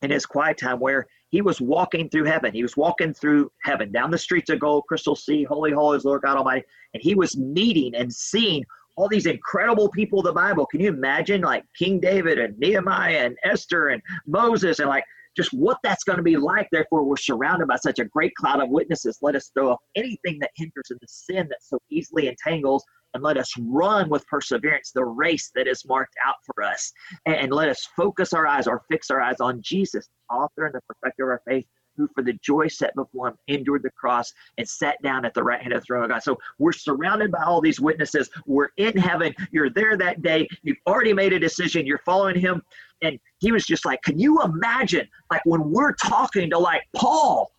in 0.00 0.10
his 0.10 0.24
quiet 0.24 0.56
time 0.56 0.80
where 0.80 1.06
he 1.28 1.42
was 1.42 1.60
walking 1.60 2.08
through 2.08 2.24
heaven. 2.24 2.54
He 2.54 2.62
was 2.62 2.78
walking 2.78 3.12
through 3.12 3.52
heaven, 3.62 3.92
down 3.92 4.10
the 4.10 4.16
streets 4.16 4.48
of 4.48 4.60
gold, 4.60 4.84
crystal 4.88 5.14
sea, 5.14 5.44
holy, 5.44 5.72
holy 5.72 5.98
is 5.98 6.06
Lord 6.06 6.22
God 6.22 6.38
Almighty. 6.38 6.64
And 6.94 7.02
he 7.02 7.14
was 7.14 7.36
meeting 7.36 7.94
and 7.94 8.10
seeing 8.10 8.64
all 8.96 9.08
these 9.08 9.26
incredible 9.26 9.88
people 9.90 10.20
of 10.20 10.26
the 10.26 10.32
Bible. 10.32 10.66
Can 10.66 10.80
you 10.80 10.88
imagine 10.88 11.40
like 11.40 11.64
King 11.78 12.00
David 12.00 12.38
and 12.38 12.58
Nehemiah 12.58 13.24
and 13.24 13.36
Esther 13.44 13.88
and 13.88 14.02
Moses 14.26 14.78
and 14.78 14.88
like 14.88 15.04
just 15.36 15.52
what 15.52 15.78
that's 15.82 16.04
going 16.04 16.18
to 16.18 16.22
be 16.22 16.36
like. 16.36 16.68
Therefore, 16.70 17.04
we're 17.04 17.16
surrounded 17.16 17.68
by 17.68 17.76
such 17.76 17.98
a 17.98 18.04
great 18.04 18.34
cloud 18.34 18.62
of 18.62 18.68
witnesses. 18.68 19.18
Let 19.22 19.34
us 19.34 19.50
throw 19.54 19.70
off 19.70 19.80
anything 19.96 20.38
that 20.40 20.50
hinders 20.56 20.90
and 20.90 20.98
the 21.00 21.08
sin 21.08 21.48
that 21.48 21.62
so 21.62 21.78
easily 21.90 22.28
entangles 22.28 22.84
and 23.14 23.22
let 23.22 23.36
us 23.36 23.52
run 23.58 24.08
with 24.08 24.26
perseverance 24.26 24.90
the 24.94 25.04
race 25.04 25.50
that 25.54 25.66
is 25.66 25.84
marked 25.86 26.14
out 26.26 26.36
for 26.46 26.62
us. 26.64 26.90
And, 27.26 27.52
let 27.52 27.68
us 27.68 27.86
focus 27.96 28.32
our 28.32 28.46
eyes 28.46 28.66
or 28.66 28.82
fix 28.90 29.10
our 29.10 29.20
eyes 29.20 29.40
on 29.40 29.60
Jesus, 29.62 30.08
author 30.30 30.66
and 30.66 30.74
the 30.74 30.80
perfecter 30.88 31.24
of 31.24 31.38
our 31.38 31.42
faith, 31.46 31.66
who 31.96 32.08
for 32.14 32.22
the 32.22 32.32
joy 32.34 32.68
set 32.68 32.94
before 32.94 33.28
him 33.28 33.38
endured 33.48 33.82
the 33.82 33.90
cross 33.90 34.32
and 34.58 34.68
sat 34.68 35.00
down 35.02 35.24
at 35.24 35.34
the 35.34 35.42
right 35.42 35.60
hand 35.60 35.72
of 35.72 35.80
the 35.80 35.86
throne 35.86 36.04
of 36.04 36.10
God. 36.10 36.22
So 36.22 36.38
we're 36.58 36.72
surrounded 36.72 37.30
by 37.30 37.42
all 37.44 37.60
these 37.60 37.80
witnesses. 37.80 38.30
We're 38.46 38.70
in 38.76 38.96
heaven. 38.96 39.34
You're 39.50 39.70
there 39.70 39.96
that 39.96 40.22
day. 40.22 40.48
You've 40.62 40.78
already 40.86 41.12
made 41.12 41.32
a 41.32 41.38
decision. 41.38 41.86
You're 41.86 41.98
following 41.98 42.38
him. 42.38 42.62
And 43.02 43.18
he 43.38 43.52
was 43.52 43.66
just 43.66 43.84
like, 43.84 44.00
Can 44.02 44.18
you 44.18 44.40
imagine, 44.42 45.08
like, 45.30 45.42
when 45.44 45.70
we're 45.70 45.94
talking 45.94 46.50
to 46.50 46.58
like 46.58 46.82
Paul, 46.94 47.52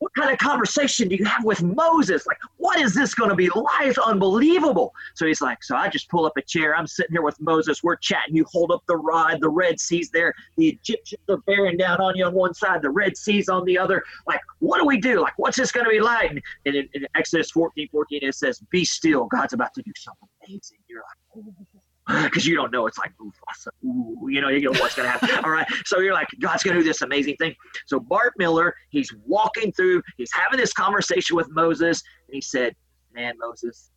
what 0.00 0.14
kind 0.14 0.30
of 0.30 0.38
conversation 0.38 1.08
do 1.08 1.16
you 1.16 1.26
have 1.26 1.44
with 1.44 1.62
Moses? 1.62 2.26
Like, 2.26 2.38
what 2.56 2.80
is 2.80 2.94
this 2.94 3.14
going 3.14 3.28
to 3.28 3.36
be 3.36 3.50
like? 3.50 3.98
Unbelievable. 3.98 4.94
So 5.14 5.26
he's 5.26 5.42
like, 5.42 5.62
so 5.62 5.76
I 5.76 5.88
just 5.88 6.08
pull 6.08 6.24
up 6.24 6.32
a 6.38 6.42
chair. 6.42 6.74
I'm 6.74 6.86
sitting 6.86 7.12
here 7.12 7.22
with 7.22 7.38
Moses. 7.38 7.82
We're 7.82 7.96
chatting. 7.96 8.34
You 8.34 8.46
hold 8.50 8.72
up 8.72 8.82
the 8.88 8.96
rod. 8.96 9.40
The 9.40 9.50
Red 9.50 9.78
Sea's 9.78 10.10
there. 10.10 10.34
The 10.56 10.70
Egyptians 10.70 11.20
are 11.28 11.36
bearing 11.46 11.76
down 11.76 12.00
on 12.00 12.16
you 12.16 12.24
on 12.24 12.32
one 12.32 12.54
side. 12.54 12.80
The 12.80 12.90
Red 12.90 13.14
Sea's 13.14 13.50
on 13.50 13.66
the 13.66 13.76
other. 13.76 14.02
Like, 14.26 14.40
what 14.60 14.78
do 14.78 14.86
we 14.86 14.98
do? 14.98 15.20
Like, 15.20 15.34
what's 15.36 15.58
this 15.58 15.70
going 15.70 15.84
to 15.84 15.90
be 15.90 16.00
like? 16.00 16.30
And 16.64 16.74
in, 16.74 16.88
in 16.94 17.06
Exodus 17.14 17.50
14, 17.50 17.88
14, 17.92 18.20
it 18.22 18.34
says, 18.34 18.60
be 18.70 18.86
still. 18.86 19.26
God's 19.26 19.52
about 19.52 19.74
to 19.74 19.82
do 19.82 19.92
something 19.96 20.28
amazing. 20.48 20.78
You're 20.88 21.02
like, 21.02 21.46
oh 21.46 21.79
because 22.24 22.46
you 22.46 22.54
don't 22.54 22.72
know. 22.72 22.86
It's 22.86 22.98
like, 22.98 23.12
ooh, 23.84 24.28
you 24.28 24.40
know, 24.40 24.48
you 24.48 24.60
know 24.60 24.78
what's 24.80 24.94
going 24.94 25.06
to 25.06 25.10
happen. 25.10 25.30
All 25.44 25.50
right. 25.50 25.66
So 25.84 26.00
you're 26.00 26.14
like, 26.14 26.28
God's 26.40 26.62
going 26.62 26.76
to 26.76 26.82
do 26.82 26.88
this 26.88 27.02
amazing 27.02 27.36
thing. 27.36 27.54
So 27.86 28.00
Bart 28.00 28.34
Miller, 28.38 28.74
he's 28.90 29.12
walking 29.26 29.72
through, 29.72 30.02
he's 30.16 30.32
having 30.32 30.58
this 30.58 30.72
conversation 30.72 31.36
with 31.36 31.48
Moses, 31.50 32.02
and 32.28 32.34
he 32.34 32.40
said, 32.40 32.74
Man, 33.12 33.34
Moses, 33.40 33.90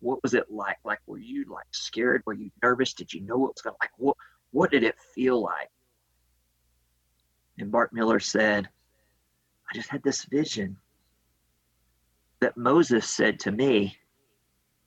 what 0.00 0.22
was 0.22 0.34
it 0.34 0.44
like? 0.50 0.78
Like, 0.84 0.98
were 1.06 1.18
you 1.18 1.44
like 1.50 1.66
scared? 1.72 2.22
Were 2.26 2.34
you 2.34 2.50
nervous? 2.62 2.94
Did 2.94 3.12
you 3.12 3.20
know 3.22 3.36
what 3.36 3.54
was 3.54 3.62
going 3.62 3.74
to 3.74 3.78
like? 3.80 3.90
What, 3.96 4.16
what 4.50 4.70
did 4.70 4.82
it 4.82 4.94
feel 5.14 5.42
like? 5.42 5.68
And 7.58 7.70
Bart 7.70 7.92
Miller 7.92 8.20
said, 8.20 8.68
I 9.70 9.74
just 9.74 9.88
had 9.88 10.02
this 10.02 10.24
vision 10.24 10.76
that 12.40 12.56
Moses 12.56 13.08
said 13.08 13.38
to 13.40 13.52
me, 13.52 13.96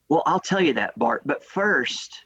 Well, 0.09 0.23
I'll 0.25 0.39
tell 0.39 0.61
you 0.61 0.73
that, 0.73 0.97
Bart, 0.97 1.23
but 1.25 1.43
first, 1.43 2.24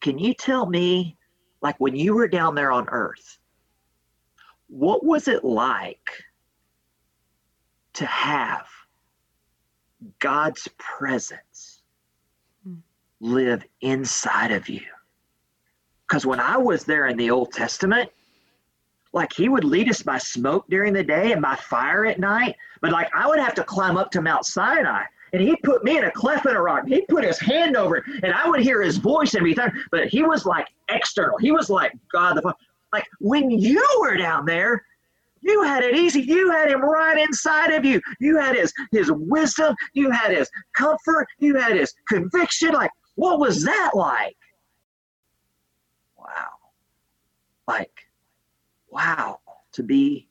can 0.00 0.18
you 0.18 0.34
tell 0.34 0.66
me, 0.66 1.16
like 1.62 1.76
when 1.78 1.96
you 1.96 2.14
were 2.14 2.28
down 2.28 2.54
there 2.54 2.72
on 2.72 2.88
Earth, 2.88 3.38
what 4.68 5.04
was 5.04 5.28
it 5.28 5.44
like 5.44 6.10
to 7.94 8.06
have 8.06 8.66
God's 10.18 10.68
presence 10.78 11.82
hmm. 12.64 12.76
live 13.20 13.64
inside 13.80 14.52
of 14.52 14.68
you? 14.68 14.82
Because 16.06 16.26
when 16.26 16.40
I 16.40 16.56
was 16.56 16.84
there 16.84 17.06
in 17.06 17.16
the 17.16 17.30
Old 17.30 17.52
Testament, 17.52 18.10
like 19.12 19.32
he 19.32 19.48
would 19.48 19.64
lead 19.64 19.88
us 19.88 20.02
by 20.02 20.18
smoke 20.18 20.66
during 20.68 20.92
the 20.92 21.02
day 21.02 21.32
and 21.32 21.42
by 21.42 21.56
fire 21.56 22.06
at 22.06 22.20
night, 22.20 22.54
but 22.80 22.92
like 22.92 23.08
I 23.14 23.26
would 23.26 23.40
have 23.40 23.54
to 23.54 23.64
climb 23.64 23.96
up 23.96 24.10
to 24.12 24.22
Mount 24.22 24.44
Sinai 24.44 25.04
and 25.32 25.42
he 25.42 25.56
put 25.56 25.84
me 25.84 25.98
in 25.98 26.04
a 26.04 26.10
cleft 26.10 26.46
in 26.46 26.56
a 26.56 26.62
rock. 26.62 26.86
He 26.86 27.02
put 27.02 27.24
his 27.24 27.38
hand 27.38 27.76
over 27.76 27.96
it, 27.96 28.04
and 28.22 28.32
I 28.32 28.48
would 28.48 28.60
hear 28.60 28.82
his 28.82 28.96
voice 28.96 29.34
and 29.34 29.40
everything. 29.40 29.70
But 29.90 30.08
he 30.08 30.22
was 30.22 30.46
like 30.46 30.68
external. 30.88 31.38
He 31.38 31.52
was 31.52 31.70
like 31.70 31.92
God 32.12 32.36
the 32.36 32.42
Father. 32.42 32.56
Like 32.92 33.06
when 33.20 33.50
you 33.50 33.84
were 34.00 34.16
down 34.16 34.46
there, 34.46 34.82
you 35.42 35.62
had 35.62 35.82
it 35.82 35.96
easy. 35.96 36.22
You 36.22 36.50
had 36.50 36.70
him 36.70 36.80
right 36.80 37.18
inside 37.18 37.72
of 37.72 37.84
you. 37.84 38.00
You 38.20 38.38
had 38.38 38.56
his 38.56 38.72
his 38.92 39.10
wisdom. 39.12 39.74
You 39.92 40.10
had 40.10 40.32
his 40.36 40.48
comfort. 40.76 41.26
You 41.38 41.56
had 41.56 41.76
his 41.76 41.92
conviction. 42.08 42.72
Like 42.72 42.90
what 43.16 43.40
was 43.40 43.64
that 43.64 43.90
like? 43.94 44.36
Wow. 46.16 46.48
Like, 47.66 48.06
wow, 48.90 49.40
to 49.72 49.82
be 49.82 50.28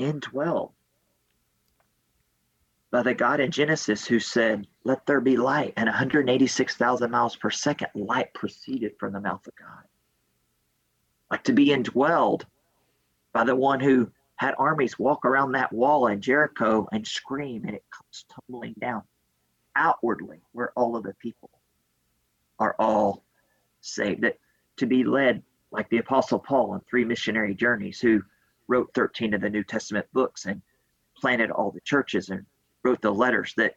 indwelled 0.00 0.72
by 2.90 3.02
the 3.02 3.14
God 3.14 3.40
in 3.40 3.50
Genesis 3.50 4.06
who 4.06 4.18
said, 4.18 4.66
Let 4.84 5.04
there 5.06 5.20
be 5.20 5.36
light. 5.36 5.74
And 5.76 5.86
186,000 5.86 7.10
miles 7.10 7.36
per 7.36 7.50
second, 7.50 7.88
light 7.94 8.32
proceeded 8.34 8.92
from 8.98 9.12
the 9.12 9.20
mouth 9.20 9.46
of 9.46 9.54
God. 9.56 9.84
Like 11.30 11.44
to 11.44 11.52
be 11.52 11.68
indwelled 11.68 12.44
by 13.32 13.44
the 13.44 13.56
one 13.56 13.80
who 13.80 14.10
had 14.36 14.54
armies 14.58 14.98
walk 14.98 15.24
around 15.24 15.52
that 15.52 15.72
wall 15.72 16.06
in 16.06 16.20
Jericho 16.20 16.88
and 16.92 17.06
scream, 17.06 17.64
and 17.66 17.74
it 17.74 17.84
comes 17.90 18.24
tumbling 18.30 18.74
down 18.80 19.02
outwardly, 19.76 20.40
where 20.52 20.72
all 20.74 20.96
of 20.96 21.02
the 21.02 21.14
people 21.14 21.50
are 22.58 22.74
all 22.78 23.24
saved. 23.80 24.22
That 24.22 24.38
to 24.76 24.86
be 24.86 25.04
led 25.04 25.42
like 25.70 25.90
the 25.90 25.98
Apostle 25.98 26.38
Paul 26.38 26.70
on 26.70 26.80
three 26.88 27.04
missionary 27.04 27.54
journeys, 27.54 28.00
who 28.00 28.22
wrote 28.68 28.94
13 28.94 29.34
of 29.34 29.40
the 29.40 29.50
New 29.50 29.64
Testament 29.64 30.06
books 30.12 30.46
and 30.46 30.62
planted 31.16 31.50
all 31.50 31.70
the 31.70 31.80
churches 31.80 32.30
and 32.30 32.46
wrote 32.84 33.00
the 33.02 33.12
letters 33.12 33.54
that 33.56 33.74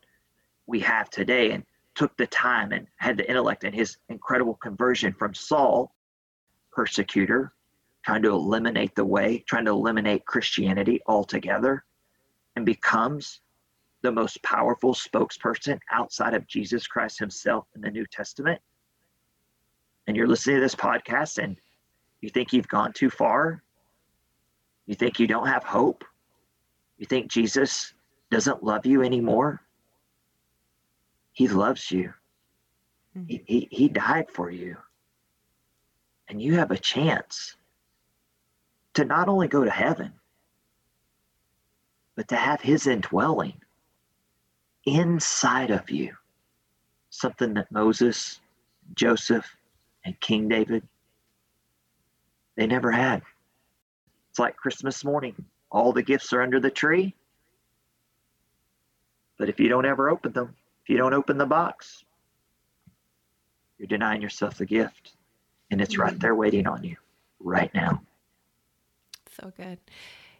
we 0.67 0.79
have 0.79 1.09
today 1.09 1.51
and 1.51 1.63
took 1.95 2.15
the 2.17 2.27
time 2.27 2.71
and 2.71 2.87
had 2.97 3.17
the 3.17 3.29
intellect 3.29 3.63
and 3.63 3.75
his 3.75 3.97
incredible 4.09 4.55
conversion 4.55 5.13
from 5.13 5.33
Saul, 5.33 5.93
persecutor, 6.71 7.53
trying 8.03 8.23
to 8.23 8.29
eliminate 8.29 8.95
the 8.95 9.05
way, 9.05 9.43
trying 9.47 9.65
to 9.65 9.71
eliminate 9.71 10.25
Christianity 10.25 11.01
altogether, 11.05 11.83
and 12.55 12.65
becomes 12.65 13.41
the 14.01 14.11
most 14.11 14.41
powerful 14.41 14.93
spokesperson 14.93 15.79
outside 15.91 16.33
of 16.33 16.47
Jesus 16.47 16.87
Christ 16.87 17.19
himself 17.19 17.67
in 17.75 17.81
the 17.81 17.91
New 17.91 18.05
Testament. 18.07 18.59
And 20.07 20.17
you're 20.17 20.27
listening 20.27 20.55
to 20.55 20.61
this 20.61 20.75
podcast 20.75 21.37
and 21.41 21.57
you 22.21 22.29
think 22.29 22.53
you've 22.53 22.67
gone 22.67 22.93
too 22.93 23.09
far, 23.09 23.61
you 24.87 24.95
think 24.95 25.19
you 25.19 25.27
don't 25.27 25.47
have 25.47 25.63
hope, 25.63 26.03
you 26.97 27.05
think 27.05 27.31
Jesus 27.31 27.93
doesn't 28.31 28.63
love 28.63 28.85
you 28.85 29.03
anymore, 29.03 29.61
he 31.33 31.47
loves 31.47 31.91
you. 31.91 32.13
Mm-hmm. 33.15 33.27
He, 33.27 33.43
he, 33.45 33.67
he 33.69 33.89
died 33.89 34.31
for 34.31 34.49
you. 34.49 34.77
And 36.29 36.41
you 36.41 36.55
have 36.55 36.71
a 36.71 36.77
chance 36.77 37.55
to 38.93 39.03
not 39.05 39.27
only 39.27 39.49
go 39.49 39.63
to 39.65 39.69
heaven, 39.69 40.13
but 42.15 42.29
to 42.29 42.35
have 42.35 42.61
his 42.61 42.87
indwelling 42.87 43.59
inside 44.85 45.71
of 45.71 45.89
you. 45.89 46.15
Something 47.09 47.53
that 47.55 47.71
Moses, 47.71 48.39
Joseph, 48.95 49.45
and 50.05 50.19
King 50.21 50.47
David, 50.47 50.87
they 52.55 52.65
never 52.65 52.91
had. 52.91 53.21
It's 54.29 54.39
like 54.39 54.55
Christmas 54.55 55.03
morning. 55.03 55.35
All 55.69 55.91
the 55.91 56.01
gifts 56.01 56.31
are 56.31 56.41
under 56.41 56.59
the 56.59 56.71
tree. 56.71 57.13
But 59.41 59.49
if 59.49 59.59
you 59.59 59.69
don't 59.69 59.87
ever 59.87 60.11
open 60.11 60.33
them, 60.33 60.55
if 60.83 60.89
you 60.89 60.97
don't 60.97 61.15
open 61.15 61.39
the 61.39 61.47
box, 61.47 62.05
you're 63.79 63.87
denying 63.87 64.21
yourself 64.21 64.59
the 64.59 64.67
gift. 64.67 65.13
And 65.71 65.81
it's 65.81 65.97
right 65.97 66.19
there 66.19 66.35
waiting 66.35 66.67
on 66.67 66.83
you 66.83 66.95
right 67.39 67.73
now. 67.73 68.03
So 69.35 69.51
good. 69.57 69.79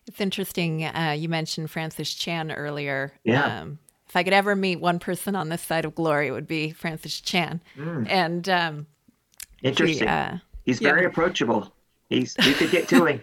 It's 0.05 0.21
interesting. 0.21 0.85
Uh, 0.85 1.15
you 1.17 1.29
mentioned 1.29 1.71
Francis 1.71 2.13
Chan 2.13 2.51
earlier. 2.51 3.11
Yeah. 3.23 3.61
Um, 3.61 3.79
if 4.07 4.15
I 4.15 4.21
could 4.21 4.33
ever 4.33 4.55
meet 4.55 4.79
one 4.79 4.99
person 4.99 5.35
on 5.35 5.49
this 5.49 5.63
side 5.63 5.83
of 5.83 5.95
glory, 5.95 6.27
it 6.27 6.31
would 6.31 6.47
be 6.47 6.69
Francis 6.69 7.19
Chan. 7.19 7.59
Mm. 7.75 8.07
And 8.07 8.49
um, 8.49 8.85
interesting. 9.63 10.07
He, 10.07 10.13
uh, 10.13 10.37
He's 10.63 10.77
very 10.77 11.01
yeah. 11.01 11.07
approachable. 11.07 11.73
He's 12.07 12.35
you 12.43 12.53
could 12.53 12.69
get 12.69 12.87
to 12.89 13.03
him. 13.05 13.21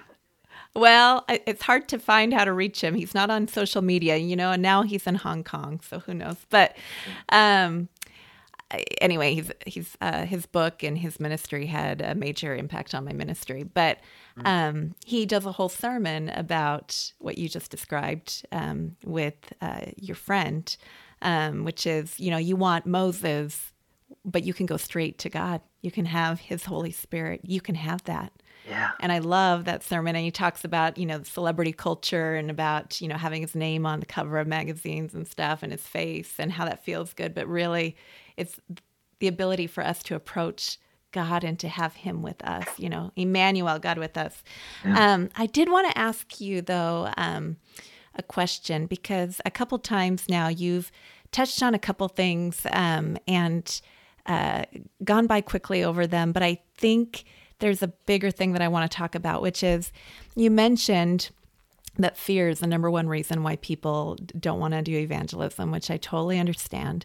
Well, 0.74 1.24
it's 1.28 1.62
hard 1.62 1.88
to 1.88 1.98
find 1.98 2.32
how 2.32 2.44
to 2.44 2.52
reach 2.52 2.82
him. 2.82 2.94
He's 2.94 3.14
not 3.14 3.30
on 3.30 3.48
social 3.48 3.82
media, 3.82 4.16
you 4.16 4.36
know, 4.36 4.52
and 4.52 4.62
now 4.62 4.82
he's 4.82 5.06
in 5.06 5.16
Hong 5.16 5.42
Kong, 5.42 5.80
so 5.80 5.98
who 5.98 6.14
knows? 6.14 6.36
But 6.50 6.76
um, 7.30 7.88
anyway, 9.00 9.34
he's 9.34 9.50
he's 9.66 9.96
uh, 10.00 10.24
his 10.24 10.46
book 10.46 10.82
and 10.82 10.98
his 10.98 11.18
ministry 11.20 11.66
had 11.66 12.00
a 12.00 12.14
major 12.14 12.54
impact 12.54 12.94
on 12.94 13.04
my 13.04 13.12
ministry. 13.12 13.62
But 13.62 13.98
mm. 14.38 14.46
um, 14.46 14.94
he 15.04 15.26
does 15.26 15.46
a 15.46 15.52
whole 15.52 15.68
sermon 15.68 16.28
about 16.30 17.12
what 17.18 17.38
you 17.38 17.48
just 17.48 17.70
described 17.70 18.44
um, 18.52 18.96
with 19.04 19.52
uh, 19.60 19.86
your 19.96 20.16
friend, 20.16 20.76
um, 21.22 21.64
which 21.64 21.86
is 21.86 22.18
you 22.20 22.30
know 22.30 22.38
you 22.38 22.56
want 22.56 22.86
Moses, 22.86 23.72
but 24.24 24.44
you 24.44 24.52
can 24.52 24.66
go 24.66 24.76
straight 24.76 25.18
to 25.18 25.30
God. 25.30 25.60
You 25.80 25.90
can 25.90 26.06
have 26.06 26.40
His 26.40 26.64
Holy 26.64 26.92
Spirit. 26.92 27.40
You 27.44 27.60
can 27.60 27.74
have 27.74 28.04
that. 28.04 28.32
Yeah. 28.68 28.90
And 29.00 29.10
I 29.10 29.18
love 29.18 29.64
that 29.64 29.82
sermon. 29.82 30.14
And 30.14 30.24
he 30.24 30.30
talks 30.30 30.64
about, 30.64 30.98
you 30.98 31.06
know, 31.06 31.22
celebrity 31.22 31.72
culture 31.72 32.34
and 32.34 32.50
about, 32.50 33.00
you 33.00 33.08
know, 33.08 33.16
having 33.16 33.42
his 33.42 33.54
name 33.54 33.86
on 33.86 34.00
the 34.00 34.06
cover 34.06 34.38
of 34.38 34.46
magazines 34.46 35.14
and 35.14 35.26
stuff 35.26 35.62
and 35.62 35.72
his 35.72 35.82
face 35.82 36.34
and 36.38 36.52
how 36.52 36.64
that 36.66 36.84
feels 36.84 37.12
good. 37.14 37.34
But 37.34 37.48
really, 37.48 37.96
it's 38.36 38.60
the 39.20 39.28
ability 39.28 39.66
for 39.66 39.84
us 39.84 40.02
to 40.04 40.14
approach 40.14 40.78
God 41.12 41.44
and 41.44 41.58
to 41.60 41.68
have 41.68 41.94
him 41.94 42.22
with 42.22 42.44
us, 42.44 42.66
you 42.76 42.88
know, 42.88 43.10
Emmanuel, 43.16 43.78
God 43.78 43.98
with 43.98 44.16
us. 44.16 44.42
Yeah. 44.84 45.14
Um, 45.14 45.30
I 45.36 45.46
did 45.46 45.70
want 45.70 45.90
to 45.90 45.98
ask 45.98 46.40
you, 46.40 46.60
though, 46.60 47.10
um, 47.16 47.56
a 48.14 48.22
question 48.22 48.86
because 48.86 49.40
a 49.46 49.50
couple 49.50 49.78
times 49.78 50.28
now 50.28 50.48
you've 50.48 50.90
touched 51.32 51.62
on 51.62 51.74
a 51.74 51.78
couple 51.78 52.08
things 52.08 52.66
um, 52.72 53.16
and 53.26 53.80
uh, 54.26 54.64
gone 55.02 55.26
by 55.26 55.40
quickly 55.40 55.82
over 55.82 56.06
them. 56.06 56.32
But 56.32 56.42
I 56.42 56.60
think 56.76 57.24
there's 57.58 57.82
a 57.82 57.88
bigger 57.88 58.30
thing 58.30 58.52
that 58.52 58.62
I 58.62 58.68
want 58.68 58.90
to 58.90 58.96
talk 58.96 59.14
about, 59.14 59.42
which 59.42 59.62
is 59.62 59.92
you 60.34 60.50
mentioned 60.50 61.30
that 61.98 62.16
fear 62.16 62.48
is 62.48 62.60
the 62.60 62.66
number 62.66 62.90
one 62.90 63.08
reason 63.08 63.42
why 63.42 63.56
people 63.56 64.16
don't 64.38 64.60
want 64.60 64.74
to 64.74 64.82
do 64.82 64.96
evangelism, 64.96 65.72
which 65.72 65.90
I 65.90 65.96
totally 65.96 66.38
understand. 66.38 67.04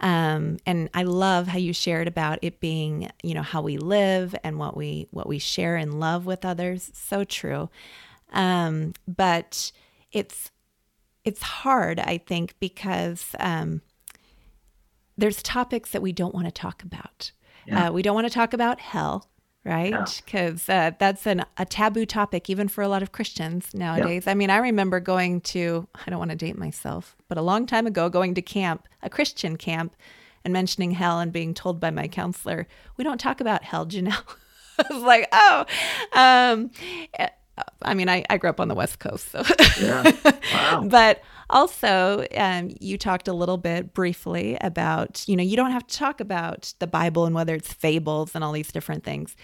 Um, 0.00 0.58
and 0.66 0.90
I 0.94 1.04
love 1.04 1.46
how 1.46 1.58
you 1.58 1.72
shared 1.72 2.08
about 2.08 2.40
it 2.42 2.58
being, 2.58 3.10
you 3.22 3.34
know, 3.34 3.42
how 3.42 3.62
we 3.62 3.76
live 3.78 4.34
and 4.42 4.58
what 4.58 4.76
we 4.76 5.06
what 5.12 5.28
we 5.28 5.38
share 5.38 5.76
and 5.76 6.00
love 6.00 6.26
with 6.26 6.44
others. 6.44 6.90
So 6.92 7.22
true. 7.22 7.70
Um, 8.32 8.94
but 9.06 9.70
it's 10.10 10.50
it's 11.24 11.42
hard, 11.42 12.00
I 12.00 12.18
think, 12.18 12.54
because 12.58 13.26
um, 13.38 13.80
there's 15.16 15.40
topics 15.42 15.92
that 15.92 16.02
we 16.02 16.10
don't 16.12 16.34
want 16.34 16.46
to 16.46 16.52
talk 16.52 16.82
about. 16.82 17.30
Yeah. 17.66 17.88
Uh, 17.88 17.92
we 17.92 18.02
don't 18.02 18.14
want 18.14 18.26
to 18.26 18.32
talk 18.32 18.52
about 18.52 18.80
hell, 18.80 19.28
right? 19.64 20.22
Because 20.24 20.68
yeah. 20.68 20.86
uh, 20.86 20.90
that's 20.98 21.26
an, 21.26 21.44
a 21.56 21.64
taboo 21.64 22.06
topic, 22.06 22.50
even 22.50 22.68
for 22.68 22.82
a 22.82 22.88
lot 22.88 23.02
of 23.02 23.12
Christians 23.12 23.72
nowadays. 23.74 24.24
Yeah. 24.26 24.32
I 24.32 24.34
mean, 24.34 24.50
I 24.50 24.58
remember 24.58 25.00
going 25.00 25.40
to, 25.42 25.86
I 25.94 26.10
don't 26.10 26.18
want 26.18 26.30
to 26.30 26.36
date 26.36 26.58
myself, 26.58 27.16
but 27.28 27.38
a 27.38 27.42
long 27.42 27.66
time 27.66 27.86
ago, 27.86 28.08
going 28.08 28.34
to 28.34 28.42
camp, 28.42 28.88
a 29.02 29.10
Christian 29.10 29.56
camp, 29.56 29.94
and 30.44 30.52
mentioning 30.52 30.92
hell 30.92 31.20
and 31.20 31.32
being 31.32 31.54
told 31.54 31.78
by 31.78 31.90
my 31.90 32.08
counselor, 32.08 32.66
we 32.96 33.04
don't 33.04 33.18
talk 33.18 33.40
about 33.40 33.62
hell, 33.62 33.86
Janell. 33.86 34.24
I 34.78 34.92
was 34.92 35.02
like, 35.02 35.28
oh, 35.32 35.66
um, 36.12 36.70
I 37.82 37.94
mean, 37.94 38.08
I, 38.08 38.24
I 38.30 38.38
grew 38.38 38.50
up 38.50 38.60
on 38.60 38.68
the 38.68 38.74
West 38.74 38.98
Coast, 38.98 39.30
so. 39.30 39.42
yeah. 39.80 40.10
Wow. 40.54 40.84
but 40.88 41.22
also, 41.50 42.26
um, 42.36 42.70
you 42.80 42.96
talked 42.96 43.28
a 43.28 43.32
little 43.32 43.58
bit 43.58 43.92
briefly 43.92 44.56
about, 44.60 45.22
you 45.28 45.36
know, 45.36 45.42
you 45.42 45.56
don't 45.56 45.70
have 45.70 45.86
to 45.86 45.96
talk 45.96 46.20
about 46.20 46.72
the 46.78 46.86
Bible 46.86 47.26
and 47.26 47.34
whether 47.34 47.54
it's 47.54 47.72
fables 47.72 48.34
and 48.34 48.42
all 48.42 48.52
these 48.52 48.72
different 48.72 49.04
things. 49.04 49.36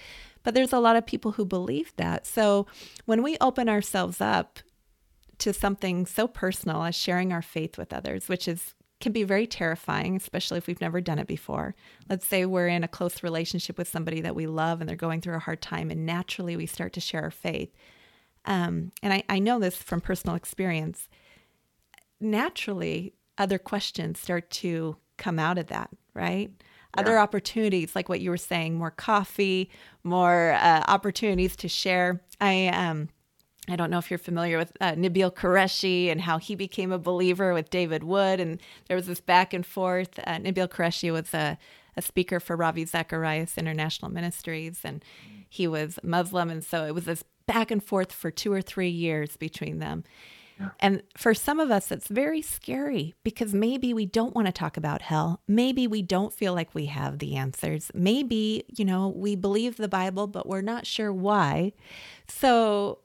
But 0.43 0.55
there's 0.55 0.73
a 0.73 0.79
lot 0.79 0.97
of 0.97 1.07
people 1.07 1.33
who 1.33 1.45
believe 1.45 1.93
that. 1.97 2.27
So 2.27 2.67
when 3.05 3.23
we 3.23 3.37
open 3.41 3.69
ourselves 3.69 4.21
up 4.21 4.61
to 5.39 5.53
something 5.53 6.07
so 6.07 6.27
personal 6.27 6.85
as 6.85 6.95
sharing 6.95 7.33
our 7.33 7.43
faith 7.43 7.77
with 7.77 7.93
others, 7.93 8.29
which 8.29 8.49
is 8.49 8.75
can 9.01 9.13
be 9.13 9.23
very 9.23 9.47
terrifying, 9.47 10.17
especially 10.17 10.59
if 10.59 10.67
we've 10.67 10.81
never 10.81 11.01
done 11.01 11.21
it 11.21 11.29
before. 11.29 11.77
Let's 12.09 12.27
say 12.27 12.45
we're 12.45 12.67
in 12.67 12.83
a 12.83 12.89
close 12.89 13.23
relationship 13.23 13.79
with 13.79 13.87
somebody 13.87 14.21
that 14.23 14.35
we 14.35 14.49
love 14.49 14.81
and 14.81 14.89
they're 14.89 14.97
going 14.97 15.21
through 15.21 15.37
a 15.37 15.41
hard 15.41 15.63
time, 15.63 15.91
and 15.91 16.05
naturally 16.05 16.57
we 16.57 16.67
start 16.67 16.93
to 16.95 17.01
share 17.01 17.23
our 17.23 17.31
faith. 17.31 17.73
Um, 18.49 18.93
and 19.03 19.13
I, 19.13 19.23
I 19.29 19.39
know 19.39 19.61
this 19.61 19.77
from 19.77 20.01
personal 20.01 20.35
experience. 20.35 21.09
Naturally, 22.19 23.13
other 23.37 23.59
questions 23.59 24.19
start 24.19 24.51
to 24.51 24.97
come 25.19 25.39
out 25.39 25.59
of 25.59 25.67
that, 25.67 25.91
right? 26.15 26.51
Yeah. 26.59 27.01
Other 27.03 27.19
opportunities, 27.19 27.95
like 27.95 28.09
what 28.09 28.21
you 28.21 28.31
were 28.31 28.39
saying, 28.39 28.75
more 28.75 28.91
coffee, 28.91 29.71
more 30.03 30.53
uh, 30.53 30.83
opportunities 30.89 31.55
to 31.57 31.69
share. 31.69 32.23
I 32.41 32.69
um, 32.69 33.11
I 33.69 33.77
don't 33.77 33.91
know 33.91 33.99
if 33.99 34.11
you're 34.11 34.19
familiar 34.19 34.57
with 34.57 34.73
uh, 34.81 34.93
Nabil 34.93 35.31
Qureshi 35.35 36.11
and 36.11 36.23
how 36.23 36.39
he 36.39 36.55
became 36.55 36.91
a 36.91 36.99
believer 36.99 37.53
with 37.53 37.69
David 37.69 38.03
Wood, 38.03 38.41
and 38.41 38.59
there 38.87 38.97
was 38.97 39.07
this 39.07 39.21
back 39.21 39.53
and 39.53 39.67
forth. 39.67 40.19
Uh, 40.27 40.39
Nabil 40.39 40.69
Qureshi 40.69 41.13
was 41.13 41.35
a, 41.35 41.59
a 41.95 42.01
speaker 42.01 42.41
for 42.41 42.57
Ravi 42.57 42.87
Zacharias 42.87 43.59
International 43.59 44.11
Ministries, 44.11 44.81
and 44.85 45.05
he 45.51 45.69
was 45.69 45.99
Muslim, 46.03 46.49
and 46.49 46.65
so 46.65 46.87
it 46.87 46.95
was 46.95 47.05
this 47.05 47.23
back 47.49 47.73
and 47.73 47.83
forth 47.83 48.13
for 48.13 48.31
two 48.31 48.53
or 48.53 48.63
three 48.63 48.91
years 48.91 49.37
between 49.37 49.81
them. 49.81 50.05
Yeah. 50.61 50.69
And 50.81 51.03
for 51.17 51.35
some 51.35 51.61
of 51.61 51.71
us, 51.71 51.91
it's 51.91 52.09
very 52.09 52.43
scary 52.43 53.15
because 53.25 53.55
maybe 53.55 53.95
we 53.95 54.07
don't 54.07 54.35
want 54.35 54.47
to 54.47 54.53
talk 54.53 54.77
about 54.77 55.03
hell. 55.03 55.41
Maybe 55.49 55.87
we 55.87 56.03
don't 56.03 56.33
feel 56.33 56.53
like 56.53 56.75
we 56.75 56.87
have 56.87 57.19
the 57.19 57.37
answers. 57.37 57.91
Maybe, 57.95 58.65
you 58.77 58.85
know, 58.85 59.09
we 59.09 59.35
believe 59.35 59.77
the 59.77 59.89
Bible, 59.89 60.27
but 60.27 60.47
we're 60.47 60.61
not 60.61 60.87
sure 60.87 61.13
why. 61.13 61.73
So, 62.29 62.99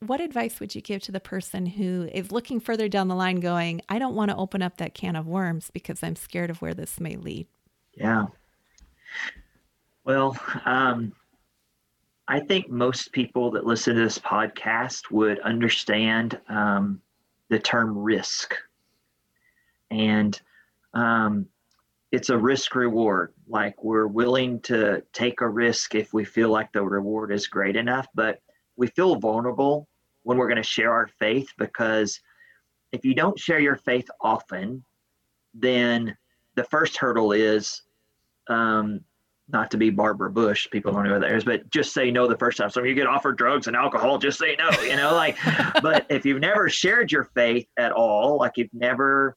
what 0.00 0.20
advice 0.20 0.60
would 0.60 0.74
you 0.76 0.80
give 0.80 1.02
to 1.02 1.12
the 1.12 1.20
person 1.20 1.66
who 1.66 2.08
is 2.12 2.30
looking 2.30 2.60
further 2.60 2.88
down 2.88 3.08
the 3.08 3.16
line 3.16 3.40
going, 3.40 3.82
I 3.88 3.98
don't 3.98 4.14
want 4.14 4.30
to 4.30 4.36
open 4.36 4.62
up 4.62 4.76
that 4.76 4.94
can 4.94 5.16
of 5.16 5.26
worms 5.26 5.70
because 5.72 6.02
I'm 6.04 6.14
scared 6.14 6.50
of 6.50 6.62
where 6.62 6.74
this 6.74 7.00
may 7.00 7.16
lead? 7.16 7.48
Yeah. 7.94 8.26
Well, 10.04 10.38
um, 10.64 11.12
I 12.30 12.40
think 12.40 12.68
most 12.68 13.10
people 13.12 13.50
that 13.52 13.64
listen 13.64 13.94
to 13.94 14.02
this 14.02 14.18
podcast 14.18 15.10
would 15.10 15.40
understand 15.40 16.38
um, 16.50 17.00
the 17.48 17.58
term 17.58 17.96
risk. 17.96 18.54
And 19.90 20.38
um, 20.92 21.46
it's 22.12 22.28
a 22.28 22.36
risk 22.36 22.74
reward. 22.74 23.32
Like 23.48 23.82
we're 23.82 24.06
willing 24.06 24.60
to 24.62 25.02
take 25.14 25.40
a 25.40 25.48
risk 25.48 25.94
if 25.94 26.12
we 26.12 26.22
feel 26.22 26.50
like 26.50 26.70
the 26.72 26.82
reward 26.82 27.32
is 27.32 27.46
great 27.46 27.76
enough, 27.76 28.06
but 28.14 28.42
we 28.76 28.88
feel 28.88 29.16
vulnerable 29.16 29.88
when 30.24 30.36
we're 30.36 30.48
going 30.48 30.56
to 30.56 30.62
share 30.62 30.92
our 30.92 31.08
faith 31.18 31.48
because 31.56 32.20
if 32.92 33.06
you 33.06 33.14
don't 33.14 33.38
share 33.38 33.58
your 33.58 33.76
faith 33.76 34.08
often, 34.20 34.84
then 35.54 36.14
the 36.56 36.64
first 36.64 36.98
hurdle 36.98 37.32
is 37.32 37.82
um, 38.48 39.00
not 39.50 39.70
to 39.70 39.76
be 39.76 39.90
Barbara 39.90 40.30
Bush, 40.30 40.68
people 40.70 40.92
don't 40.92 41.04
know 41.04 41.14
who 41.14 41.20
that 41.20 41.32
is, 41.32 41.44
but 41.44 41.68
just 41.70 41.94
say 41.94 42.10
no 42.10 42.26
the 42.26 42.36
first 42.36 42.58
time. 42.58 42.70
So 42.70 42.80
when 42.80 42.88
you 42.88 42.94
get 42.94 43.06
offered 43.06 43.38
drugs 43.38 43.66
and 43.66 43.74
alcohol, 43.74 44.18
just 44.18 44.38
say 44.38 44.56
no, 44.58 44.70
you 44.82 44.96
know, 44.96 45.14
like, 45.14 45.38
but 45.82 46.06
if 46.10 46.26
you've 46.26 46.40
never 46.40 46.68
shared 46.68 47.10
your 47.10 47.24
faith 47.34 47.66
at 47.78 47.92
all, 47.92 48.38
like 48.38 48.52
you've 48.56 48.72
never, 48.74 49.36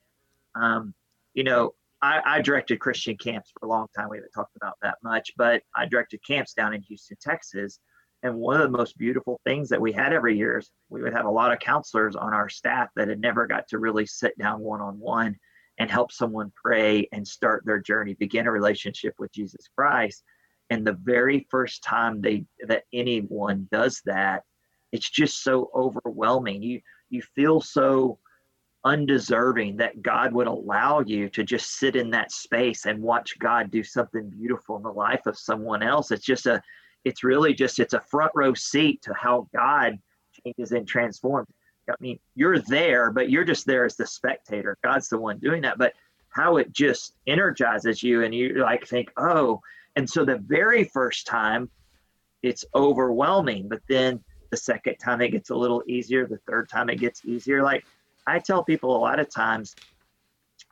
um, 0.56 0.94
you 1.34 1.44
know, 1.44 1.74
I, 2.02 2.22
I 2.26 2.42
directed 2.42 2.80
Christian 2.80 3.16
camps 3.16 3.52
for 3.52 3.66
a 3.66 3.70
long 3.70 3.88
time. 3.96 4.10
We 4.10 4.18
haven't 4.18 4.32
talked 4.32 4.56
about 4.56 4.76
that 4.82 4.98
much, 5.04 5.32
but 5.38 5.62
I 5.76 5.86
directed 5.86 6.26
camps 6.26 6.54
down 6.54 6.74
in 6.74 6.82
Houston, 6.82 7.18
Texas. 7.22 7.80
And 8.24 8.36
one 8.36 8.60
of 8.60 8.72
the 8.72 8.78
most 8.78 8.98
beautiful 8.98 9.40
things 9.46 9.70
that 9.70 9.82
we 9.82 9.92
had 9.92 10.14
every 10.14 10.38
year 10.38 10.58
is 10.58 10.72
we 10.90 11.02
would 11.02 11.14
have 11.14 11.26
a 11.26 11.32
lot 11.32 11.54
of 11.54 11.60
counselors 11.60 12.16
on 12.16 12.34
our 12.34 12.50
staff 12.50 12.90
that 12.96 13.08
had 13.08 13.20
never 13.20 13.48
got 13.48 13.68
to 13.70 13.80
really 13.80 14.06
sit 14.06 14.38
down 14.38 14.60
one 14.60 14.82
on 14.82 15.00
one 15.00 15.38
and 15.82 15.90
help 15.90 16.12
someone 16.12 16.54
pray 16.56 17.10
and 17.12 17.28
start 17.28 17.66
their 17.66 17.80
journey, 17.80 18.14
begin 18.14 18.46
a 18.46 18.52
relationship 18.52 19.16
with 19.18 19.32
Jesus 19.32 19.68
Christ. 19.76 20.24
And 20.70 20.86
the 20.86 20.98
very 21.02 21.48
first 21.50 21.84
time 21.84 22.22
they 22.22 22.46
that 22.68 22.84
anyone 22.94 23.68
does 23.72 24.00
that, 24.06 24.44
it's 24.92 25.10
just 25.10 25.44
so 25.44 25.72
overwhelming. 25.74 26.62
You 26.62 26.82
you 27.10 27.24
feel 27.36 27.62
so 27.62 28.20
undeserving 28.86 29.78
that 29.78 30.04
God 30.04 30.34
would 30.34 30.46
allow 30.46 31.00
you 31.00 31.30
to 31.30 31.44
just 31.44 31.80
sit 31.80 31.96
in 31.96 32.12
that 32.12 32.32
space 32.32 32.86
and 32.86 33.02
watch 33.02 33.40
God 33.40 33.72
do 33.72 33.84
something 33.84 34.30
beautiful 34.30 34.78
in 34.78 34.84
the 34.84 34.92
life 34.92 35.26
of 35.26 35.38
someone 35.38 35.82
else. 35.82 36.12
It's 36.12 36.26
just 36.26 36.46
a 36.46 36.62
it's 37.06 37.24
really 37.24 37.56
just 37.56 37.80
it's 37.80 37.96
a 37.96 38.02
front 38.02 38.34
row 38.36 38.54
seat 38.54 39.02
to 39.02 39.16
how 39.16 39.48
God 39.52 39.98
changes 40.46 40.74
and 40.74 40.88
transforms. 40.88 41.50
I 41.90 41.96
mean, 42.00 42.20
you're 42.36 42.60
there, 42.60 43.12
but 43.12 43.30
you're 43.30 43.44
just 43.44 43.66
there 43.66 43.86
as 43.86 43.96
the 43.96 44.06
spectator. 44.06 44.78
God's 44.84 45.10
the 45.10 45.18
one 45.18 45.40
doing 45.40 45.62
that. 45.64 45.78
But 45.78 45.94
how 46.30 46.58
it 46.58 46.72
just 46.72 47.16
energizes 47.28 48.02
you 48.02 48.24
and 48.24 48.34
you 48.34 48.56
like 48.60 48.88
think, 48.88 49.12
oh, 49.18 49.62
and 49.96 50.10
so 50.10 50.24
the 50.24 50.38
very 50.38 50.86
first 50.86 51.28
time 51.28 51.70
it's 52.44 52.66
overwhelming, 52.74 53.68
but 53.68 53.82
then 53.88 54.24
the 54.50 54.58
second 54.58 54.98
time 54.98 55.22
it 55.22 55.32
gets 55.32 55.50
a 55.50 55.56
little 55.56 55.84
easier, 55.88 56.26
the 56.26 56.40
third 56.50 56.70
time 56.70 56.90
it 56.90 57.00
gets 57.00 57.26
easier. 57.26 57.62
Like 57.62 57.86
I 58.28 58.40
tell 58.40 58.64
people 58.64 58.96
a 58.96 59.00
lot 59.00 59.20
of 59.20 59.30
times, 59.30 59.76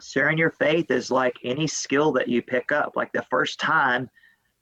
sharing 0.01 0.38
your 0.38 0.51
faith 0.51 0.91
is 0.91 1.12
like 1.12 1.36
any 1.43 1.68
skill 1.68 2.12
that 2.14 2.28
you 2.28 2.41
pick 2.41 2.72
up. 2.72 2.95
Like 2.95 3.12
the 3.12 3.26
first 3.30 3.60
time 3.60 4.10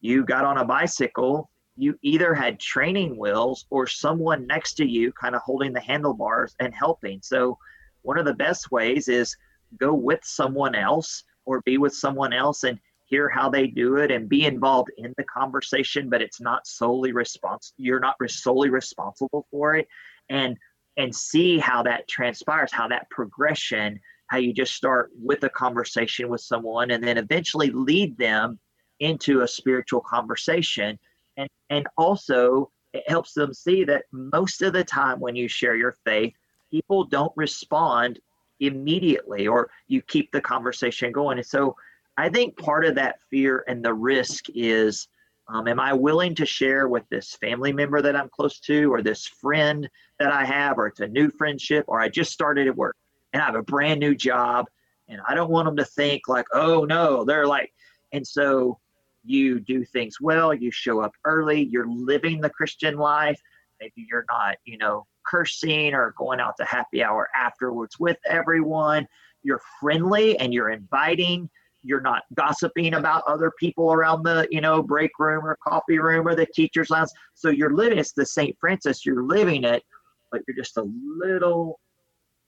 you 0.02 0.26
got 0.26 0.46
on 0.46 0.58
a 0.58 0.66
bicycle, 0.66 1.50
you 1.78 1.98
either 2.02 2.34
had 2.34 2.60
training 2.60 3.18
wheels 3.18 3.66
or 3.70 3.88
someone 3.88 4.48
next 4.48 4.74
to 4.76 4.86
you 4.86 5.12
kind 5.14 5.36
of 5.36 5.42
holding 5.44 5.74
the 5.74 5.80
handlebars 5.80 6.56
and 6.60 6.74
helping. 6.74 7.22
So, 7.22 7.58
one 8.02 8.18
of 8.18 8.26
the 8.26 8.34
best 8.34 8.72
ways 8.72 9.08
is 9.08 9.36
go 9.80 9.94
with 9.94 10.20
someone 10.24 10.76
else 10.76 11.24
or 11.46 11.62
be 11.62 11.78
with 11.78 11.94
someone 11.94 12.34
else 12.34 12.64
and 12.64 12.80
hear 13.06 13.30
how 13.30 13.50
they 13.50 13.68
do 13.68 13.98
it 13.98 14.12
and 14.12 14.28
be 14.28 14.46
involved 14.46 14.90
in 14.98 15.14
the 15.18 15.24
conversation 15.24 16.10
but 16.10 16.22
it's 16.22 16.42
not 16.42 16.68
solely 16.68 17.12
responsible 17.12 17.76
you're 17.78 18.00
not 18.00 18.16
solely 18.28 18.70
responsible 18.70 19.46
for 19.50 19.76
it 19.76 19.88
and 20.30 20.58
and 20.98 21.14
see 21.14 21.58
how 21.58 21.84
that 21.84 22.08
transpires 22.08 22.72
how 22.72 22.88
that 22.88 23.10
progression 23.10 24.00
how 24.28 24.38
you 24.38 24.54
just 24.54 24.74
start 24.74 25.10
with 25.22 25.44
a 25.44 25.50
conversation 25.50 26.30
with 26.30 26.42
someone 26.42 26.92
and 26.92 27.04
then 27.04 27.18
eventually 27.18 27.72
lead 27.72 28.18
them 28.18 28.60
into 29.00 29.42
a 29.42 29.48
spiritual 29.48 30.02
conversation 30.02 30.98
and 31.38 31.50
and 31.70 31.88
also 31.98 32.72
it 32.94 33.04
helps 33.08 33.34
them 33.34 33.54
see 33.54 33.84
that 33.84 34.06
most 34.12 34.62
of 34.62 34.74
the 34.74 34.84
time 34.84 35.20
when 35.20 35.36
you 35.36 35.48
share 35.48 35.76
your 35.76 35.96
faith 36.04 36.34
people 36.70 37.04
don't 37.06 37.32
respond 37.36 38.20
immediately 38.60 39.48
or 39.48 39.70
you 39.88 40.02
keep 40.02 40.32
the 40.32 40.42
conversation 40.42 41.12
going. 41.12 41.38
And 41.38 41.48
so 41.48 41.76
i 42.18 42.28
think 42.28 42.58
part 42.58 42.86
of 42.86 42.96
that 42.96 43.20
fear 43.30 43.64
and 43.68 43.84
the 43.86 43.94
risk 43.94 44.46
is 44.56 45.08
um, 45.48 45.68
am 45.68 45.80
i 45.80 45.94
willing 45.94 46.34
to 46.36 46.46
share 46.46 46.88
with 46.88 47.04
this 47.10 47.36
family 47.36 47.72
member 47.72 48.02
that 48.02 48.16
i'm 48.16 48.30
close 48.30 48.60
to 48.62 48.92
or 48.92 49.04
this 49.04 49.28
friend 49.28 49.88
that 50.20 50.32
i 50.32 50.44
have 50.44 50.80
or 50.80 50.88
it's 50.88 51.00
a 51.00 51.08
new 51.08 51.30
friendship 51.30 51.86
or 51.88 52.02
i 52.02 52.10
just 52.10 52.32
started 52.32 52.68
at 52.68 52.76
work 52.76 52.96
and 53.34 53.42
i 53.44 53.46
have 53.46 53.56
a 53.56 53.62
brand 53.62 54.00
new 54.00 54.16
job 54.16 54.66
and 55.08 55.22
i 55.28 55.36
don't 55.36 55.52
want 55.52 55.68
them 55.68 55.78
to 55.78 55.86
think 55.86 56.28
like 56.28 56.48
oh 56.54 56.86
no 56.86 57.24
they're 57.24 57.46
like 57.46 57.72
and 58.14 58.26
so 58.26 58.80
you 59.28 59.60
do 59.60 59.84
things 59.84 60.20
well, 60.22 60.54
you 60.54 60.72
show 60.72 61.02
up 61.02 61.14
early, 61.26 61.64
you're 61.64 61.90
living 61.90 62.42
the 62.42 62.50
Christian 62.50 62.98
life. 62.98 63.40
Maybe 63.80 64.08
you're 64.10 64.26
not, 64.32 64.58
you 64.66 64.78
know, 64.78 65.06
cursing 65.26 65.94
or 65.94 66.14
going 66.18 66.40
out 66.40 66.56
to 66.58 66.66
happy 66.66 67.04
hour 67.04 67.30
afterwards 67.36 68.00
with 68.00 68.18
everyone. 68.26 69.08
You're 69.44 69.62
friendly 69.80 70.38
and 70.40 70.54
you're 70.54 70.72
inviting. 70.72 71.50
You're 71.84 72.02
not 72.02 72.24
gossiping 72.34 72.96
about 72.96 73.24
other 73.28 73.52
people 73.60 73.94
around 73.94 74.24
the, 74.24 74.48
you 74.50 74.62
know, 74.62 74.82
break 74.82 75.12
room 75.20 75.46
or 75.46 75.58
coffee 75.64 76.00
room 76.00 76.28
or 76.28 76.36
the 76.36 76.48
teacher's 76.54 76.90
lounge. 76.90 77.10
So 77.36 77.50
you're 77.50 77.74
living, 77.74 78.00
it's 78.00 78.14
the 78.14 78.26
St. 78.26 78.58
Francis, 78.60 79.06
you're 79.06 79.24
living 79.24 79.64
it, 79.64 79.84
but 80.32 80.42
you're 80.48 80.58
just 80.58 80.78
a 80.78 80.88
little 81.20 81.80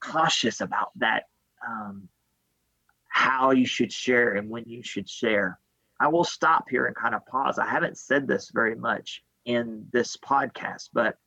cautious 0.01 0.61
about 0.61 0.91
that, 0.95 1.23
um, 1.67 2.09
how 3.09 3.51
you 3.51 3.65
should 3.65 3.93
share 3.93 4.33
and 4.33 4.49
when 4.49 4.63
you 4.65 4.81
should 4.83 5.07
share. 5.07 5.59
I 5.99 6.07
will 6.07 6.23
stop 6.23 6.65
here 6.69 6.85
and 6.85 6.95
kind 6.95 7.13
of 7.13 7.25
pause. 7.25 7.59
I 7.59 7.67
haven't 7.67 7.97
said 7.97 8.27
this 8.27 8.51
very 8.53 8.75
much 8.75 9.23
in 9.45 9.87
this 9.91 10.15
podcast, 10.17 10.89
but 10.93 11.17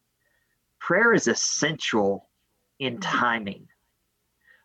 prayer 0.80 1.12
is 1.12 1.28
essential 1.28 2.28
in 2.78 2.94
mm-hmm. 2.94 3.18
timing. 3.18 3.68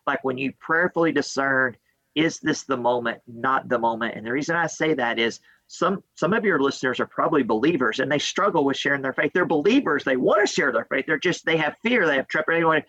Like 0.06 0.24
when 0.24 0.38
you 0.38 0.52
prayerfully 0.58 1.12
discern, 1.12 1.76
is 2.14 2.40
this 2.40 2.62
the 2.64 2.76
moment, 2.76 3.20
not 3.26 3.68
the 3.68 3.78
moment? 3.78 4.16
And 4.16 4.26
the 4.26 4.32
reason 4.32 4.56
I 4.56 4.66
say 4.66 4.94
that 4.94 5.18
is 5.18 5.40
some 5.68 6.02
some 6.14 6.32
of 6.32 6.44
your 6.44 6.60
listeners 6.60 6.98
are 6.98 7.06
probably 7.06 7.42
believers 7.42 8.00
and 8.00 8.10
they 8.10 8.18
struggle 8.18 8.64
with 8.64 8.76
sharing 8.76 9.02
their 9.02 9.12
faith. 9.12 9.32
They're 9.34 9.44
believers, 9.44 10.02
they 10.02 10.16
want 10.16 10.40
to 10.40 10.52
share 10.52 10.72
their 10.72 10.86
faith. 10.86 11.04
They're 11.06 11.18
just 11.18 11.44
they 11.44 11.58
have 11.58 11.76
fear, 11.82 12.06
they 12.06 12.16
have 12.16 12.26
trepidation. 12.26 12.82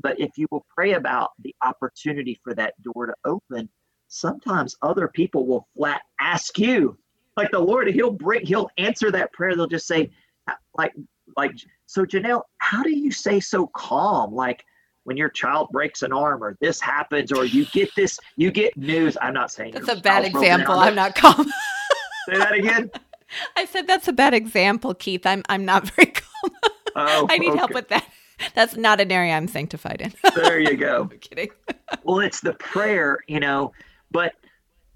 But 0.00 0.18
if 0.18 0.38
you 0.38 0.46
will 0.50 0.64
pray 0.74 0.94
about 0.94 1.32
the 1.38 1.54
opportunity 1.62 2.40
for 2.42 2.54
that 2.54 2.80
door 2.82 3.06
to 3.06 3.14
open, 3.24 3.68
sometimes 4.08 4.76
other 4.82 5.08
people 5.08 5.46
will 5.46 5.66
flat 5.76 6.02
ask 6.20 6.58
you, 6.58 6.98
like 7.36 7.50
the 7.50 7.58
Lord, 7.58 7.88
He'll 7.88 8.10
bring, 8.10 8.44
He'll 8.44 8.70
answer 8.78 9.10
that 9.12 9.32
prayer. 9.32 9.54
They'll 9.54 9.66
just 9.66 9.86
say, 9.86 10.10
like, 10.76 10.92
like, 11.36 11.52
so 11.86 12.04
Janell, 12.04 12.42
how 12.58 12.82
do 12.82 12.90
you 12.90 13.10
say 13.10 13.40
so 13.40 13.68
calm? 13.68 14.34
Like 14.34 14.64
when 15.04 15.16
your 15.16 15.30
child 15.30 15.68
breaks 15.70 16.02
an 16.02 16.12
arm 16.12 16.44
or 16.44 16.56
this 16.60 16.80
happens 16.80 17.32
or 17.32 17.44
you 17.44 17.64
get 17.66 17.94
this, 17.96 18.18
you 18.36 18.50
get 18.50 18.76
news. 18.76 19.16
I'm 19.20 19.32
not 19.32 19.50
saying 19.50 19.72
that's 19.72 19.88
a 19.88 19.96
bad 19.96 20.24
example. 20.24 20.74
I'm 20.74 20.94
not 20.94 21.14
calm. 21.14 21.46
say 22.28 22.38
that 22.38 22.52
again. 22.52 22.90
I 23.56 23.64
said 23.64 23.86
that's 23.86 24.06
a 24.06 24.12
bad 24.12 24.34
example, 24.34 24.94
Keith. 24.94 25.24
I'm 25.24 25.42
I'm 25.48 25.64
not 25.64 25.88
very 25.90 26.06
calm. 26.12 26.50
Oh, 26.94 27.26
I 27.30 27.38
need 27.38 27.50
okay. 27.50 27.58
help 27.58 27.72
with 27.72 27.88
that. 27.88 28.06
That's 28.54 28.76
not 28.76 29.00
an 29.00 29.10
area 29.10 29.32
I'm 29.32 29.48
sanctified 29.48 30.00
in. 30.00 30.12
there 30.34 30.60
you 30.60 30.76
go. 30.76 31.02
I'm 31.10 31.18
kidding. 31.18 31.48
well, 32.04 32.20
it's 32.20 32.40
the 32.40 32.52
prayer, 32.54 33.18
you 33.26 33.40
know, 33.40 33.72
but 34.10 34.32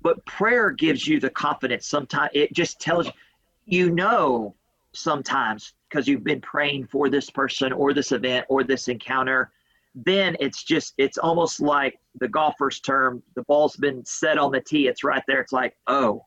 but 0.03 0.25
prayer 0.27 0.71
gives 0.71 1.07
you 1.07 1.21
the 1.21 1.31
confidence. 1.31 1.87
Sometimes 1.87 2.31
it 2.35 2.53
just 2.53 2.81
tells 2.81 3.07
you, 3.07 3.13
you 3.67 3.91
know, 3.91 4.55
sometimes 4.93 5.75
because 5.89 6.09
you've 6.09 6.25
been 6.25 6.41
praying 6.41 6.87
for 6.87 7.09
this 7.09 7.31
person 7.31 7.73
or 7.73 7.93
this 7.93 8.13
event 8.13 8.47
or 8.49 8.65
this 8.65 8.89
encounter. 8.89 9.53
Then 9.95 10.37
it's 10.41 10.63
just 10.65 10.95
it's 10.97 11.19
almost 11.19 11.61
like 11.61 11.99
the 12.19 12.29
golfer's 12.29 12.81
term. 12.81 13.23
The 13.35 13.43
ball's 13.43 13.77
been 13.77 14.05
set 14.05 14.39
on 14.39 14.53
the 14.53 14.61
tee. 14.61 14.89
It's 14.89 15.05
right 15.05 15.23
there. 15.29 15.41
It's 15.41 15.53
like, 15.53 15.77
oh, 15.87 16.25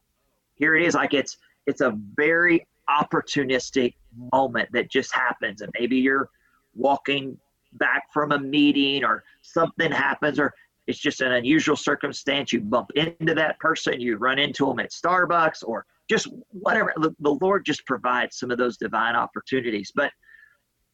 here 0.53 0.75
it 0.75 0.83
is. 0.83 0.93
Like 0.93 1.13
it's 1.13 1.37
it's 1.65 1.81
a 1.81 1.97
very 2.15 2.67
opportunistic 2.89 3.95
moment 4.31 4.69
that 4.71 4.91
just 4.91 5.13
happens, 5.13 5.61
and 5.61 5.71
maybe 5.79 5.97
you're 5.97 6.29
walking 6.75 7.37
back 7.73 8.03
from 8.13 8.31
a 8.31 8.39
meeting 8.39 9.03
or 9.03 9.23
something 9.41 9.91
happens 9.91 10.39
or 10.39 10.53
it's 10.87 10.99
just 10.99 11.21
an 11.21 11.31
unusual 11.31 11.75
circumstance. 11.75 12.53
You 12.53 12.61
bump 12.61 12.91
into 12.95 13.33
that 13.33 13.59
person 13.59 13.99
you 13.99 14.17
run 14.17 14.39
into 14.39 14.65
them 14.65 14.79
at 14.79 14.91
starbucks 14.91 15.63
or 15.65 15.85
just 16.09 16.27
whatever. 16.51 16.93
The, 16.97 17.15
the 17.19 17.37
lord 17.41 17.65
just 17.65 17.85
provides 17.85 18.37
some 18.37 18.51
of 18.51 18.57
those 18.57 18.77
divine 18.77 19.15
opportunities. 19.15 19.91
But 19.93 20.11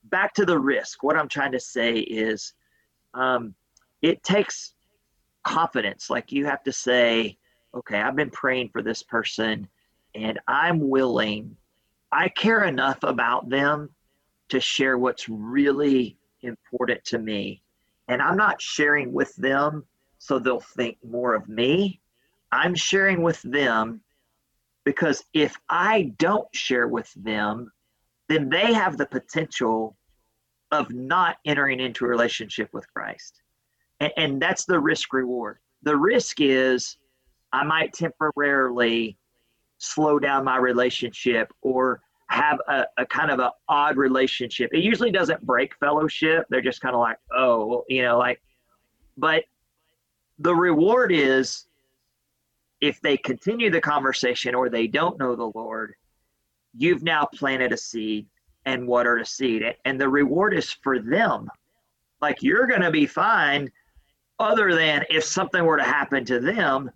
back 0.05 0.33
to 0.35 0.45
the 0.45 0.57
risk. 0.57 1.03
What 1.03 1.17
i'm 1.17 1.27
trying 1.27 1.51
to 1.51 1.59
say 1.59 1.97
is 1.97 2.53
um, 3.13 3.53
it 4.01 4.23
takes 4.23 4.73
confidence. 5.43 6.09
Like 6.09 6.31
you 6.31 6.45
have 6.45 6.63
to 6.63 6.71
say 6.71 7.37
okay 7.73 8.01
i've 8.01 8.15
been 8.15 8.31
praying 8.31 8.69
for 8.69 8.81
this 8.81 9.03
person 9.03 9.67
and 10.15 10.39
i'm 10.47 10.89
willing. 10.89 11.55
I 12.11 12.27
care 12.27 12.65
enough 12.65 13.03
about 13.03 13.49
them 13.49 13.89
to 14.49 14.59
share 14.59 14.97
what's 14.97 15.29
really 15.29 16.17
important 16.41 17.03
to 17.05 17.17
me. 17.17 17.61
And 18.07 18.21
I'm 18.21 18.37
not 18.37 18.61
sharing 18.61 19.13
with 19.13 19.35
them 19.35 19.85
so 20.17 20.37
they'll 20.37 20.59
think 20.59 20.97
more 21.03 21.33
of 21.33 21.49
me. 21.49 21.99
I'm 22.51 22.75
sharing 22.75 23.23
with 23.23 23.41
them 23.41 24.01
because 24.83 25.23
if 25.33 25.55
I 25.69 26.13
don't 26.17 26.47
share 26.53 26.87
with 26.87 27.11
them, 27.15 27.71
then 28.29 28.49
they 28.49 28.73
have 28.73 28.97
the 28.97 29.05
potential 29.05 29.97
of 30.71 30.91
not 30.91 31.37
entering 31.45 31.79
into 31.79 32.05
a 32.05 32.07
relationship 32.07 32.69
with 32.71 32.91
Christ. 32.93 33.41
And, 33.99 34.13
and 34.15 34.41
that's 34.41 34.65
the 34.65 34.79
risk 34.79 35.11
reward. 35.13 35.57
The 35.83 35.97
risk 35.97 36.39
is 36.39 36.97
I 37.51 37.63
might 37.63 37.93
temporarily 37.93 39.17
slow 39.79 40.19
down 40.19 40.43
my 40.43 40.57
relationship 40.57 41.51
or 41.61 42.01
have 42.31 42.59
a, 42.67 42.85
a 42.97 43.05
kind 43.05 43.29
of 43.29 43.39
an 43.39 43.49
odd 43.67 43.97
relationship. 43.97 44.71
It 44.73 44.83
usually 44.83 45.11
doesn't 45.11 45.45
break 45.45 45.75
fellowship. 45.75 46.45
They're 46.49 46.61
just 46.61 46.81
kind 46.81 46.95
of 46.95 47.01
like, 47.01 47.17
oh, 47.35 47.83
you 47.89 48.03
know, 48.03 48.17
like, 48.17 48.41
but 49.17 49.43
the 50.39 50.55
reward 50.55 51.11
is 51.11 51.65
if 52.79 53.01
they 53.01 53.17
continue 53.17 53.69
the 53.69 53.81
conversation 53.81 54.55
or 54.55 54.69
they 54.69 54.87
don't 54.87 55.19
know 55.19 55.35
the 55.35 55.51
Lord, 55.53 55.93
you've 56.73 57.03
now 57.03 57.25
planted 57.25 57.73
a 57.73 57.77
seed 57.77 58.27
and 58.65 58.87
watered 58.87 59.21
a 59.21 59.25
seed. 59.25 59.63
And 59.85 59.99
the 59.99 60.09
reward 60.09 60.53
is 60.53 60.71
for 60.71 60.99
them. 60.99 61.49
Like 62.21 62.41
you're 62.41 62.65
going 62.65 62.81
to 62.81 62.91
be 62.91 63.05
fine, 63.05 63.69
other 64.39 64.73
than 64.73 65.03
if 65.09 65.23
something 65.23 65.63
were 65.63 65.77
to 65.77 65.83
happen 65.83 66.25
to 66.25 66.39
them, 66.39 66.89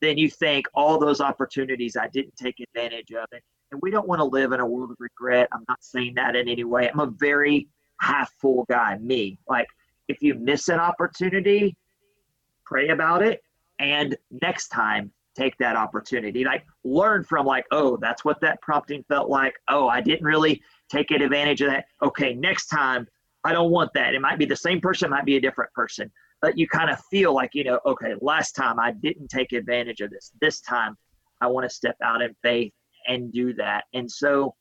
then 0.00 0.16
you 0.16 0.30
think 0.30 0.66
all 0.72 0.98
those 0.98 1.20
opportunities 1.20 1.96
I 1.96 2.08
didn't 2.08 2.36
take 2.36 2.60
advantage 2.60 3.10
of. 3.10 3.26
it. 3.32 3.42
And 3.70 3.80
we 3.82 3.90
don't 3.90 4.08
want 4.08 4.20
to 4.20 4.24
live 4.24 4.52
in 4.52 4.60
a 4.60 4.66
world 4.66 4.90
of 4.90 4.96
regret. 4.98 5.48
I'm 5.52 5.64
not 5.68 5.82
saying 5.82 6.14
that 6.16 6.36
in 6.36 6.48
any 6.48 6.64
way. 6.64 6.90
I'm 6.90 7.00
a 7.00 7.06
very 7.06 7.68
half 8.00 8.32
full 8.40 8.64
guy, 8.68 8.96
me. 8.98 9.38
Like, 9.48 9.68
if 10.08 10.22
you 10.22 10.34
miss 10.34 10.68
an 10.68 10.80
opportunity, 10.80 11.76
pray 12.64 12.88
about 12.88 13.22
it. 13.22 13.42
And 13.78 14.16
next 14.30 14.68
time, 14.68 15.12
take 15.36 15.56
that 15.58 15.76
opportunity. 15.76 16.44
Like, 16.44 16.64
learn 16.82 17.24
from, 17.24 17.46
like, 17.46 17.66
oh, 17.70 17.96
that's 17.98 18.24
what 18.24 18.40
that 18.40 18.60
prompting 18.62 19.04
felt 19.08 19.28
like. 19.28 19.54
Oh, 19.68 19.86
I 19.86 20.00
didn't 20.00 20.24
really 20.24 20.62
take 20.90 21.10
advantage 21.10 21.60
of 21.60 21.70
that. 21.70 21.86
Okay, 22.02 22.34
next 22.34 22.66
time, 22.66 23.06
I 23.44 23.52
don't 23.52 23.70
want 23.70 23.92
that. 23.94 24.14
It 24.14 24.20
might 24.20 24.38
be 24.38 24.46
the 24.46 24.56
same 24.56 24.80
person, 24.80 25.06
it 25.06 25.10
might 25.10 25.24
be 25.24 25.36
a 25.36 25.40
different 25.40 25.72
person. 25.72 26.10
But 26.40 26.56
you 26.56 26.68
kind 26.68 26.90
of 26.90 27.00
feel 27.10 27.34
like, 27.34 27.50
you 27.54 27.64
know, 27.64 27.80
okay, 27.84 28.14
last 28.20 28.52
time 28.52 28.78
I 28.78 28.92
didn't 28.92 29.28
take 29.28 29.52
advantage 29.52 30.00
of 30.00 30.10
this. 30.10 30.32
This 30.40 30.60
time, 30.60 30.96
I 31.40 31.46
want 31.46 31.68
to 31.68 31.74
step 31.74 31.96
out 32.02 32.22
in 32.22 32.34
faith 32.42 32.72
and 33.08 33.32
do 33.32 33.52
that. 33.54 33.84
And 33.94 34.10
so, 34.10 34.54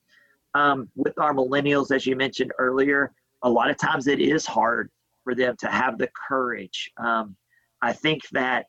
um, 0.55 0.89
with 0.95 1.19
our 1.19 1.33
millennials, 1.33 1.91
as 1.91 2.07
you 2.07 2.15
mentioned 2.15 2.51
earlier, 2.57 3.11
a 3.43 3.49
lot 3.49 3.69
of 3.69 3.77
times 3.77 4.07
it 4.07 4.19
is 4.19 4.45
hard 4.45 4.89
for 5.23 5.35
them 5.35 5.55
to 5.57 5.67
have 5.67 5.97
the 5.97 6.09
courage. 6.27 6.89
Um, 6.97 7.35
I 7.81 7.93
think 7.93 8.27
that 8.29 8.65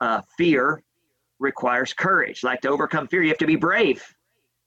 uh, 0.00 0.22
fear 0.38 0.82
requires 1.38 1.92
courage. 1.92 2.42
Like 2.42 2.60
to 2.62 2.68
overcome 2.68 3.08
fear, 3.08 3.22
you 3.22 3.28
have 3.28 3.38
to 3.38 3.46
be 3.46 3.56
brave. 3.56 4.02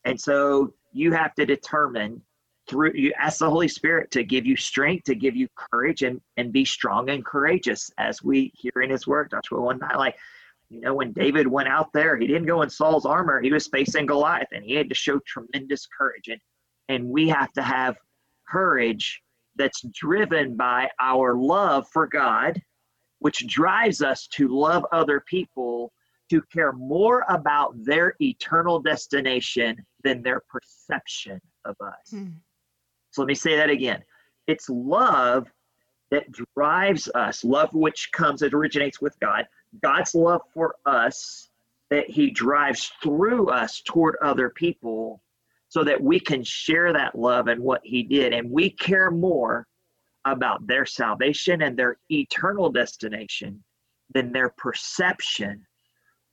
And 0.05 0.19
so 0.19 0.73
you 0.91 1.11
have 1.13 1.33
to 1.35 1.45
determine 1.45 2.21
through 2.69 2.91
you 2.93 3.11
ask 3.17 3.39
the 3.39 3.49
Holy 3.49 3.67
Spirit 3.67 4.11
to 4.11 4.23
give 4.23 4.45
you 4.45 4.55
strength, 4.55 5.05
to 5.05 5.15
give 5.15 5.35
you 5.35 5.47
courage 5.55 6.03
and 6.03 6.21
and 6.37 6.53
be 6.53 6.63
strong 6.63 7.09
and 7.09 7.25
courageous 7.25 7.91
as 7.97 8.21
we 8.21 8.51
hear 8.55 8.83
in 8.83 8.89
his 8.89 9.07
word. 9.07 9.31
Joshua 9.31 9.61
1 9.61 9.79
9, 9.79 9.91
like 9.97 10.15
you 10.71 10.79
know, 10.79 10.93
when 10.93 11.11
David 11.11 11.47
went 11.47 11.67
out 11.67 11.91
there, 11.93 12.17
he 12.17 12.25
didn't 12.25 12.45
go 12.45 12.61
in 12.61 12.69
Saul's 12.69 13.05
armor. 13.05 13.41
He 13.41 13.51
was 13.51 13.67
facing 13.67 14.05
Goliath 14.05 14.47
and 14.53 14.63
he 14.63 14.73
had 14.73 14.87
to 14.87 14.95
show 14.95 15.19
tremendous 15.27 15.85
courage. 15.85 16.29
And, 16.29 16.39
and 16.87 17.09
we 17.09 17.27
have 17.27 17.51
to 17.53 17.61
have 17.61 17.97
courage 18.49 19.21
that's 19.57 19.81
driven 19.93 20.55
by 20.55 20.89
our 21.01 21.35
love 21.35 21.87
for 21.91 22.07
God, 22.07 22.61
which 23.19 23.45
drives 23.47 24.01
us 24.01 24.27
to 24.27 24.47
love 24.47 24.85
other 24.93 25.21
people, 25.27 25.91
to 26.29 26.41
care 26.53 26.71
more 26.71 27.25
about 27.27 27.73
their 27.83 28.15
eternal 28.21 28.79
destination 28.79 29.75
than 30.05 30.23
their 30.23 30.41
perception 30.49 31.41
of 31.65 31.75
us. 31.81 32.11
Hmm. 32.11 32.27
So 33.11 33.21
let 33.21 33.27
me 33.27 33.35
say 33.35 33.57
that 33.57 33.69
again. 33.69 34.01
It's 34.47 34.69
love 34.69 35.51
that 36.11 36.31
drives 36.55 37.09
us, 37.13 37.43
love 37.43 37.73
which 37.73 38.09
comes, 38.13 38.41
it 38.41 38.53
originates 38.53 39.01
with 39.01 39.19
God, 39.19 39.45
God's 39.81 40.15
love 40.15 40.41
for 40.53 40.75
us 40.85 41.49
that 41.89 42.09
He 42.09 42.31
drives 42.31 42.91
through 43.01 43.49
us 43.49 43.81
toward 43.81 44.15
other 44.21 44.49
people 44.49 45.21
so 45.69 45.83
that 45.83 46.01
we 46.01 46.19
can 46.19 46.43
share 46.43 46.91
that 46.93 47.17
love 47.17 47.47
and 47.47 47.61
what 47.61 47.81
He 47.83 48.03
did. 48.03 48.33
And 48.33 48.51
we 48.51 48.69
care 48.69 49.11
more 49.11 49.67
about 50.25 50.67
their 50.67 50.85
salvation 50.85 51.61
and 51.61 51.77
their 51.77 51.97
eternal 52.09 52.69
destination 52.69 53.63
than 54.13 54.31
their 54.31 54.49
perception 54.49 55.65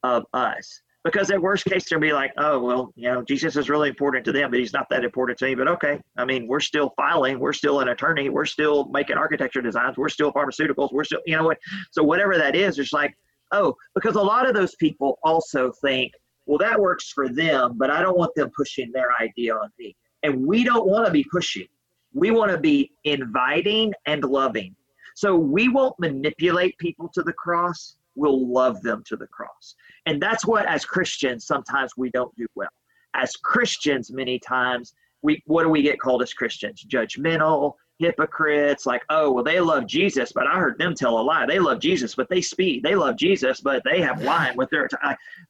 of 0.03 0.25
us. 0.33 0.83
Because 1.05 1.31
at 1.31 1.41
worst 1.41 1.65
case, 1.65 1.89
they'll 1.89 2.01
be 2.01 2.13
like, 2.13 2.33
oh, 2.37 2.59
well, 2.61 2.93
you 2.97 3.11
know, 3.11 3.23
Jesus 3.23 3.57
is 3.57 3.71
really 3.71 3.89
important 3.89 4.25
to 4.27 4.33
them, 4.33 4.51
but 4.51 4.59
he's 4.59 4.73
not 4.73 4.89
that 4.91 5.05
important 5.05 5.39
to 5.39 5.47
me. 5.47 5.55
But 5.55 5.69
okay, 5.69 6.01
I 6.17 6.25
mean, 6.25 6.47
we're 6.47 6.61
still 6.61 6.93
filing, 6.97 7.39
we're 7.39 7.53
still 7.53 7.81
an 7.81 7.89
attorney, 7.89 8.29
we're 8.29 8.45
still 8.45 8.87
making 8.87 9.17
architecture 9.17 9.63
designs, 9.63 9.97
we're 9.97 10.09
still 10.09 10.33
pharmaceuticals, 10.33 10.93
we're 10.93 11.05
still, 11.05 11.21
you 11.25 11.37
know 11.37 11.45
what? 11.45 11.59
So 11.93 12.03
whatever 12.03 12.37
that 12.37 12.57
is, 12.57 12.79
it's 12.79 12.93
like, 12.93 13.17
oh, 13.53 13.75
because 13.95 14.17
a 14.17 14.23
lot 14.23 14.49
of 14.49 14.55
those 14.55 14.75
people 14.77 15.19
also 15.23 15.73
think, 15.81 16.13
well, 16.47 16.59
that 16.59 16.81
works 16.81 17.11
for 17.11 17.29
them, 17.29 17.75
but 17.77 17.91
I 17.91 18.01
don't 18.01 18.17
want 18.17 18.35
them 18.35 18.51
pushing 18.57 18.91
their 18.93 19.11
idea 19.21 19.55
on 19.55 19.71
me. 19.79 19.95
And 20.23 20.47
we 20.47 20.65
don't 20.65 20.87
want 20.87 21.07
to 21.07 21.13
be 21.13 21.25
pushing. 21.25 21.67
We 22.15 22.31
want 22.31 22.51
to 22.51 22.59
be 22.59 22.91
inviting 23.05 23.93
and 24.07 24.25
loving. 24.25 24.75
So 25.15 25.37
we 25.37 25.69
won't 25.69 25.99
manipulate 25.99 26.79
people 26.79 27.11
to 27.15 27.23
the 27.23 27.33
cross. 27.33 27.97
We'll 28.15 28.51
love 28.51 28.83
them 28.83 29.03
to 29.07 29.17
the 29.17 29.27
cross. 29.27 29.75
And 30.07 30.23
that's 30.23 30.47
what, 30.47 30.67
as 30.67 30.85
Christians, 30.85 31.47
sometimes 31.47 31.93
we 31.97 32.11
don't 32.11 32.35
do 32.37 32.47
well. 32.55 32.69
As 33.15 33.33
Christians, 33.37 34.11
many 34.11 34.39
times, 34.39 34.95
we 35.23 35.43
what 35.47 35.65
do 35.65 35.69
we 35.69 35.83
get 35.83 35.99
called 36.01 36.23
as 36.23 36.33
Christians? 36.33 36.85
Judgmental, 36.89 37.75
hypocrites, 37.99 38.87
like, 38.87 39.03
oh, 39.11 39.31
well, 39.31 39.45
they 39.45 39.61
love 39.61 39.87
Jesus, 39.87 40.33
but 40.33 40.47
I 40.47 40.59
heard 40.59 40.79
them 40.79 40.95
tell 40.95 41.19
a 41.19 41.23
lie. 41.23 41.47
They 41.47 41.59
love 41.59 41.81
Jesus, 41.81 42.15
but 42.15 42.29
they 42.29 42.41
speak 42.41 42.83
They 42.83 42.95
love 42.95 43.17
Jesus, 43.17 43.61
but 43.61 43.83
they 43.85 44.01
have 44.01 44.23
lying 44.23 44.57
with 44.57 44.71
their. 44.71 44.89
T- 44.89 44.97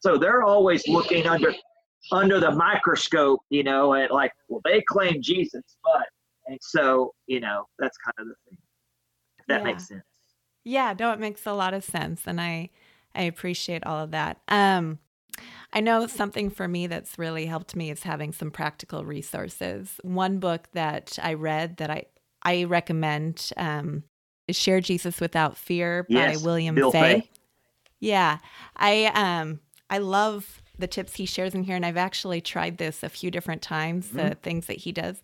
so 0.01 0.17
they're 0.17 0.43
always 0.43 0.87
looking 0.89 1.27
under 1.27 1.55
under 2.13 2.41
the 2.41 2.51
microscope, 2.51 3.41
you 3.51 3.63
know, 3.63 3.93
and 3.93 4.11
like, 4.11 4.33
well, 4.49 4.63
they 4.65 4.83
claim 4.83 5.21
Jesus, 5.21 5.63
but 5.85 6.07
and 6.47 6.59
so 6.63 7.13
you 7.27 7.41
know 7.41 7.67
that's 7.79 7.97
kind 7.99 8.15
of 8.19 8.29
the 8.29 8.35
thing. 8.49 8.59
That 9.49 9.59
yeah. 9.59 9.65
makes 9.65 9.89
sense. 9.89 10.03
Yeah, 10.65 10.95
no, 10.99 11.13
it 11.13 11.21
makes 11.21 11.47
a 11.47 11.53
lot 11.53 11.75
of 11.75 11.85
sense, 11.85 12.23
and 12.27 12.41
I 12.41 12.71
I 13.15 13.23
appreciate 13.23 13.85
all 13.85 14.03
of 14.03 14.11
that. 14.13 14.41
Um, 14.49 14.99
I 15.73 15.81
know 15.81 16.07
something 16.07 16.51
for 16.51 16.67
me 16.67 16.87
that's 16.87 17.19
really 17.19 17.47
helped 17.47 17.77
me 17.77 17.91
is 17.91 18.03
having 18.03 18.33
some 18.33 18.51
practical 18.51 19.05
resources. 19.05 20.01
One 20.03 20.39
book 20.39 20.69
that 20.73 21.19
I 21.23 21.35
read 21.35 21.77
that 21.77 21.91
I 21.91 22.07
I 22.43 22.65
recommend 22.65 23.51
um, 23.57 24.05
"Share 24.51 24.81
Jesus 24.81 25.21
Without 25.21 25.57
Fear" 25.57 26.07
yes, 26.09 26.39
by 26.39 26.45
William 26.45 26.75
Bill 26.75 26.91
Fay. 26.91 27.21
Fay. 27.21 27.31
Yeah, 28.01 28.39
I 28.77 29.07
um 29.15 29.61
I 29.91 29.99
love 29.99 30.63
the 30.79 30.87
tips 30.87 31.17
he 31.17 31.27
shares 31.27 31.55
in 31.55 31.65
here, 31.65 31.77
and 31.77 31.85
I've 31.85 31.97
actually 31.97 32.41
tried 32.41 32.79
this 32.79 33.03
a 33.03 33.09
few 33.09 33.31
different 33.31 33.63
times. 33.63 34.09
Mm-hmm. 34.09 34.17
The 34.17 34.35
things 34.37 34.67
that 34.67 34.77
he 34.77 34.93
does, 34.93 35.21